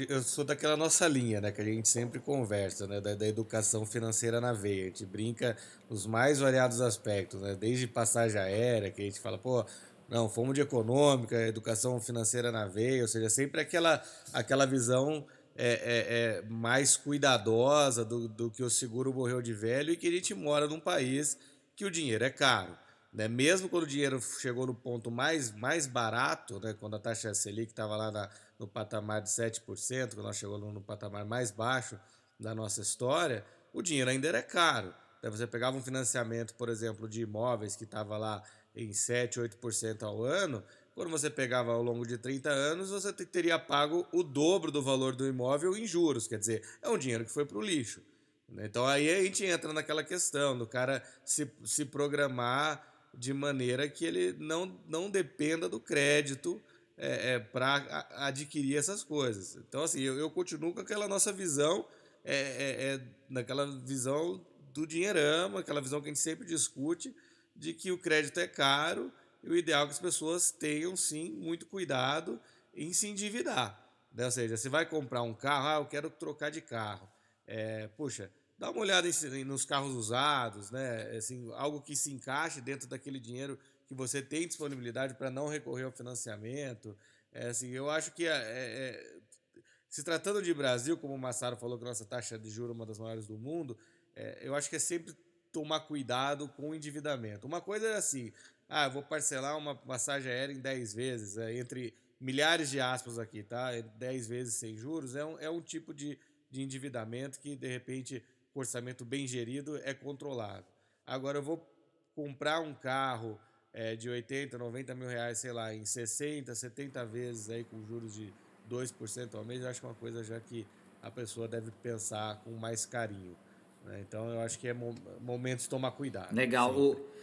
eu 0.08 0.22
sou 0.22 0.44
daquela 0.44 0.76
nossa 0.76 1.06
linha, 1.06 1.40
né, 1.40 1.52
que 1.52 1.60
a 1.60 1.64
gente 1.64 1.88
sempre 1.88 2.18
conversa, 2.18 2.86
né, 2.86 3.00
da, 3.00 3.14
da, 3.14 3.26
educação 3.26 3.84
financeira 3.84 4.40
na 4.40 4.52
veia. 4.52 4.84
A 4.84 4.86
gente 4.86 5.04
brinca 5.04 5.56
nos 5.90 6.06
mais 6.06 6.38
variados 6.38 6.80
aspectos, 6.80 7.42
né, 7.42 7.54
desde 7.54 7.86
passagem 7.86 8.40
aérea, 8.40 8.90
que 8.90 9.02
a 9.02 9.04
gente 9.04 9.20
fala, 9.20 9.36
pô, 9.36 9.64
não, 10.08 10.28
fomos 10.28 10.54
de 10.54 10.62
econômica, 10.62 11.36
educação 11.46 12.00
financeira 12.00 12.50
na 12.50 12.66
veia, 12.66 13.02
ou 13.02 13.08
seja, 13.08 13.28
sempre 13.28 13.60
aquela, 13.60 14.02
aquela 14.32 14.64
visão 14.64 15.26
é, 15.54 15.72
é, 15.72 16.38
é 16.38 16.42
mais 16.48 16.96
cuidadosa 16.96 18.04
do, 18.04 18.26
do 18.26 18.50
que 18.50 18.62
o 18.62 18.70
seguro 18.70 19.12
morreu 19.12 19.42
de 19.42 19.52
velho 19.52 19.92
e 19.92 19.96
que 19.96 20.08
a 20.08 20.10
gente 20.10 20.34
mora 20.34 20.66
num 20.66 20.80
país 20.80 21.38
que 21.76 21.84
o 21.84 21.90
dinheiro 21.90 22.24
é 22.24 22.30
caro. 22.30 22.83
Né? 23.14 23.28
Mesmo 23.28 23.68
quando 23.68 23.84
o 23.84 23.86
dinheiro 23.86 24.20
chegou 24.20 24.66
no 24.66 24.74
ponto 24.74 25.08
mais, 25.08 25.52
mais 25.52 25.86
barato, 25.86 26.58
né? 26.58 26.74
quando 26.74 26.96
a 26.96 26.98
taxa 26.98 27.32
Selic 27.32 27.70
estava 27.70 27.96
lá 27.96 28.10
na, 28.10 28.28
no 28.58 28.66
patamar 28.66 29.22
de 29.22 29.30
7%, 29.30 30.14
quando 30.14 30.26
nós 30.26 30.36
chegamos 30.36 30.74
no 30.74 30.80
patamar 30.80 31.24
mais 31.24 31.52
baixo 31.52 31.98
da 32.38 32.52
nossa 32.52 32.80
história, 32.80 33.44
o 33.72 33.80
dinheiro 33.80 34.10
ainda 34.10 34.26
era 34.26 34.42
caro. 34.42 34.92
Então, 35.20 35.30
você 35.30 35.46
pegava 35.46 35.76
um 35.76 35.82
financiamento, 35.82 36.54
por 36.54 36.68
exemplo, 36.68 37.08
de 37.08 37.22
imóveis 37.22 37.76
que 37.76 37.84
estava 37.84 38.18
lá 38.18 38.42
em 38.74 38.92
7, 38.92 39.40
8% 39.40 40.02
ao 40.02 40.24
ano, 40.24 40.62
quando 40.94 41.10
você 41.10 41.30
pegava 41.30 41.72
ao 41.72 41.82
longo 41.82 42.04
de 42.04 42.18
30 42.18 42.50
anos, 42.50 42.90
você 42.90 43.12
teria 43.12 43.58
pago 43.58 44.06
o 44.12 44.22
dobro 44.22 44.70
do 44.70 44.82
valor 44.82 45.14
do 45.14 45.26
imóvel 45.26 45.76
em 45.76 45.86
juros. 45.86 46.26
Quer 46.26 46.38
dizer, 46.38 46.62
é 46.82 46.88
um 46.88 46.98
dinheiro 46.98 47.24
que 47.24 47.30
foi 47.30 47.46
para 47.46 47.58
o 47.58 47.62
lixo. 47.62 48.00
Né? 48.48 48.66
Então 48.66 48.86
aí 48.86 49.08
a 49.08 49.22
gente 49.22 49.44
entra 49.44 49.72
naquela 49.72 50.04
questão 50.04 50.56
do 50.56 50.66
cara 50.66 51.02
se, 51.24 51.50
se 51.64 51.84
programar 51.84 52.93
de 53.16 53.32
maneira 53.32 53.88
que 53.88 54.04
ele 54.04 54.32
não, 54.38 54.78
não 54.86 55.10
dependa 55.10 55.68
do 55.68 55.80
crédito 55.80 56.60
é, 56.96 57.34
é, 57.34 57.38
para 57.38 58.06
adquirir 58.12 58.76
essas 58.76 59.02
coisas. 59.02 59.56
Então, 59.56 59.82
assim, 59.82 60.00
eu, 60.00 60.16
eu, 60.18 60.30
continuo 60.30 60.72
com 60.72 60.80
aquela 60.80 61.08
nossa 61.08 61.32
visão, 61.32 61.86
é, 62.24 62.34
é, 62.34 62.94
é, 62.94 63.00
naquela 63.28 63.66
visão 63.66 64.44
do 64.72 64.86
dinheirama, 64.86 65.60
aquela 65.60 65.80
visão 65.80 66.00
que 66.00 66.06
a 66.06 66.12
gente 66.12 66.20
sempre 66.20 66.46
discute, 66.46 67.14
de 67.54 67.72
que 67.72 67.90
o 67.92 67.98
crédito 67.98 68.38
é 68.40 68.46
caro 68.46 69.12
e 69.42 69.50
o 69.50 69.56
ideal 69.56 69.84
é 69.84 69.86
que 69.86 69.92
as 69.92 69.98
pessoas 69.98 70.50
tenham, 70.50 70.96
sim, 70.96 71.32
muito 71.32 71.66
cuidado 71.66 72.40
em 72.74 72.92
se 72.92 73.06
endividar. 73.06 73.80
Né? 74.12 74.24
Ou 74.24 74.30
seja, 74.30 74.56
você 74.56 74.68
vai 74.68 74.86
comprar 74.86 75.22
um 75.22 75.34
carro, 75.34 75.68
ah, 75.68 75.82
eu 75.82 75.86
quero 75.86 76.10
trocar 76.10 76.50
de 76.50 76.60
carro. 76.60 77.08
É, 77.46 77.88
puxa, 77.88 78.30
dá 78.58 78.70
uma 78.70 78.80
olhada 78.80 79.08
em, 79.08 79.44
nos 79.44 79.64
carros 79.64 79.94
usados, 79.94 80.70
né? 80.70 81.16
Assim, 81.16 81.50
algo 81.54 81.80
que 81.80 81.96
se 81.96 82.12
encaixe 82.12 82.60
dentro 82.60 82.86
daquele 82.88 83.18
dinheiro 83.18 83.58
que 83.86 83.94
você 83.94 84.22
tem 84.22 84.46
disponibilidade 84.46 85.14
para 85.14 85.30
não 85.30 85.48
recorrer 85.48 85.84
ao 85.84 85.92
financiamento. 85.92 86.96
É, 87.32 87.48
assim, 87.48 87.70
eu 87.70 87.90
acho 87.90 88.12
que 88.12 88.26
é, 88.26 88.30
é, 88.30 88.36
é, 88.36 89.60
se 89.88 90.02
tratando 90.02 90.40
de 90.40 90.54
Brasil, 90.54 90.96
como 90.96 91.14
o 91.14 91.18
Massaro 91.18 91.56
falou 91.56 91.78
que 91.78 91.84
nossa 91.84 92.04
taxa 92.04 92.38
de 92.38 92.48
juros 92.50 92.70
é 92.70 92.74
uma 92.74 92.86
das 92.86 92.98
maiores 92.98 93.26
do 93.26 93.38
mundo, 93.38 93.76
é, 94.14 94.38
eu 94.42 94.54
acho 94.54 94.70
que 94.70 94.76
é 94.76 94.80
sempre 94.80 95.14
tomar 95.52 95.80
cuidado 95.80 96.48
com 96.48 96.70
o 96.70 96.74
endividamento. 96.74 97.46
Uma 97.46 97.60
coisa 97.60 97.86
é 97.86 97.96
assim, 97.96 98.32
ah, 98.68 98.88
vou 98.88 99.02
parcelar 99.02 99.56
uma 99.56 99.74
passagem 99.74 100.30
aérea 100.30 100.52
em 100.52 100.60
10 100.60 100.94
vezes, 100.94 101.36
é, 101.36 101.56
entre 101.56 101.94
milhares 102.20 102.70
de 102.70 102.80
aspas 102.80 103.18
aqui, 103.18 103.42
tá? 103.42 103.70
10 103.80 104.26
vezes 104.26 104.54
sem 104.54 104.76
juros, 104.76 105.14
é 105.14 105.24
um, 105.24 105.38
é 105.38 105.50
um 105.50 105.60
tipo 105.60 105.92
de, 105.92 106.18
de 106.50 106.62
endividamento 106.62 107.38
que, 107.38 107.54
de 107.54 107.68
repente, 107.68 108.22
orçamento 108.60 109.04
bem 109.04 109.26
gerido, 109.26 109.80
é 109.84 109.92
controlado. 109.92 110.64
Agora, 111.06 111.38
eu 111.38 111.42
vou 111.42 111.66
comprar 112.14 112.60
um 112.60 112.74
carro 112.74 113.38
é, 113.72 113.96
de 113.96 114.08
80, 114.08 114.56
90 114.56 114.94
mil 114.94 115.08
reais, 115.08 115.38
sei 115.38 115.52
lá, 115.52 115.74
em 115.74 115.84
60, 115.84 116.54
70 116.54 117.04
vezes 117.04 117.50
aí 117.50 117.64
com 117.64 117.84
juros 117.84 118.14
de 118.14 118.32
2% 118.70 119.34
ao 119.34 119.44
mês, 119.44 119.62
eu 119.62 119.68
acho 119.68 119.80
que 119.80 119.86
é 119.86 119.88
uma 119.88 119.94
coisa 119.94 120.22
já 120.22 120.40
que 120.40 120.66
a 121.02 121.10
pessoa 121.10 121.46
deve 121.46 121.70
pensar 121.82 122.36
com 122.42 122.52
mais 122.52 122.86
carinho. 122.86 123.36
Né? 123.84 124.00
Então 124.00 124.28
eu 124.30 124.40
acho 124.40 124.58
que 124.58 124.68
é 124.68 124.74
momento 125.20 125.60
de 125.60 125.68
tomar 125.68 125.90
cuidado. 125.90 126.34
Legal. 126.34 126.74
O, 126.74 127.13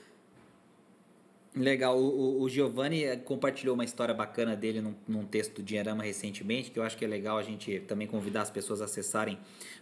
Legal, 1.54 1.98
o, 1.98 2.42
o 2.42 2.48
Giovanni 2.48 3.04
eh, 3.04 3.18
compartilhou 3.18 3.76
uma 3.76 3.84
história 3.84 4.14
bacana 4.14 4.56
dele 4.56 4.80
num, 4.80 4.96
num, 5.06 5.26
texto 5.26 5.56
do 5.56 5.64
Dinheirama 5.64 6.02
recentemente, 6.02 6.72
que 6.72 6.80
eu 6.80 6.84
acho 6.84 6.98
que 6.98 7.04
é 7.04 7.08
legal 7.08 7.38
a 7.38 7.44
gente 7.44 7.82
também 7.82 8.08
convidar 8.08 8.44
as 8.44 8.50
pessoas 8.50 8.82
a 8.82 8.86
acessarem 8.86 9.38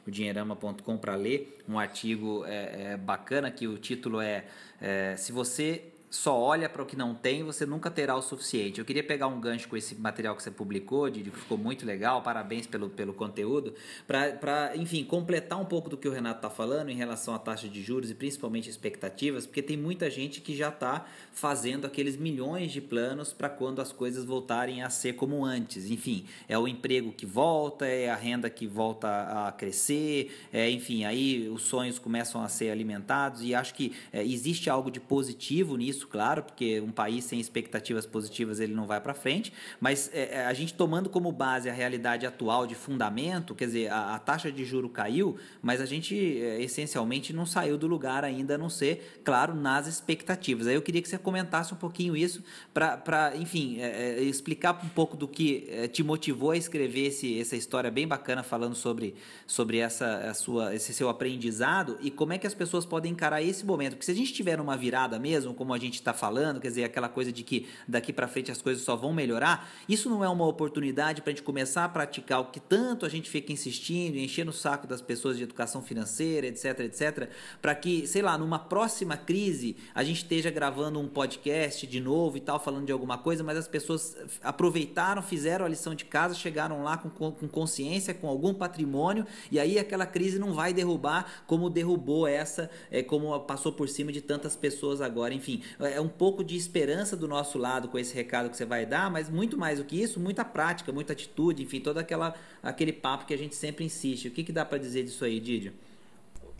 o 0.08 0.10
dinheirama.com 0.10 0.97
para 0.97 1.13
ler 1.13 1.60
um 1.69 1.77
artigo 1.77 2.43
é, 2.47 2.93
é, 2.93 2.97
bacana 2.97 3.51
que 3.51 3.67
o 3.67 3.77
título 3.77 4.19
é, 4.19 4.45
é 4.82 5.15
Se 5.15 5.32
você 5.32 5.84
só 6.10 6.39
olha 6.39 6.67
para 6.67 6.82
o 6.82 6.86
que 6.86 6.95
não 6.95 7.13
tem, 7.13 7.43
você 7.43 7.65
nunca 7.65 7.91
terá 7.91 8.15
o 8.15 8.22
suficiente. 8.22 8.80
Eu 8.80 8.86
queria 8.86 9.04
pegar 9.04 9.28
um 9.28 9.39
gancho 9.39 9.67
com 9.67 9.78
esse 9.78 9.93
material 9.95 10.36
que 10.36 10.41
você 10.41 10.50
publicou, 10.50 11.10
Didi, 11.10 11.30
que 11.30 11.39
ficou 11.39 11.58
muito 11.58 11.86
legal, 11.86 12.24
parabéns 12.24 12.65
pelo, 12.65 12.89
pelo 12.89 13.13
conteúdo, 13.13 13.76
para, 14.08 14.76
enfim, 14.76 15.04
completar 15.04 15.60
um 15.60 15.65
pouco 15.65 15.89
do 15.89 15.98
que 15.98 16.08
o 16.08 16.12
Renato 16.12 16.38
está 16.38 16.50
falando 16.50 16.89
em 16.89 16.95
relação 16.95 17.36
à 17.36 17.39
taxa 17.39 17.69
de 17.69 17.84
juros 17.84 18.10
e 18.10 18.15
principalmente 18.15 18.69
expectativas, 18.69 19.45
porque 19.45 19.62
tem 19.62 19.78
muita 19.78 20.10
gente 20.10 20.41
que 20.41 20.56
já 20.56 20.69
está 20.69 21.06
fazendo 21.32 21.86
aqueles 21.86 22.17
milhões 22.17 22.72
de 22.72 22.82
planos 22.82 23.32
para 23.32 23.47
quando 23.47 23.80
as 23.80 23.91
coisas 23.91 24.26
voltarem 24.26 24.82
a 24.82 24.89
ser 24.89 25.14
como 25.14 25.45
antes. 25.45 25.91
Enfim, 25.91 26.26
é 26.47 26.57
o 26.57 26.68
emprego 26.68 27.12
que 27.12 27.26
volta, 27.26 27.86
é 27.86 28.10
a 28.10 28.16
renda 28.16 28.49
que 28.49 28.66
volta 28.66 29.47
a 29.47 29.51
crescer, 29.51 30.36
é, 30.51 30.70
enfim, 30.72 31.03
aí 31.05 31.47
os 31.49 31.62
sonhos 31.62 31.99
começam 31.99 32.41
a 32.41 32.49
ser 32.49 32.72
alimentados 32.72 33.43
e 33.43 33.53
acho 33.53 33.76
que 33.76 33.93
é, 34.12 34.24
existe 34.24 34.70
algo 34.70 34.89
de 34.89 34.99
positivo 34.99 35.78
nisso 35.78 35.99
isso, 36.00 36.08
claro, 36.08 36.43
porque 36.43 36.80
um 36.80 36.91
país 36.91 37.26
sem 37.26 37.39
expectativas 37.39 38.06
positivas 38.06 38.60
ele 38.60 38.74
não 38.74 38.88
vai 38.88 39.02
para 39.02 39.14
frente, 39.14 39.52
mas 39.80 40.10
é, 40.14 40.36
é, 40.36 40.45
a 40.45 40.54
gente 40.54 40.74
tomando 40.74 41.10
como 41.10 41.32
base 41.32 41.70
a 41.70 41.74
realidade 41.74 42.26
atual 42.26 42.66
de 42.66 42.76
fundamento, 42.76 43.54
quer 43.54 43.66
dizer, 43.66 43.91
a, 43.91 44.16
a 44.16 44.20
taxa 44.20 44.52
de 44.52 44.64
juro 44.64 44.89
caiu, 44.89 45.38
mas 45.62 45.82
a 45.82 45.86
gente 45.86 46.16
é, 46.16 46.62
essencialmente 46.62 47.34
não 47.34 47.45
saiu 47.45 47.78
do 47.78 47.88
lugar 47.88 48.24
ainda, 48.24 48.56
a 48.56 48.58
não 48.58 48.70
ser, 48.70 49.20
claro, 49.24 49.54
nas 49.54 49.88
expectativas. 49.88 50.68
Aí 50.68 50.76
eu 50.76 50.82
queria 50.82 51.02
que 51.02 51.10
você 51.10 51.18
comentasse 51.18 51.74
um 51.74 51.78
pouquinho 51.78 52.16
isso 52.16 52.43
para, 52.74 53.34
enfim, 53.36 53.80
é, 53.80 54.20
é, 54.20 54.24
explicar 54.24 54.80
um 54.84 54.89
pouco 54.89 55.18
do 55.18 55.28
que 55.28 55.68
é, 55.70 55.88
te 55.88 56.02
motivou 56.02 56.52
a 56.52 56.58
escrever 56.58 57.08
esse, 57.08 57.39
essa 57.39 57.56
história 57.56 57.91
bem 57.91 58.08
bacana 58.08 58.41
falando 58.41 58.76
sobre, 58.76 59.16
sobre 59.45 59.80
essa 59.80 60.34
sua, 60.34 60.74
esse 60.74 60.93
seu 60.93 61.10
aprendizado 61.10 61.97
e 62.02 62.10
como 62.10 62.34
é 62.34 62.38
que 62.38 62.47
as 62.47 62.54
pessoas 62.54 62.86
podem 62.86 63.12
encarar 63.12 63.41
esse 63.41 63.66
momento. 63.66 63.93
Porque 63.93 64.06
se 64.06 64.12
a 64.12 64.16
gente 64.16 64.34
tiver 64.34 64.60
uma 64.62 64.78
virada 64.78 65.20
mesmo, 65.20 65.54
como 65.54 65.74
a 65.74 65.78
gente 65.78 65.89
está 65.96 66.14
falando, 66.14 66.60
quer 66.60 66.70
dizer, 66.70 66.84
aquela 66.84 67.10
coisa 67.10 67.32
de 67.32 67.44
que 67.44 67.68
daqui 67.88 68.14
para 68.14 68.28
frente 68.28 68.52
as 68.52 68.62
coisas 68.62 68.84
só 68.84 68.96
vão 68.96 69.14
melhorar, 69.14 69.70
isso 69.88 70.10
não 70.10 70.24
é 70.24 70.30
uma 70.30 70.46
oportunidade 70.46 71.22
para 71.22 71.32
a 71.32 71.36
gente 71.36 71.44
começar 71.44 71.86
a 71.86 71.90
praticar 71.90 72.42
o 72.42 72.46
que 72.46 72.60
tanto 72.60 73.06
a 73.06 73.10
gente 73.10 73.30
fica 73.30 73.52
insistindo, 73.52 74.18
enchendo 74.18 74.52
o 74.52 74.54
saco 74.54 74.88
das 74.88 75.02
pessoas 75.02 75.38
de 75.38 75.44
educação 75.44 75.82
financeira, 75.82 76.48
etc, 76.48 76.80
etc, 76.82 77.30
para 77.62 77.76
que, 77.76 78.06
sei 78.08 78.22
lá, 78.22 78.38
numa 78.38 78.60
próxima 78.60 79.18
crise 79.18 79.76
a 79.94 80.04
gente 80.04 80.18
esteja 80.18 80.50
gravando 80.50 81.00
um 81.00 81.08
podcast 81.08 81.86
de 81.86 82.00
novo 82.00 82.38
e 82.38 82.40
tal, 82.40 82.60
falando 82.60 82.86
de 82.86 82.92
alguma 82.92 83.18
coisa, 83.18 83.44
mas 83.44 83.58
as 83.58 83.68
pessoas 83.68 84.16
aproveitaram, 84.44 85.22
fizeram 85.22 85.66
a 85.66 85.70
lição 85.70 85.96
de 85.96 86.06
casa, 86.06 86.34
chegaram 86.36 86.84
lá 86.84 86.98
com, 86.98 87.10
com 87.32 87.48
consciência, 87.48 88.14
com 88.14 88.28
algum 88.28 88.54
patrimônio, 88.54 89.26
e 89.52 89.60
aí 89.60 89.80
aquela 89.80 90.06
crise 90.06 90.40
não 90.40 90.54
vai 90.54 90.74
derrubar 90.74 91.44
como 91.48 91.70
derrubou 91.70 92.28
essa, 92.28 92.70
é, 92.92 93.02
como 93.02 93.40
passou 93.42 93.72
por 93.72 93.88
cima 93.90 94.12
de 94.12 94.22
tantas 94.22 94.56
pessoas 94.56 95.02
agora. 95.02 95.34
Enfim, 95.34 95.62
é 95.80 96.01
um 96.01 96.09
pouco 96.09 96.43
de 96.43 96.57
esperança 96.57 97.15
do 97.15 97.27
nosso 97.27 97.57
lado 97.57 97.88
com 97.88 97.97
esse 97.97 98.13
recado 98.13 98.49
que 98.49 98.57
você 98.57 98.65
vai 98.65 98.86
dar, 98.86 99.09
mas 99.09 99.30
muito 99.30 99.57
mais 99.57 99.80
do 99.80 99.86
que 99.86 100.01
isso, 100.01 100.19
muita 100.19 100.43
prática, 100.43 100.91
muita 100.91 101.13
atitude, 101.13 101.63
enfim, 101.63 101.80
todo 101.80 101.97
aquela, 101.97 102.36
aquele 102.61 102.91
papo 102.91 103.25
que 103.25 103.34
a 103.34 103.38
gente 103.38 103.55
sempre 103.55 103.86
insiste. 103.86 104.27
O 104.27 104.32
que, 104.32 104.43
que 104.43 104.51
dá 104.51 104.65
para 104.65 104.77
dizer 104.77 105.03
disso 105.03 105.23
aí, 105.23 105.39
Didio? 105.39 105.73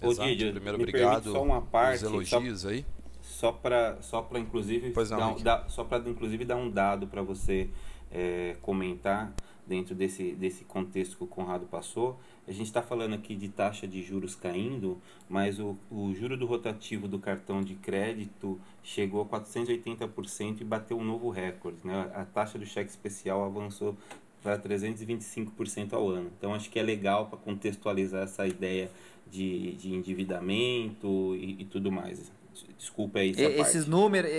Ô, 0.02 0.14
Didio, 0.14 0.54
primeiro 0.54 0.78
obrigado 0.78 1.32
só 1.32 1.44
uma 1.44 1.62
parte, 1.62 2.06
elogios 2.06 2.62
só, 2.62 2.70
aí. 2.70 2.86
Só 3.22 3.52
para 3.52 4.02
só 4.02 4.22
para 4.22 4.40
inclusive 4.40 4.92
pois 4.92 5.10
não, 5.10 5.36
dar, 5.36 5.44
dar, 5.44 5.70
só 5.70 5.84
para 5.84 6.10
inclusive 6.10 6.46
dar 6.46 6.56
um 6.56 6.70
dado 6.70 7.06
para 7.06 7.22
você 7.22 7.70
é, 8.12 8.56
comentar 8.62 9.34
dentro 9.70 9.94
desse, 9.94 10.34
desse 10.34 10.66
contexto 10.66 11.16
que 11.16 11.24
o 11.24 11.28
Conrado 11.28 11.68
passou. 11.68 12.20
A 12.48 12.52
gente 12.52 12.66
está 12.66 12.82
falando 12.82 13.14
aqui 13.14 13.36
de 13.36 13.48
taxa 13.48 13.88
de 13.88 14.02
juros 14.02 14.34
caindo, 14.34 14.98
mas 15.30 15.60
o, 15.60 15.78
o 15.92 16.12
juro 16.16 16.36
do 16.36 16.48
rotativo 16.48 17.08
do 17.08 17.20
cartão 17.20 17.62
de 17.62 17.76
crédito 17.76 18.60
chegou 18.84 19.22
a 19.22 19.26
480% 19.26 20.62
e 20.62 20.64
bateu 20.64 20.98
um 20.98 21.04
novo 21.04 21.30
recorde. 21.30 21.78
Né? 21.84 22.12
A 22.16 22.26
taxa 22.26 22.58
do 22.58 22.66
cheque 22.66 22.90
especial 22.90 23.46
avançou 23.46 23.96
para 24.42 24.58
325% 24.58 25.94
ao 25.94 26.10
ano. 26.10 26.32
Então 26.38 26.54
acho 26.54 26.70
que 26.72 26.80
é 26.80 26.84
legal 26.84 27.28
para 27.28 27.38
contextualizar 27.38 28.24
essa 28.24 28.48
ideia 28.48 28.90
de, 29.30 29.74
de 29.74 29.94
endividamento 29.94 31.36
e, 31.36 31.62
e 31.62 31.66
tudo 31.66 31.92
mais. 31.92 32.32
Desculpa 32.78 33.20
aí. 33.20 33.34
esses 33.38 33.86
números, 33.86 34.32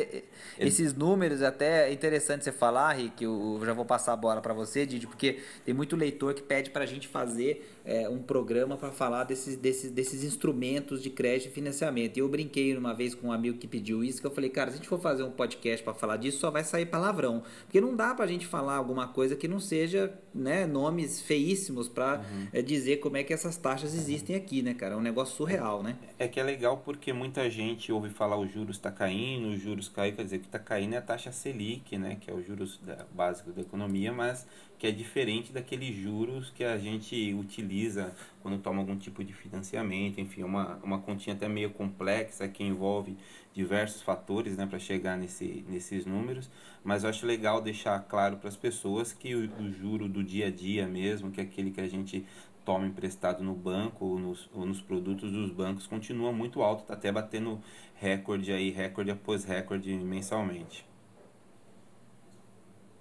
esses 0.59 0.95
números 0.95 1.43
até 1.43 1.89
é 1.89 1.93
interessante 1.93 2.45
você 2.45 2.53
falar, 2.53 2.93
Rick. 2.95 3.23
Eu 3.23 3.61
já 3.65 3.73
vou 3.73 3.85
passar 3.85 4.15
a 4.15 4.17
bola 4.17 4.41
para 4.41 4.55
você, 4.55 4.87
Didi, 4.87 5.07
porque 5.07 5.41
tem 5.65 5.75
muito 5.75 5.95
leitor 5.95 6.33
que 6.35 6.43
pede 6.43 6.71
para 6.71 6.85
a 6.85 6.87
gente 6.87 7.07
fazer 7.07 7.80
é, 7.85 8.09
um 8.09 8.23
programa 8.23 8.77
para 8.77 8.91
falar 8.91 9.25
desses, 9.25 9.57
desses, 9.57 9.91
desses 9.91 10.25
instrumentos 10.25 11.03
de 11.03 11.11
crédito 11.11 11.49
e 11.49 11.53
financiamento. 11.53 12.17
E 12.17 12.21
eu 12.21 12.29
brinquei 12.29 12.77
uma 12.77 12.95
vez 12.95 13.15
com 13.15 13.29
um 13.29 13.33
amigo 13.33 13.59
que 13.59 13.67
pediu 13.67 14.05
isso, 14.05 14.21
que 14.21 14.27
eu 14.27 14.31
falei, 14.31 14.51
cara, 14.51 14.71
se 14.71 14.75
a 14.75 14.77
gente 14.79 14.89
for 14.89 15.01
fazer 15.01 15.23
um 15.23 15.31
podcast 15.31 15.83
para 15.83 15.95
falar 15.95 16.17
disso, 16.17 16.39
só 16.39 16.51
vai 16.51 16.65
sair 16.65 16.87
palavrão. 16.87 17.43
Porque 17.65 17.81
não 17.81 17.95
dá 17.95 18.15
para 18.15 18.25
a 18.25 18.29
gente 18.29 18.47
falar 18.47 18.77
alguma 18.77 19.09
coisa 19.09 19.37
que 19.37 19.49
não 19.49 19.61
seja 19.61 20.13
né, 20.35 20.67
nomes 20.67 21.21
feíssimos 21.21 21.89
para 21.89 22.19
uhum. 22.19 22.47
é, 22.53 22.63
dizer 22.63 22.99
como 22.99 23.17
é 23.17 23.25
que 23.25 23.33
essas 23.33 23.57
taxas 23.57 23.95
existem 23.95 24.37
aqui, 24.37 24.63
né, 24.63 24.75
cara? 24.75 24.95
É 24.95 24.97
um 24.97 25.03
negócio 25.03 25.37
surreal, 25.37 25.83
né? 25.83 25.97
É 26.19 26.29
que 26.29 26.39
é 26.39 26.43
legal 26.43 26.79
porque 26.85 27.13
muita 27.13 27.49
gente 27.51 27.93
ouve 27.93 28.11
falar 28.11 28.37
os 28.37 28.53
juros 28.53 28.77
está 28.77 28.91
caindo, 28.91 29.49
os 29.49 29.61
juros 29.61 29.89
caem, 29.89 30.15
quer 30.15 30.25
dizer, 30.25 30.37
o 30.37 30.41
que 30.41 30.47
está 30.47 30.59
caindo 30.59 30.95
é 30.95 30.99
a 30.99 31.03
taxa 31.03 31.33
Selic, 31.33 31.97
né, 31.99 32.17
que 32.21 32.31
é 32.31 32.35
o 32.35 32.43
juros 32.43 32.79
da, 32.83 33.07
básico 33.13 33.53
da 33.53 33.61
economia, 33.61 34.13
mas 34.13 34.47
que 34.81 34.87
é 34.87 34.91
diferente 34.91 35.53
daqueles 35.53 35.95
juros 35.95 36.51
que 36.51 36.65
a 36.65 36.79
gente 36.79 37.35
utiliza 37.35 38.15
quando 38.43 38.59
toma 38.63 38.79
algum 38.79 38.97
tipo 38.97 39.23
de 39.23 39.35
financiamento, 39.35 40.19
enfim, 40.19 40.43
uma, 40.43 40.77
uma 40.83 40.99
continha 40.99 41.37
até 41.37 41.47
meio 41.47 41.69
complexa 41.69 42.49
que 42.49 42.65
envolve 42.65 43.15
diversos 43.53 44.01
fatores 44.01 44.57
né, 44.57 44.65
para 44.65 44.79
chegar 44.79 45.19
nesse, 45.19 45.67
nesses 45.69 46.07
números, 46.07 46.51
mas 46.83 47.05
eu 47.05 47.11
acho 47.11 47.27
legal 47.27 47.61
deixar 47.61 48.01
claro 48.09 48.39
para 48.39 48.49
as 48.49 48.57
pessoas 48.57 49.13
que 49.13 49.35
o, 49.35 49.51
o 49.61 49.71
juro 49.71 50.09
do 50.09 50.25
dia 50.25 50.47
a 50.47 50.51
dia 50.51 50.87
mesmo, 50.89 51.31
que 51.31 51.43
é 51.43 51.45
aquele 51.45 51.71
que 51.71 51.81
a 51.83 51.87
gente 51.87 52.25
toma 52.65 52.87
emprestado 52.87 53.45
no 53.45 53.55
banco 53.55 54.07
ou 54.07 54.19
nos, 54.19 54.49
ou 54.51 54.65
nos 54.65 54.81
produtos 54.81 55.31
dos 55.31 55.51
bancos 55.51 55.87
continua 55.87 56.33
muito 56.33 56.63
alto, 56.63 56.85
está 56.85 56.95
até 56.95 57.13
batendo 57.13 57.61
recorde 57.97 58.51
aí, 58.51 58.71
recorde 58.71 59.11
após 59.11 59.45
recorde 59.45 59.93
mensalmente. 59.93 60.87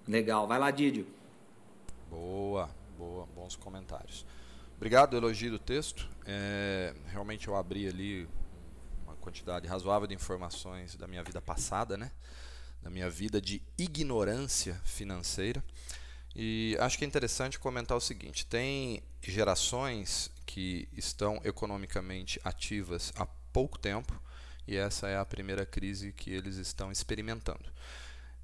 Legal, 0.06 0.46
vai 0.46 0.58
lá, 0.58 0.70
Didio. 0.70 1.19
Boa, 2.10 2.68
boa, 2.98 3.24
bons 3.26 3.54
comentários. 3.54 4.26
Obrigado, 4.76 5.16
elogio 5.16 5.52
do 5.52 5.60
texto. 5.60 6.10
É, 6.26 6.92
realmente 7.06 7.46
eu 7.46 7.54
abri 7.54 7.86
ali 7.86 8.28
uma 9.04 9.14
quantidade 9.14 9.68
razoável 9.68 10.08
de 10.08 10.14
informações 10.14 10.96
da 10.96 11.06
minha 11.06 11.22
vida 11.22 11.40
passada, 11.40 11.96
né? 11.96 12.10
Da 12.82 12.90
minha 12.90 13.08
vida 13.08 13.40
de 13.40 13.62
ignorância 13.78 14.74
financeira. 14.84 15.62
E 16.34 16.76
acho 16.80 16.98
que 16.98 17.04
é 17.04 17.06
interessante 17.06 17.60
comentar 17.60 17.96
o 17.96 18.00
seguinte: 18.00 18.44
tem 18.44 19.04
gerações 19.22 20.32
que 20.44 20.88
estão 20.92 21.40
economicamente 21.44 22.40
ativas 22.42 23.12
há 23.14 23.24
pouco 23.52 23.78
tempo 23.78 24.20
e 24.66 24.76
essa 24.76 25.08
é 25.08 25.16
a 25.16 25.24
primeira 25.24 25.64
crise 25.64 26.12
que 26.12 26.32
eles 26.32 26.56
estão 26.56 26.90
experimentando. 26.90 27.70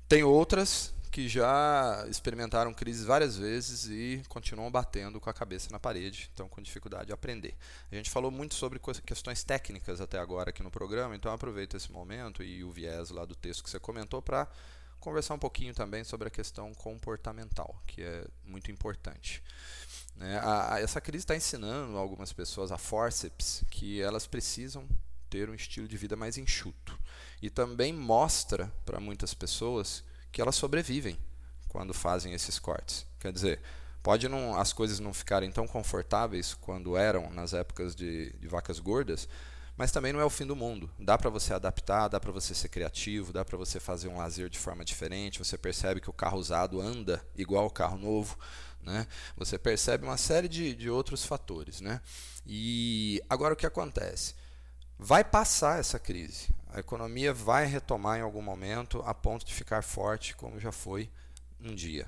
Tem 0.09 0.23
outras 0.23 0.95
que 1.17 1.31
já 1.31 2.05
experimentaram 2.11 2.75
crises 2.75 3.07
várias 3.07 3.39
vezes 3.39 3.87
e 3.87 4.23
continuam 4.29 4.71
batendo 4.71 5.19
com 5.19 5.31
a 5.31 5.33
cabeça 5.33 5.71
na 5.71 5.81
parede, 5.81 6.29
estão 6.31 6.47
com 6.47 6.61
dificuldade 6.61 7.07
de 7.07 7.13
aprender. 7.15 7.57
A 7.91 7.95
gente 7.95 8.11
falou 8.11 8.31
muito 8.31 8.55
sobre 8.55 8.79
questões 9.03 9.43
técnicas 9.43 9.99
até 10.03 10.19
agora 10.19 10.51
aqui 10.51 10.63
no 10.63 10.71
programa, 10.71 11.17
então 11.17 11.33
aproveito 11.33 11.75
esse 11.75 11.91
momento 11.91 12.43
e 12.43 12.63
o 12.63 12.71
viés 12.71 13.09
lá 13.09 13.25
do 13.25 13.35
texto 13.35 13.65
que 13.65 13.71
você 13.71 13.81
comentou 13.81 14.21
para 14.21 14.47
conversar 15.01 15.33
um 15.33 15.39
pouquinho 15.39 15.73
também 15.73 16.05
sobre 16.05 16.29
a 16.29 16.31
questão 16.31 16.75
comportamental, 16.75 17.83
que 17.87 18.03
é 18.03 18.27
muito 18.45 18.71
importante. 18.71 19.43
Né? 20.17 20.39
A, 20.41 20.75
a, 20.75 20.81
essa 20.83 21.01
crise 21.01 21.23
está 21.23 21.35
ensinando 21.35 21.97
algumas 21.97 22.31
pessoas 22.31 22.71
a 22.71 22.77
forceps 22.77 23.65
que 23.71 24.03
elas 24.03 24.27
precisam 24.27 24.87
ter 25.31 25.49
um 25.49 25.55
estilo 25.55 25.89
de 25.89 25.97
vida 25.97 26.15
mais 26.15 26.37
enxuto. 26.37 26.99
E 27.41 27.49
também 27.49 27.91
mostra 27.91 28.71
para 28.85 29.01
muitas 29.01 29.33
pessoas 29.33 30.05
que 30.37 30.43
elas 30.43 30.57
sobrevivem 30.57 31.19
quando 31.67 31.95
fazem 31.95 32.35
esses 32.35 32.59
cortes. 32.59 33.07
Quer 33.19 33.33
dizer, 33.33 33.59
pode 34.03 34.29
não, 34.29 34.55
as 34.61 34.71
coisas 34.71 35.01
não 35.01 35.15
ficarem 35.15 35.51
tão 35.51 35.67
confortáveis 35.67 36.53
quando 36.53 36.95
eram 36.95 37.31
nas 37.31 37.55
épocas 37.55 37.97
de, 37.97 38.35
de 38.39 38.47
vacas 38.47 38.79
gordas, 38.79 39.27
mas 39.79 39.91
também 39.91 40.13
não 40.13 40.21
é 40.21 40.25
o 40.27 40.29
fim 40.29 40.45
do 40.45 40.55
mundo. 40.55 40.91
Dá 40.99 41.17
para 41.17 41.31
você 41.31 41.55
adaptar, 41.55 42.09
dá 42.09 42.21
para 42.21 42.33
você 42.33 42.55
ser 42.55 42.69
criativo, 42.69 43.33
dá 43.33 43.47
para 43.47 43.57
você 43.57 43.81
fazer 43.81 44.09
um 44.09 44.19
lazer 44.19 44.51
de 44.51 44.59
forma 44.59 44.85
diferente. 44.85 45.39
Você 45.39 45.57
percebe 45.57 46.03
que 46.03 46.11
o 46.11 46.13
carro 46.13 46.39
usado 46.39 46.83
anda 46.83 47.27
igual 47.35 47.65
o 47.65 47.71
carro 47.71 47.97
novo. 47.97 48.39
Né? 48.83 49.07
Você 49.39 49.59
percebe 49.59 50.05
uma 50.05 50.19
série 50.19 50.49
de, 50.49 50.75
de 50.75 50.91
outros 50.91 51.25
fatores. 51.25 51.81
Né? 51.81 51.99
E 52.47 53.23
agora 53.27 53.55
o 53.55 53.57
que 53.57 53.65
acontece? 53.65 54.35
Vai 54.99 55.25
passar 55.25 55.81
essa 55.81 55.99
crise. 55.99 56.55
A 56.77 56.81
economia 56.81 57.33
vai 57.33 57.65
retomar 57.65 58.19
em 58.19 58.21
algum 58.21 58.43
momento 58.43 59.03
a 59.07 59.15
ponto 59.15 59.47
de 59.47 59.55
ficar 59.55 59.83
forte, 59.83 60.37
como 60.37 60.61
já 60.61 60.71
foi 60.71 61.11
um 61.59 61.75
dia. 61.75 62.07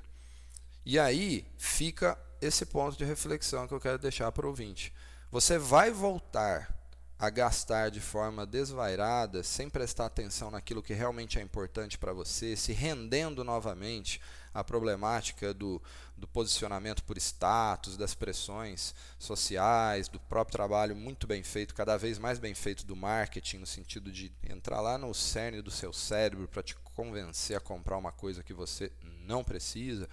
E 0.85 0.99
aí 0.99 1.43
fica 1.57 2.15
esse 2.39 2.67
ponto 2.67 2.95
de 2.95 3.03
reflexão 3.03 3.67
que 3.67 3.73
eu 3.73 3.79
quero 3.79 3.97
deixar 3.97 4.31
para 4.31 4.45
o 4.45 4.49
ouvinte. 4.49 4.93
Você 5.31 5.57
vai 5.57 5.89
voltar 5.89 6.71
a 7.17 7.31
gastar 7.31 7.89
de 7.89 7.99
forma 7.99 8.45
desvairada, 8.45 9.41
sem 9.41 9.67
prestar 9.71 10.05
atenção 10.05 10.51
naquilo 10.51 10.83
que 10.83 10.93
realmente 10.93 11.39
é 11.39 11.41
importante 11.41 11.97
para 11.97 12.13
você, 12.13 12.55
se 12.55 12.71
rendendo 12.71 13.43
novamente 13.43 14.21
à 14.53 14.63
problemática 14.63 15.51
do, 15.51 15.81
do 16.19 16.27
posicionamento 16.27 17.03
por 17.03 17.17
status, 17.17 17.97
das 17.97 18.13
pressões 18.13 18.93
sociais, 19.17 20.07
do 20.07 20.19
próprio 20.19 20.51
trabalho 20.51 20.95
muito 20.95 21.25
bem 21.25 21.41
feito, 21.41 21.73
cada 21.73 21.97
vez 21.97 22.19
mais 22.19 22.37
bem 22.37 22.53
feito 22.53 22.85
do 22.85 22.95
marketing, 22.95 23.57
no 23.57 23.65
sentido 23.65 24.11
de 24.11 24.31
entrar 24.47 24.81
lá 24.81 24.97
no 24.97 25.13
cerne 25.13 25.61
do 25.61 25.71
seu 25.71 25.91
cérebro 25.91 26.47
para 26.47 26.61
te 26.61 26.75
convencer 26.93 27.57
a 27.57 27.61
comprar 27.61 27.97
uma 27.97 28.11
coisa 28.11 28.43
que 28.43 28.53
você 28.53 28.91
não 29.25 29.43
precisa, 29.43 30.07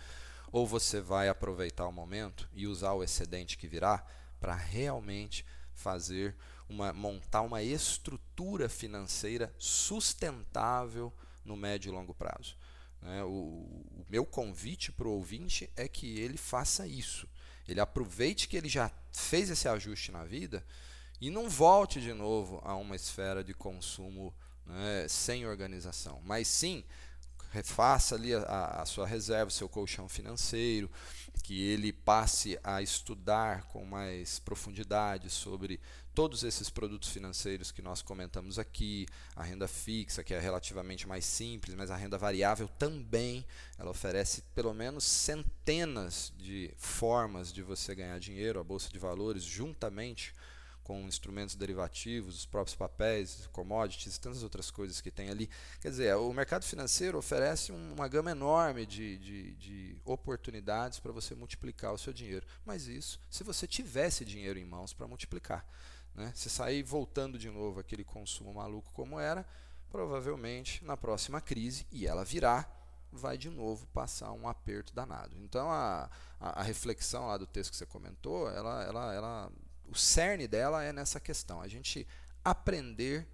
ou 0.50 0.66
você 0.66 1.00
vai 1.00 1.28
aproveitar 1.28 1.86
o 1.86 1.92
momento 1.92 2.48
e 2.54 2.66
usar 2.66 2.92
o 2.92 3.02
excedente 3.02 3.58
que 3.58 3.66
virá 3.66 4.06
para 4.40 4.54
realmente 4.54 5.44
fazer 5.74 6.34
uma 6.68 6.92
montar 6.92 7.42
uma 7.42 7.62
estrutura 7.62 8.68
financeira 8.68 9.54
sustentável 9.58 11.12
no 11.44 11.56
médio 11.56 11.90
e 11.90 11.92
longo 11.92 12.14
prazo. 12.14 12.56
Né? 13.02 13.22
O, 13.24 13.28
o 13.28 14.06
meu 14.08 14.24
convite 14.24 14.92
para 14.92 15.08
o 15.08 15.12
ouvinte 15.12 15.70
é 15.76 15.88
que 15.88 16.18
ele 16.18 16.36
faça 16.36 16.86
isso. 16.86 17.28
Ele 17.68 17.80
aproveite 17.80 18.48
que 18.48 18.56
ele 18.56 18.68
já 18.68 18.90
fez 19.12 19.50
esse 19.50 19.68
ajuste 19.68 20.12
na 20.12 20.24
vida 20.24 20.64
e 21.20 21.30
não 21.30 21.48
volte 21.48 22.00
de 22.00 22.12
novo 22.12 22.60
a 22.64 22.76
uma 22.76 22.94
esfera 22.94 23.42
de 23.42 23.54
consumo 23.54 24.34
né, 24.64 25.06
sem 25.08 25.46
organização, 25.46 26.20
mas 26.24 26.48
sim 26.48 26.84
refaça 27.56 28.14
ali 28.14 28.34
a, 28.34 28.82
a 28.82 28.86
sua 28.86 29.06
reserva, 29.06 29.50
seu 29.50 29.68
colchão 29.68 30.08
financeiro, 30.08 30.90
que 31.42 31.62
ele 31.68 31.92
passe 31.92 32.58
a 32.62 32.82
estudar 32.82 33.62
com 33.68 33.84
mais 33.84 34.38
profundidade 34.38 35.30
sobre 35.30 35.80
todos 36.14 36.42
esses 36.42 36.68
produtos 36.68 37.08
financeiros 37.08 37.70
que 37.70 37.80
nós 37.80 38.02
comentamos 38.02 38.58
aqui, 38.58 39.06
a 39.34 39.42
renda 39.42 39.68
fixa, 39.68 40.22
que 40.22 40.34
é 40.34 40.38
relativamente 40.38 41.06
mais 41.06 41.24
simples, 41.24 41.74
mas 41.74 41.90
a 41.90 41.96
renda 41.96 42.18
variável 42.18 42.68
também, 42.78 43.44
ela 43.78 43.90
oferece 43.90 44.42
pelo 44.54 44.74
menos 44.74 45.04
centenas 45.04 46.32
de 46.36 46.72
formas 46.76 47.52
de 47.52 47.62
você 47.62 47.94
ganhar 47.94 48.18
dinheiro, 48.18 48.60
a 48.60 48.64
bolsa 48.64 48.90
de 48.90 48.98
valores 48.98 49.42
juntamente 49.42 50.34
com 50.86 51.00
instrumentos 51.00 51.56
derivativos, 51.56 52.36
os 52.36 52.46
próprios 52.46 52.76
papéis, 52.76 53.48
commodities 53.48 54.14
e 54.14 54.20
tantas 54.20 54.44
outras 54.44 54.70
coisas 54.70 55.00
que 55.00 55.10
tem 55.10 55.30
ali. 55.30 55.50
Quer 55.80 55.90
dizer, 55.90 56.16
o 56.16 56.32
mercado 56.32 56.64
financeiro 56.64 57.18
oferece 57.18 57.72
uma 57.72 58.06
gama 58.06 58.30
enorme 58.30 58.86
de, 58.86 59.18
de, 59.18 59.54
de 59.56 59.96
oportunidades 60.04 61.00
para 61.00 61.10
você 61.10 61.34
multiplicar 61.34 61.92
o 61.92 61.98
seu 61.98 62.12
dinheiro. 62.12 62.46
Mas 62.64 62.86
isso 62.86 63.18
se 63.28 63.42
você 63.42 63.66
tivesse 63.66 64.24
dinheiro 64.24 64.60
em 64.60 64.64
mãos 64.64 64.92
para 64.92 65.08
multiplicar. 65.08 65.66
Né? 66.14 66.30
Se 66.36 66.48
sair 66.48 66.84
voltando 66.84 67.36
de 67.36 67.50
novo 67.50 67.80
aquele 67.80 68.04
consumo 68.04 68.54
maluco 68.54 68.92
como 68.92 69.18
era, 69.18 69.44
provavelmente 69.90 70.84
na 70.84 70.96
próxima 70.96 71.40
crise, 71.40 71.84
e 71.90 72.06
ela 72.06 72.24
virá, 72.24 72.64
vai 73.10 73.36
de 73.36 73.50
novo 73.50 73.88
passar 73.88 74.30
um 74.30 74.48
aperto 74.48 74.94
danado. 74.94 75.36
Então 75.36 75.68
a, 75.68 76.08
a, 76.38 76.60
a 76.60 76.62
reflexão 76.62 77.26
lá 77.26 77.36
do 77.36 77.46
texto 77.46 77.72
que 77.72 77.76
você 77.76 77.86
comentou, 77.86 78.48
ela, 78.48 78.84
ela, 78.84 79.14
ela 79.14 79.52
o 79.88 79.94
cerne 79.94 80.46
dela 80.46 80.82
é 80.82 80.92
nessa 80.92 81.20
questão, 81.20 81.60
a 81.60 81.68
gente 81.68 82.06
aprender 82.44 83.26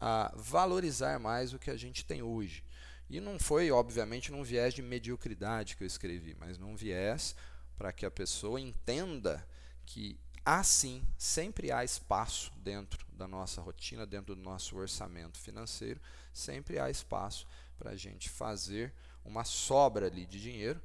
a 0.00 0.32
valorizar 0.34 1.18
mais 1.18 1.52
o 1.52 1.58
que 1.58 1.70
a 1.70 1.76
gente 1.76 2.04
tem 2.04 2.22
hoje. 2.22 2.64
E 3.08 3.20
não 3.20 3.38
foi, 3.38 3.70
obviamente, 3.70 4.30
num 4.30 4.42
viés 4.42 4.72
de 4.72 4.82
mediocridade 4.82 5.76
que 5.76 5.82
eu 5.82 5.86
escrevi, 5.86 6.36
mas 6.38 6.56
num 6.56 6.76
viés 6.76 7.34
para 7.76 7.92
que 7.92 8.06
a 8.06 8.10
pessoa 8.10 8.60
entenda 8.60 9.46
que 9.84 10.18
assim 10.44 11.02
sempre 11.18 11.72
há 11.72 11.84
espaço 11.84 12.52
dentro 12.56 13.04
da 13.12 13.26
nossa 13.26 13.60
rotina, 13.60 14.06
dentro 14.06 14.34
do 14.34 14.42
nosso 14.42 14.76
orçamento 14.76 15.38
financeiro, 15.38 16.00
sempre 16.32 16.78
há 16.78 16.88
espaço 16.88 17.46
para 17.78 17.90
a 17.90 17.96
gente 17.96 18.30
fazer 18.30 18.94
uma 19.24 19.44
sobra 19.44 20.06
ali 20.06 20.24
de 20.24 20.40
dinheiro 20.40 20.80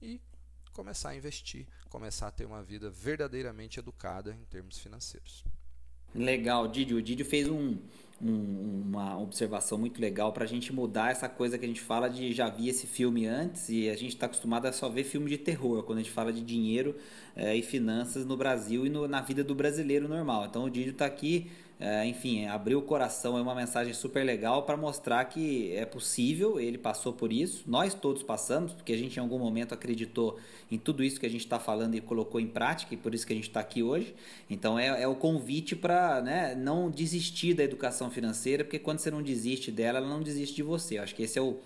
e 0.00 0.20
começar 0.74 1.10
a 1.10 1.16
investir, 1.16 1.66
começar 1.88 2.26
a 2.26 2.30
ter 2.30 2.44
uma 2.44 2.62
vida 2.62 2.90
verdadeiramente 2.90 3.78
educada 3.78 4.36
em 4.38 4.44
termos 4.44 4.78
financeiros. 4.78 5.44
Legal, 6.14 6.68
Didio. 6.68 6.98
O 6.98 7.02
Didio 7.02 7.24
fez 7.24 7.48
um, 7.48 7.76
um, 8.22 8.82
uma 8.86 9.18
observação 9.18 9.76
muito 9.76 10.00
legal 10.00 10.32
para 10.32 10.44
a 10.44 10.46
gente 10.46 10.72
mudar 10.72 11.10
essa 11.10 11.28
coisa 11.28 11.58
que 11.58 11.64
a 11.64 11.68
gente 11.68 11.80
fala 11.80 12.08
de 12.08 12.32
já 12.32 12.48
vi 12.48 12.68
esse 12.68 12.86
filme 12.86 13.26
antes 13.26 13.68
e 13.68 13.88
a 13.88 13.96
gente 13.96 14.10
está 14.10 14.26
acostumado 14.26 14.66
a 14.66 14.72
só 14.72 14.88
ver 14.88 15.04
filme 15.04 15.28
de 15.28 15.38
terror 15.38 15.82
quando 15.82 15.98
a 15.98 16.02
gente 16.02 16.12
fala 16.12 16.32
de 16.32 16.40
dinheiro 16.40 16.96
é, 17.34 17.56
e 17.56 17.62
finanças 17.62 18.24
no 18.24 18.36
Brasil 18.36 18.86
e 18.86 18.88
no, 18.88 19.08
na 19.08 19.20
vida 19.20 19.42
do 19.42 19.54
brasileiro 19.54 20.08
normal. 20.08 20.46
Então 20.46 20.64
o 20.64 20.70
Didio 20.70 20.92
está 20.92 21.06
aqui 21.06 21.50
é, 21.78 22.06
enfim, 22.06 22.46
abriu 22.46 22.78
o 22.78 22.82
coração 22.82 23.36
é 23.36 23.42
uma 23.42 23.54
mensagem 23.54 23.92
super 23.92 24.24
legal 24.24 24.62
para 24.62 24.76
mostrar 24.76 25.24
que 25.24 25.72
é 25.74 25.84
possível, 25.84 26.60
ele 26.60 26.78
passou 26.78 27.12
por 27.12 27.32
isso, 27.32 27.64
nós 27.66 27.92
todos 27.92 28.22
passamos, 28.22 28.72
porque 28.72 28.92
a 28.92 28.96
gente 28.96 29.16
em 29.16 29.20
algum 29.20 29.38
momento 29.38 29.74
acreditou 29.74 30.38
em 30.70 30.78
tudo 30.78 31.02
isso 31.02 31.18
que 31.18 31.26
a 31.26 31.28
gente 31.28 31.40
está 31.40 31.58
falando 31.58 31.96
e 31.96 32.00
colocou 32.00 32.40
em 32.40 32.46
prática, 32.46 32.94
e 32.94 32.96
por 32.96 33.12
isso 33.12 33.26
que 33.26 33.32
a 33.32 33.36
gente 33.36 33.48
está 33.48 33.58
aqui 33.58 33.82
hoje. 33.82 34.14
Então 34.48 34.78
é, 34.78 35.02
é 35.02 35.08
o 35.08 35.16
convite 35.16 35.74
para 35.74 36.22
né, 36.22 36.54
não 36.54 36.88
desistir 36.88 37.54
da 37.54 37.64
educação 37.64 38.08
financeira, 38.08 38.64
porque 38.64 38.78
quando 38.78 39.00
você 39.00 39.10
não 39.10 39.22
desiste 39.22 39.72
dela, 39.72 39.98
ela 39.98 40.08
não 40.08 40.22
desiste 40.22 40.54
de 40.54 40.62
você. 40.62 40.98
Eu 40.98 41.02
acho 41.02 41.14
que 41.14 41.24
esse 41.24 41.38
é 41.38 41.42
o, 41.42 41.58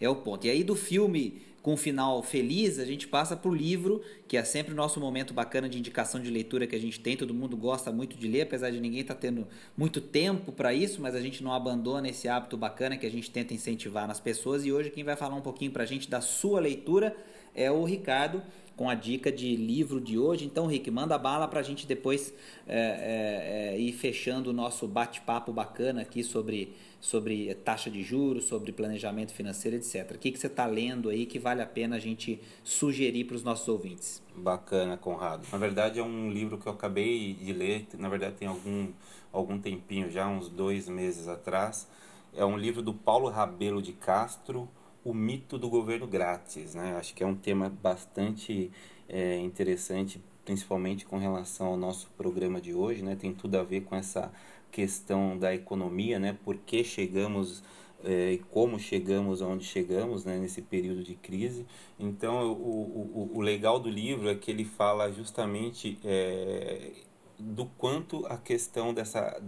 é 0.00 0.08
o 0.08 0.16
ponto. 0.16 0.44
E 0.44 0.50
aí 0.50 0.64
do 0.64 0.74
filme 0.74 1.40
com 1.62 1.74
um 1.74 1.76
final 1.76 2.20
feliz, 2.24 2.80
a 2.80 2.84
gente 2.84 3.06
passa 3.06 3.36
para 3.36 3.48
o 3.48 3.54
livro, 3.54 4.02
que 4.26 4.36
é 4.36 4.42
sempre 4.42 4.72
o 4.72 4.76
nosso 4.76 4.98
momento 4.98 5.32
bacana 5.32 5.68
de 5.68 5.78
indicação 5.78 6.20
de 6.20 6.28
leitura 6.28 6.66
que 6.66 6.74
a 6.74 6.78
gente 6.78 6.98
tem. 6.98 7.16
Todo 7.16 7.32
mundo 7.32 7.56
gosta 7.56 7.92
muito 7.92 8.16
de 8.16 8.26
ler, 8.26 8.42
apesar 8.42 8.70
de 8.70 8.80
ninguém 8.80 9.00
estar 9.00 9.14
tá 9.14 9.20
tendo 9.20 9.46
muito 9.76 10.00
tempo 10.00 10.50
para 10.50 10.74
isso, 10.74 11.00
mas 11.00 11.14
a 11.14 11.20
gente 11.20 11.42
não 11.42 11.52
abandona 11.52 12.08
esse 12.08 12.28
hábito 12.28 12.56
bacana 12.56 12.96
que 12.96 13.06
a 13.06 13.10
gente 13.10 13.30
tenta 13.30 13.54
incentivar 13.54 14.08
nas 14.08 14.18
pessoas. 14.18 14.64
E 14.64 14.72
hoje 14.72 14.90
quem 14.90 15.04
vai 15.04 15.14
falar 15.14 15.36
um 15.36 15.40
pouquinho 15.40 15.70
para 15.70 15.84
a 15.84 15.86
gente 15.86 16.10
da 16.10 16.20
sua 16.20 16.58
leitura 16.58 17.16
é 17.54 17.70
o 17.70 17.84
Ricardo 17.84 18.42
com 18.76 18.88
a 18.88 18.94
dica 18.94 19.30
de 19.30 19.54
livro 19.54 20.00
de 20.00 20.18
hoje. 20.18 20.44
Então, 20.44 20.66
Rick, 20.66 20.90
manda 20.90 21.16
bala 21.18 21.46
para 21.46 21.60
a 21.60 21.62
gente 21.62 21.86
depois 21.86 22.32
é, 22.66 22.78
é, 22.78 23.74
é, 23.74 23.78
ir 23.78 23.92
fechando 23.92 24.50
o 24.50 24.52
nosso 24.52 24.88
bate-papo 24.88 25.52
bacana 25.52 26.02
aqui 26.02 26.22
sobre 26.22 26.74
sobre 27.02 27.52
taxa 27.56 27.90
de 27.90 28.00
juros, 28.00 28.44
sobre 28.44 28.70
planejamento 28.70 29.32
financeiro, 29.32 29.76
etc. 29.76 30.12
O 30.12 30.18
que, 30.18 30.30
que 30.30 30.38
você 30.38 30.46
está 30.46 30.66
lendo 30.66 31.08
aí 31.08 31.26
que 31.26 31.36
vale 31.36 31.60
a 31.60 31.66
pena 31.66 31.96
a 31.96 31.98
gente 31.98 32.40
sugerir 32.62 33.24
para 33.24 33.34
os 33.34 33.42
nossos 33.42 33.66
ouvintes? 33.66 34.22
Bacana, 34.36 34.96
Conrado. 34.96 35.44
Na 35.50 35.58
verdade, 35.58 35.98
é 35.98 36.02
um 36.02 36.30
livro 36.30 36.56
que 36.58 36.68
eu 36.68 36.72
acabei 36.72 37.34
de 37.34 37.52
ler, 37.52 37.88
na 37.98 38.08
verdade 38.08 38.36
tem 38.36 38.46
algum, 38.46 38.86
algum 39.32 39.58
tempinho 39.58 40.12
já, 40.12 40.28
uns 40.28 40.48
dois 40.48 40.88
meses 40.88 41.26
atrás. 41.26 41.88
É 42.36 42.44
um 42.44 42.56
livro 42.56 42.80
do 42.80 42.94
Paulo 42.94 43.28
Rabelo 43.28 43.82
de 43.82 43.92
Castro, 43.92 44.68
O 45.04 45.12
Mito 45.12 45.58
do 45.58 45.68
Governo 45.68 46.06
Grátis. 46.06 46.74
Né? 46.74 46.96
Acho 46.96 47.14
que 47.14 47.22
é 47.22 47.26
um 47.26 47.34
tema 47.34 47.68
bastante 47.68 48.70
é, 49.08 49.38
interessante, 49.38 50.22
principalmente 50.44 51.04
com 51.04 51.18
relação 51.18 51.68
ao 51.68 51.76
nosso 51.76 52.10
programa 52.16 52.60
de 52.60 52.74
hoje. 52.74 53.02
Né? 53.02 53.16
Tem 53.16 53.32
tudo 53.32 53.56
a 53.56 53.62
ver 53.62 53.82
com 53.82 53.94
essa 53.96 54.32
questão 54.70 55.38
da 55.38 55.54
economia, 55.54 56.18
né? 56.18 56.36
Por 56.44 56.56
que 56.56 56.82
chegamos 56.82 57.62
é, 58.04 58.32
e 58.32 58.38
como 58.38 58.78
chegamos 58.78 59.42
aonde 59.42 59.64
chegamos 59.64 60.24
né, 60.24 60.38
nesse 60.38 60.62
período 60.62 61.02
de 61.02 61.14
crise. 61.14 61.66
Então, 61.98 62.50
o, 62.52 63.30
o, 63.32 63.38
o 63.38 63.40
legal 63.40 63.78
do 63.78 63.88
livro 63.88 64.28
é 64.28 64.34
que 64.34 64.50
ele 64.50 64.64
fala 64.64 65.12
justamente 65.12 65.98
é, 66.04 66.92
do 67.38 67.66
quanto 67.66 68.26
a 68.26 68.36
questão 68.36 68.92
dessa 68.92 69.40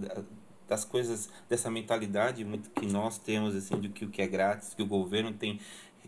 das 0.69 0.85
coisas 0.85 1.29
dessa 1.49 1.71
mentalidade 1.71 2.45
que 2.75 2.87
nós 2.87 3.19
temos 3.19 3.55
assim 3.55 3.79
de 3.81 3.89
que 3.89 4.05
o 4.05 4.11
que 4.11 4.23
é 4.23 4.27
grátis 4.27 4.75
que 4.75 4.83
o 4.83 4.87
governo 4.87 5.33
tem 5.33 5.61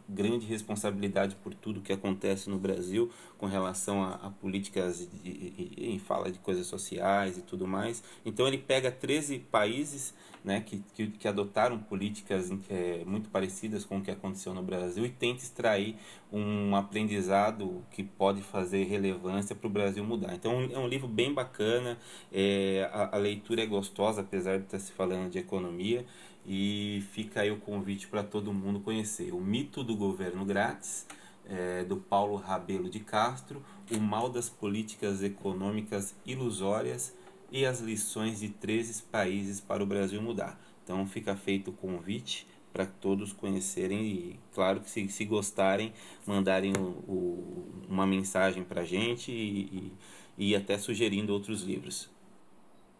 grande 0.08 0.46
responsabilidade 0.46 1.36
por 1.36 1.54
tudo 1.54 1.80
que 1.80 1.92
acontece 1.92 2.48
no 2.48 2.58
Brasil 2.58 3.10
com 3.38 3.46
relação 3.46 4.02
a, 4.02 4.14
a 4.14 4.30
políticas 4.30 5.08
em 5.24 5.98
fala 5.98 6.30
de 6.30 6.38
coisas 6.38 6.66
sociais 6.66 7.38
e 7.38 7.42
tudo 7.42 7.66
mais. 7.66 8.02
Então 8.24 8.46
ele 8.46 8.58
pega 8.58 8.90
13 8.90 9.38
países 9.50 10.14
né, 10.46 10.60
que, 10.64 10.80
que, 10.94 11.08
que 11.08 11.26
adotaram 11.26 11.76
políticas 11.76 12.52
é, 12.70 13.02
muito 13.04 13.28
parecidas 13.30 13.84
com 13.84 13.98
o 13.98 14.00
que 14.00 14.12
aconteceu 14.12 14.54
no 14.54 14.62
Brasil 14.62 15.04
e 15.04 15.10
tenta 15.10 15.42
extrair 15.42 15.96
um 16.32 16.76
aprendizado 16.76 17.84
que 17.90 18.04
pode 18.04 18.42
fazer 18.42 18.84
relevância 18.84 19.56
para 19.56 19.66
o 19.66 19.70
Brasil 19.70 20.04
mudar. 20.04 20.34
Então 20.34 20.70
é 20.72 20.78
um 20.78 20.86
livro 20.86 21.08
bem 21.08 21.34
bacana, 21.34 21.98
é, 22.32 22.88
a, 22.92 23.16
a 23.16 23.18
leitura 23.18 23.64
é 23.64 23.66
gostosa, 23.66 24.20
apesar 24.20 24.58
de 24.58 24.66
estar 24.66 24.78
se 24.78 24.92
falando 24.92 25.30
de 25.30 25.38
economia. 25.40 26.06
E 26.46 27.02
fica 27.10 27.40
aí 27.40 27.50
o 27.50 27.58
convite 27.58 28.06
para 28.06 28.22
todo 28.22 28.54
mundo 28.54 28.78
conhecer 28.78 29.34
o 29.34 29.40
mito 29.40 29.82
do 29.82 29.96
governo 29.96 30.44
grátis, 30.44 31.04
é, 31.44 31.84
do 31.84 31.96
Paulo 31.96 32.36
Rabelo 32.36 32.88
de 32.88 33.00
Castro, 33.00 33.62
o 33.90 33.98
mal 33.98 34.28
das 34.28 34.48
políticas 34.48 35.22
econômicas 35.22 36.14
ilusórias 36.24 37.14
e 37.50 37.64
as 37.64 37.80
lições 37.80 38.40
de 38.40 38.48
13 38.48 39.02
países 39.04 39.60
para 39.60 39.82
o 39.82 39.86
Brasil 39.86 40.20
mudar. 40.22 40.60
Então 40.84 41.04
fica 41.06 41.34
feito 41.34 41.70
o 41.70 41.74
convite 41.74 42.46
para 42.72 42.86
todos 42.86 43.32
conhecerem 43.32 44.06
e, 44.06 44.40
claro, 44.54 44.80
que 44.80 44.90
se, 44.90 45.08
se 45.08 45.24
gostarem, 45.24 45.92
mandarem 46.26 46.74
o, 46.76 46.82
o, 47.10 47.72
uma 47.88 48.06
mensagem 48.06 48.62
para 48.62 48.82
a 48.82 48.84
gente 48.84 49.32
e, 49.32 49.92
e, 50.38 50.50
e 50.50 50.56
até 50.56 50.76
sugerindo 50.78 51.32
outros 51.32 51.62
livros. 51.62 52.14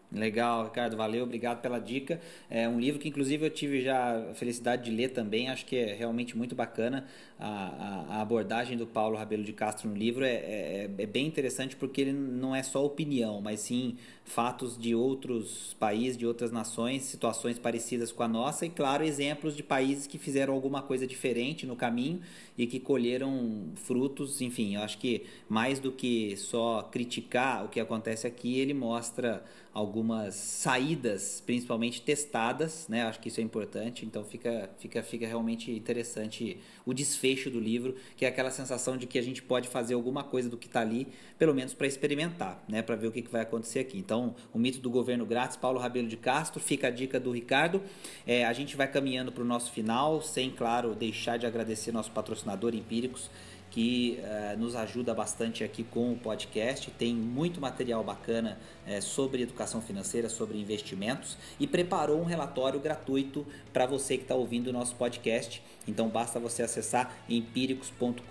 Legal, 0.09 0.63
Ricardo, 0.65 0.95
valeu, 0.95 1.23
obrigado 1.25 1.61
pela 1.61 1.79
dica. 1.79 2.21
É 2.49 2.67
um 2.67 2.79
livro 2.79 2.97
que, 2.99 3.09
inclusive, 3.09 3.45
eu 3.45 3.49
tive 3.49 3.81
já 3.81 4.31
a 4.31 4.33
felicidade 4.33 4.85
de 4.85 4.91
ler 4.95 5.09
também. 5.09 5.49
Acho 5.49 5.65
que 5.65 5.75
é 5.75 5.93
realmente 5.93 6.37
muito 6.37 6.55
bacana 6.55 7.05
a, 7.39 8.05
a, 8.09 8.21
abordagem 8.21 8.75
do 8.75 8.87
Paulo 8.87 9.15
Rabelo 9.15 9.43
de 9.43 9.53
Castro 9.53 9.89
no 9.89 9.95
livro. 9.95 10.25
É, 10.25 10.33
é, 10.33 10.91
é, 10.97 11.05
bem 11.05 11.27
interessante 11.27 11.75
porque 11.75 12.01
ele 12.01 12.11
não 12.11 12.55
é 12.55 12.63
só 12.63 12.83
opinião, 12.83 13.41
mas 13.41 13.59
sim 13.61 13.95
fatos 14.25 14.77
de 14.77 14.93
outros 14.93 15.75
países, 15.79 16.17
de 16.17 16.25
outras 16.25 16.51
nações, 16.51 17.03
situações 17.03 17.57
parecidas 17.57 18.11
com 18.11 18.23
a 18.23 18.27
nossa 18.27 18.65
e, 18.65 18.69
claro, 18.69 19.03
exemplos 19.03 19.55
de 19.55 19.63
países 19.63 20.05
que 20.05 20.17
fizeram 20.17 20.53
alguma 20.53 20.81
coisa 20.81 21.07
diferente 21.07 21.65
no 21.65 21.75
caminho 21.75 22.21
e 22.57 22.67
que 22.67 22.79
colheram 22.79 23.67
frutos. 23.75 24.41
Enfim, 24.41 24.75
eu 24.75 24.81
acho 24.81 24.97
que 24.97 25.25
mais 25.47 25.79
do 25.79 25.91
que 25.91 26.35
só 26.37 26.81
criticar 26.83 27.65
o 27.65 27.69
que 27.69 27.79
acontece 27.79 28.27
aqui, 28.27 28.59
ele 28.59 28.73
mostra 28.73 29.43
algumas 29.77 30.33
saídas, 30.33 31.41
principalmente 31.45 32.01
testadas, 32.01 32.87
né? 32.87 33.03
Acho 33.03 33.19
que 33.19 33.27
isso 33.27 33.39
é 33.39 33.43
importante. 33.43 34.07
Então 34.07 34.23
fica, 34.23 34.69
fica, 34.79 35.03
fica 35.03 35.27
realmente 35.27 35.71
interessante 35.71 36.57
o 36.87 36.93
desfecho 36.93 37.51
do 37.51 37.59
livro, 37.59 37.95
que 38.15 38.23
é 38.23 38.29
aquela 38.29 38.49
sensação 38.49 38.95
de 38.95 39.05
que 39.05 39.19
a 39.19 39.21
gente 39.21 39.43
pode 39.43 39.67
fazer 39.67 39.93
alguma 39.93 40.23
coisa 40.23 40.49
do 40.49 40.55
que 40.55 40.67
está 40.67 40.79
ali, 40.79 41.05
pelo 41.37 41.53
menos 41.53 41.73
para 41.73 41.85
experimentar, 41.85 42.63
né? 42.65 42.81
Para 42.81 42.95
ver 42.95 43.07
o 43.07 43.11
que, 43.11 43.21
que 43.21 43.29
vai 43.29 43.41
acontecer 43.41 43.79
aqui. 43.79 43.97
Então, 43.97 44.33
o 44.53 44.57
mito 44.57 44.79
do 44.79 44.89
governo 44.89 45.25
grátis, 45.25 45.57
Paulo 45.57 45.79
Rabelo 45.79 46.07
de 46.07 46.15
Castro, 46.15 46.61
fica 46.61 46.87
a 46.87 46.89
dica 46.89 47.19
do 47.19 47.31
Ricardo. 47.31 47.83
É, 48.25 48.45
a 48.45 48.53
gente 48.53 48.77
vai 48.77 48.87
caminhando 48.87 49.33
para 49.33 49.43
o 49.43 49.45
nosso 49.45 49.69
final, 49.73 50.21
sem, 50.21 50.49
claro, 50.49 50.95
deixar 50.95 51.35
de 51.35 51.45
agradecer 51.45 51.91
nosso 51.91 52.11
patrocinador 52.11 52.73
Empíricos 52.73 53.29
que 53.77 54.19
uh, 54.23 54.57
nos 54.57 54.75
ajuda 54.75 55.13
bastante 55.13 55.63
aqui 55.63 55.83
com 55.83 56.11
o 56.11 56.17
podcast. 56.17 56.89
Tem 56.89 57.13
muito 57.13 57.61
material 57.61 58.03
bacana 58.03 58.57
uh, 58.87 58.99
sobre 59.03 59.43
educação 59.43 59.83
financeira, 59.83 60.29
sobre 60.29 60.57
investimentos 60.57 61.37
e 61.59 61.67
preparou 61.67 62.19
um 62.19 62.23
relatório 62.23 62.79
gratuito 62.79 63.45
para 63.71 63.85
você 63.85 64.17
que 64.17 64.23
está 64.23 64.33
ouvindo 64.33 64.69
o 64.69 64.73
nosso 64.73 64.95
podcast. 64.95 65.61
Então 65.87 66.09
basta 66.09 66.39
você 66.39 66.63
acessar 66.63 67.15
empíricos.com.br 67.29 68.23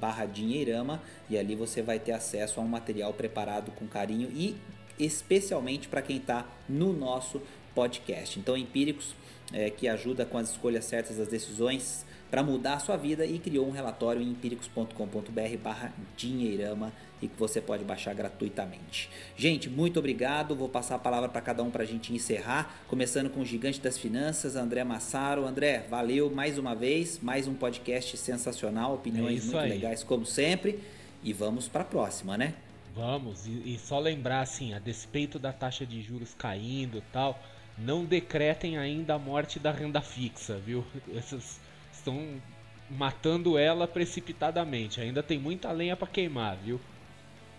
barra 0.00 0.24
dinheirama 0.24 1.02
e 1.28 1.36
ali 1.36 1.54
você 1.54 1.82
vai 1.82 1.98
ter 1.98 2.12
acesso 2.12 2.58
a 2.58 2.62
um 2.62 2.68
material 2.68 3.12
preparado 3.12 3.70
com 3.72 3.86
carinho 3.86 4.30
e 4.34 4.56
especialmente 4.98 5.86
para 5.86 6.00
quem 6.00 6.16
está 6.16 6.46
no 6.66 6.94
nosso 6.94 7.42
podcast. 7.74 8.38
Então 8.38 8.56
Empíricos 8.56 9.14
é, 9.52 9.68
que 9.68 9.86
ajuda 9.86 10.24
com 10.24 10.38
as 10.38 10.48
escolhas 10.52 10.86
certas 10.86 11.18
das 11.18 11.28
decisões 11.28 12.05
para 12.30 12.42
mudar 12.42 12.74
a 12.74 12.78
sua 12.78 12.96
vida 12.96 13.24
e 13.24 13.38
criou 13.38 13.66
um 13.66 13.70
relatório 13.70 14.20
em 14.20 14.30
empíricos.com.br 14.30 15.56
barra 15.62 15.92
dinheirama 16.16 16.92
e 17.20 17.28
que 17.28 17.38
você 17.38 17.60
pode 17.60 17.84
baixar 17.84 18.14
gratuitamente. 18.14 19.08
Gente, 19.36 19.70
muito 19.70 19.98
obrigado. 19.98 20.54
Vou 20.54 20.68
passar 20.68 20.96
a 20.96 20.98
palavra 20.98 21.28
para 21.28 21.40
cada 21.40 21.62
um 21.62 21.70
para 21.70 21.82
a 21.82 21.86
gente 21.86 22.12
encerrar, 22.12 22.82
começando 22.88 23.30
com 23.30 23.40
o 23.40 23.44
gigante 23.44 23.80
das 23.80 23.96
finanças, 23.96 24.56
André 24.56 24.84
Massaro. 24.84 25.46
André, 25.46 25.86
valeu 25.88 26.30
mais 26.30 26.58
uma 26.58 26.74
vez, 26.74 27.18
mais 27.20 27.46
um 27.46 27.54
podcast 27.54 28.16
sensacional, 28.16 28.94
opiniões 28.94 29.42
é 29.42 29.44
muito 29.44 29.58
aí. 29.58 29.70
legais 29.70 30.02
como 30.02 30.26
sempre. 30.26 30.80
E 31.22 31.32
vamos 31.32 31.68
para 31.68 31.82
a 31.82 31.86
próxima, 31.86 32.36
né? 32.36 32.54
Vamos, 32.94 33.46
e, 33.46 33.74
e 33.74 33.78
só 33.78 33.98
lembrar 33.98 34.40
assim, 34.40 34.72
a 34.72 34.78
despeito 34.78 35.38
da 35.38 35.52
taxa 35.52 35.84
de 35.84 36.00
juros 36.00 36.34
caindo 36.34 37.02
tal, 37.12 37.38
não 37.76 38.04
decretem 38.04 38.78
ainda 38.78 39.14
a 39.14 39.18
morte 39.18 39.58
da 39.58 39.70
renda 39.70 40.00
fixa, 40.00 40.56
viu? 40.56 40.84
Essas 41.14 41.60
estão 42.06 42.40
matando 42.88 43.58
ela 43.58 43.88
precipitadamente. 43.88 45.00
Ainda 45.00 45.22
tem 45.22 45.38
muita 45.38 45.72
lenha 45.72 45.96
para 45.96 46.06
queimar, 46.06 46.56
viu? 46.56 46.80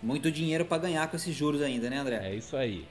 Muito 0.02 0.30
dinheiro 0.30 0.64
para 0.64 0.82
ganhar 0.82 1.06
com 1.08 1.16
esses 1.16 1.34
juros 1.34 1.60
ainda, 1.60 1.90
né, 1.90 1.98
André? 1.98 2.30
É 2.30 2.34
isso 2.34 2.56
aí. 2.56 2.86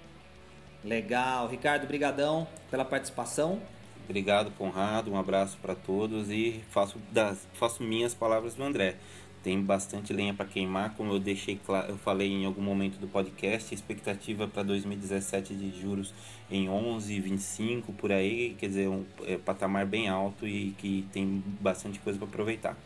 Legal, 0.84 1.48
Ricardo, 1.48 1.88
brigadão 1.88 2.48
pela 2.70 2.86
participação. 2.86 3.60
Obrigado, 4.06 4.52
Conrado. 4.52 5.12
Um 5.12 5.18
abraço 5.18 5.58
para 5.62 5.74
todos 5.74 6.30
e 6.30 6.64
faço 6.70 6.98
das 7.12 7.48
faço 7.54 7.84
minhas 7.84 8.14
palavras 8.14 8.54
do 8.54 8.64
André 8.64 8.96
tem 9.44 9.62
bastante 9.62 10.14
lenha 10.14 10.34
para 10.34 10.46
queimar, 10.46 10.94
como 10.96 11.14
eu 11.14 11.20
deixei 11.20 11.60
claro, 11.66 11.90
eu 11.92 11.98
falei 11.98 12.32
em 12.32 12.46
algum 12.46 12.62
momento 12.62 12.98
do 13.00 13.08
podcast, 13.08 13.74
expectativa 13.74 14.48
para 14.48 14.64
2017 14.64 15.56
de 15.56 15.80
juros 15.80 16.14
em 16.50 16.70
11, 16.70 17.20
25 17.20 17.94
por 17.94 18.12
aí, 18.12 18.56
quer 18.60 18.68
dizer, 18.68 18.90
um 18.90 19.06
é, 19.26 19.38
patamar 19.38 19.86
bem 19.86 20.10
alto 20.10 20.48
e 20.48 20.72
que 20.78 21.08
tem 21.12 21.44
bastante 21.62 22.00
coisa 22.00 22.18
para 22.18 22.28
aproveitar. 22.28 22.78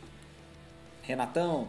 Renatão. 1.01 1.67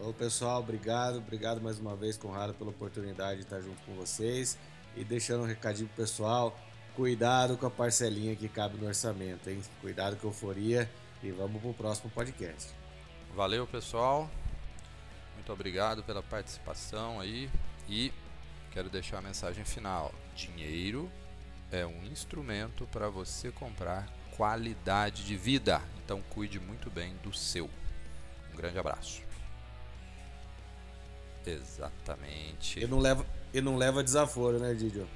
Alô 0.00 0.12
pessoal, 0.12 0.60
obrigado, 0.60 1.18
obrigado 1.18 1.60
mais 1.60 1.78
uma 1.78 1.94
vez, 1.94 2.16
Conrado, 2.16 2.54
pela 2.54 2.70
oportunidade 2.70 3.36
de 3.36 3.44
estar 3.44 3.60
junto 3.60 3.80
com 3.82 3.94
vocês 3.94 4.58
e 4.96 5.04
deixando 5.04 5.42
um 5.42 5.46
recadinho 5.46 5.88
pro 5.88 6.04
pessoal, 6.04 6.58
cuidado 6.96 7.56
com 7.56 7.66
a 7.66 7.70
parcelinha 7.70 8.34
que 8.34 8.48
cabe 8.48 8.76
no 8.78 8.86
orçamento, 8.86 9.48
hein? 9.48 9.60
Cuidado 9.80 10.16
com 10.16 10.26
a 10.26 10.30
euforia 10.30 10.90
e 11.22 11.30
vamos 11.30 11.60
pro 11.60 11.72
próximo 11.72 12.10
podcast. 12.10 12.81
Valeu, 13.34 13.66
pessoal. 13.66 14.30
Muito 15.34 15.50
obrigado 15.50 16.02
pela 16.02 16.22
participação 16.22 17.18
aí 17.18 17.48
e 17.88 18.12
quero 18.72 18.90
deixar 18.90 19.18
a 19.18 19.22
mensagem 19.22 19.64
final. 19.64 20.12
Dinheiro 20.36 21.10
é 21.70 21.86
um 21.86 22.04
instrumento 22.04 22.86
para 22.92 23.08
você 23.08 23.50
comprar 23.50 24.06
qualidade 24.36 25.24
de 25.24 25.34
vida. 25.34 25.80
Então 26.04 26.22
cuide 26.28 26.60
muito 26.60 26.90
bem 26.90 27.16
do 27.22 27.32
seu. 27.32 27.70
Um 28.52 28.56
grande 28.56 28.78
abraço. 28.78 29.22
Exatamente. 31.46 32.80
E 32.80 32.86
não 32.86 32.98
leva, 32.98 33.26
e 33.54 33.62
não 33.62 33.76
leva 33.76 34.04
desaforo, 34.04 34.58
né, 34.58 34.74
Didio? 34.74 35.08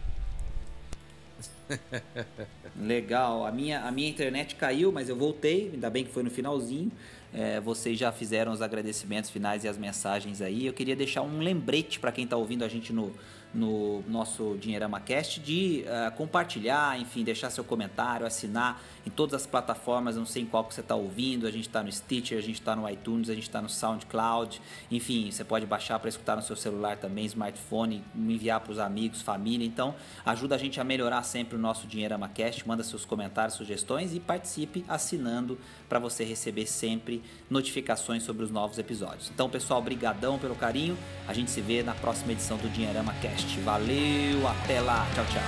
Legal. 2.75 3.45
A 3.45 3.53
minha, 3.53 3.83
a 3.83 3.93
minha 3.93 4.09
internet 4.09 4.55
caiu, 4.55 4.91
mas 4.91 5.11
eu 5.11 5.17
voltei. 5.17 5.71
Ainda 5.75 5.91
bem 5.91 6.03
que 6.05 6.13
foi 6.13 6.23
no 6.23 6.31
finalzinho. 6.31 6.91
É, 7.39 7.61
vocês 7.61 7.99
já 7.99 8.11
fizeram 8.11 8.51
os 8.51 8.63
agradecimentos 8.63 9.29
finais 9.29 9.63
e 9.63 9.69
as 9.69 9.77
mensagens 9.77 10.41
aí. 10.41 10.65
Eu 10.65 10.73
queria 10.73 10.97
deixar 10.97 11.21
um 11.21 11.39
lembrete 11.39 12.01
para 12.01 12.11
quem 12.11 12.25
está 12.25 12.35
ouvindo 12.35 12.65
a 12.65 12.69
gente 12.69 12.95
no, 12.95 13.13
no 13.57 14.03
nosso 14.07 14.57
Dinheirama 14.61 15.01
Cast 15.01 15.41
de 15.41 15.85
uh, 15.87 16.15
compartilhar, 16.17 17.01
enfim, 17.01 17.25
deixar 17.25 17.51
seu 17.51 17.65
comentário, 17.65 18.27
assinar 18.27 18.83
em 19.05 19.11
todas 19.11 19.35
as 19.35 19.47
plataformas, 19.47 20.17
não 20.17 20.27
sei 20.27 20.43
em 20.43 20.47
qual 20.47 20.65
que 20.65 20.75
você 20.75 20.81
está 20.81 20.95
ouvindo, 20.95 21.47
a 21.47 21.51
gente 21.51 21.67
está 21.67 21.83
no 21.83 21.91
Stitcher, 21.91 22.39
a 22.39 22.43
gente 22.43 22.61
está 22.61 22.77
no 22.77 22.89
iTunes, 22.89 23.31
a 23.31 23.35
gente 23.35 23.45
está 23.45 23.63
no 23.63 23.69
SoundCloud, 23.69 24.61
enfim, 24.91 25.31
você 25.31 25.45
pode 25.45 25.65
baixar 25.65 25.99
para 25.99 26.09
escutar 26.09 26.37
no 26.37 26.43
seu 26.43 26.57
celular 26.57 26.97
também, 26.97 27.25
smartphone, 27.25 28.05
enviar 28.15 28.61
para 28.61 28.73
os 28.73 28.79
amigos, 28.79 29.23
família, 29.23 29.67
então 29.67 29.95
ajuda 30.25 30.57
a 30.57 30.59
gente 30.59 30.81
a 30.81 30.85
melhorar 30.85 31.23
sempre 31.23 31.57
o 31.57 31.59
nosso 31.59 31.87
Dinheirama 31.87 32.29
Cast, 32.29 32.67
manda 32.67 32.83
seus 32.83 33.05
comentários, 33.05 33.55
sugestões 33.55 34.15
e 34.15 34.21
participe 34.21 34.85
assinando 34.89 35.59
para 35.89 35.99
você 35.99 36.25
receber 36.25 36.67
sempre 36.67 37.23
notificações 37.49 38.23
sobre 38.23 38.45
os 38.45 38.51
novos 38.51 38.79
episódios. 38.79 39.31
Então, 39.33 39.49
pessoal, 39.49 39.81
brigadão 39.81 40.39
pelo 40.39 40.55
carinho, 40.57 40.99
a 41.27 41.33
gente 41.33 41.51
se 41.51 41.61
vê 41.61 41.83
na 41.83 41.95
próxima 41.95 42.33
edição 42.33 42.59
do 42.59 42.69
Dinheirama 42.69 43.15
Cast. 43.15 43.46
Valeu, 43.65 44.47
até 44.47 44.81
lá, 44.81 45.07
tchau, 45.15 45.25
tchau. 45.27 45.43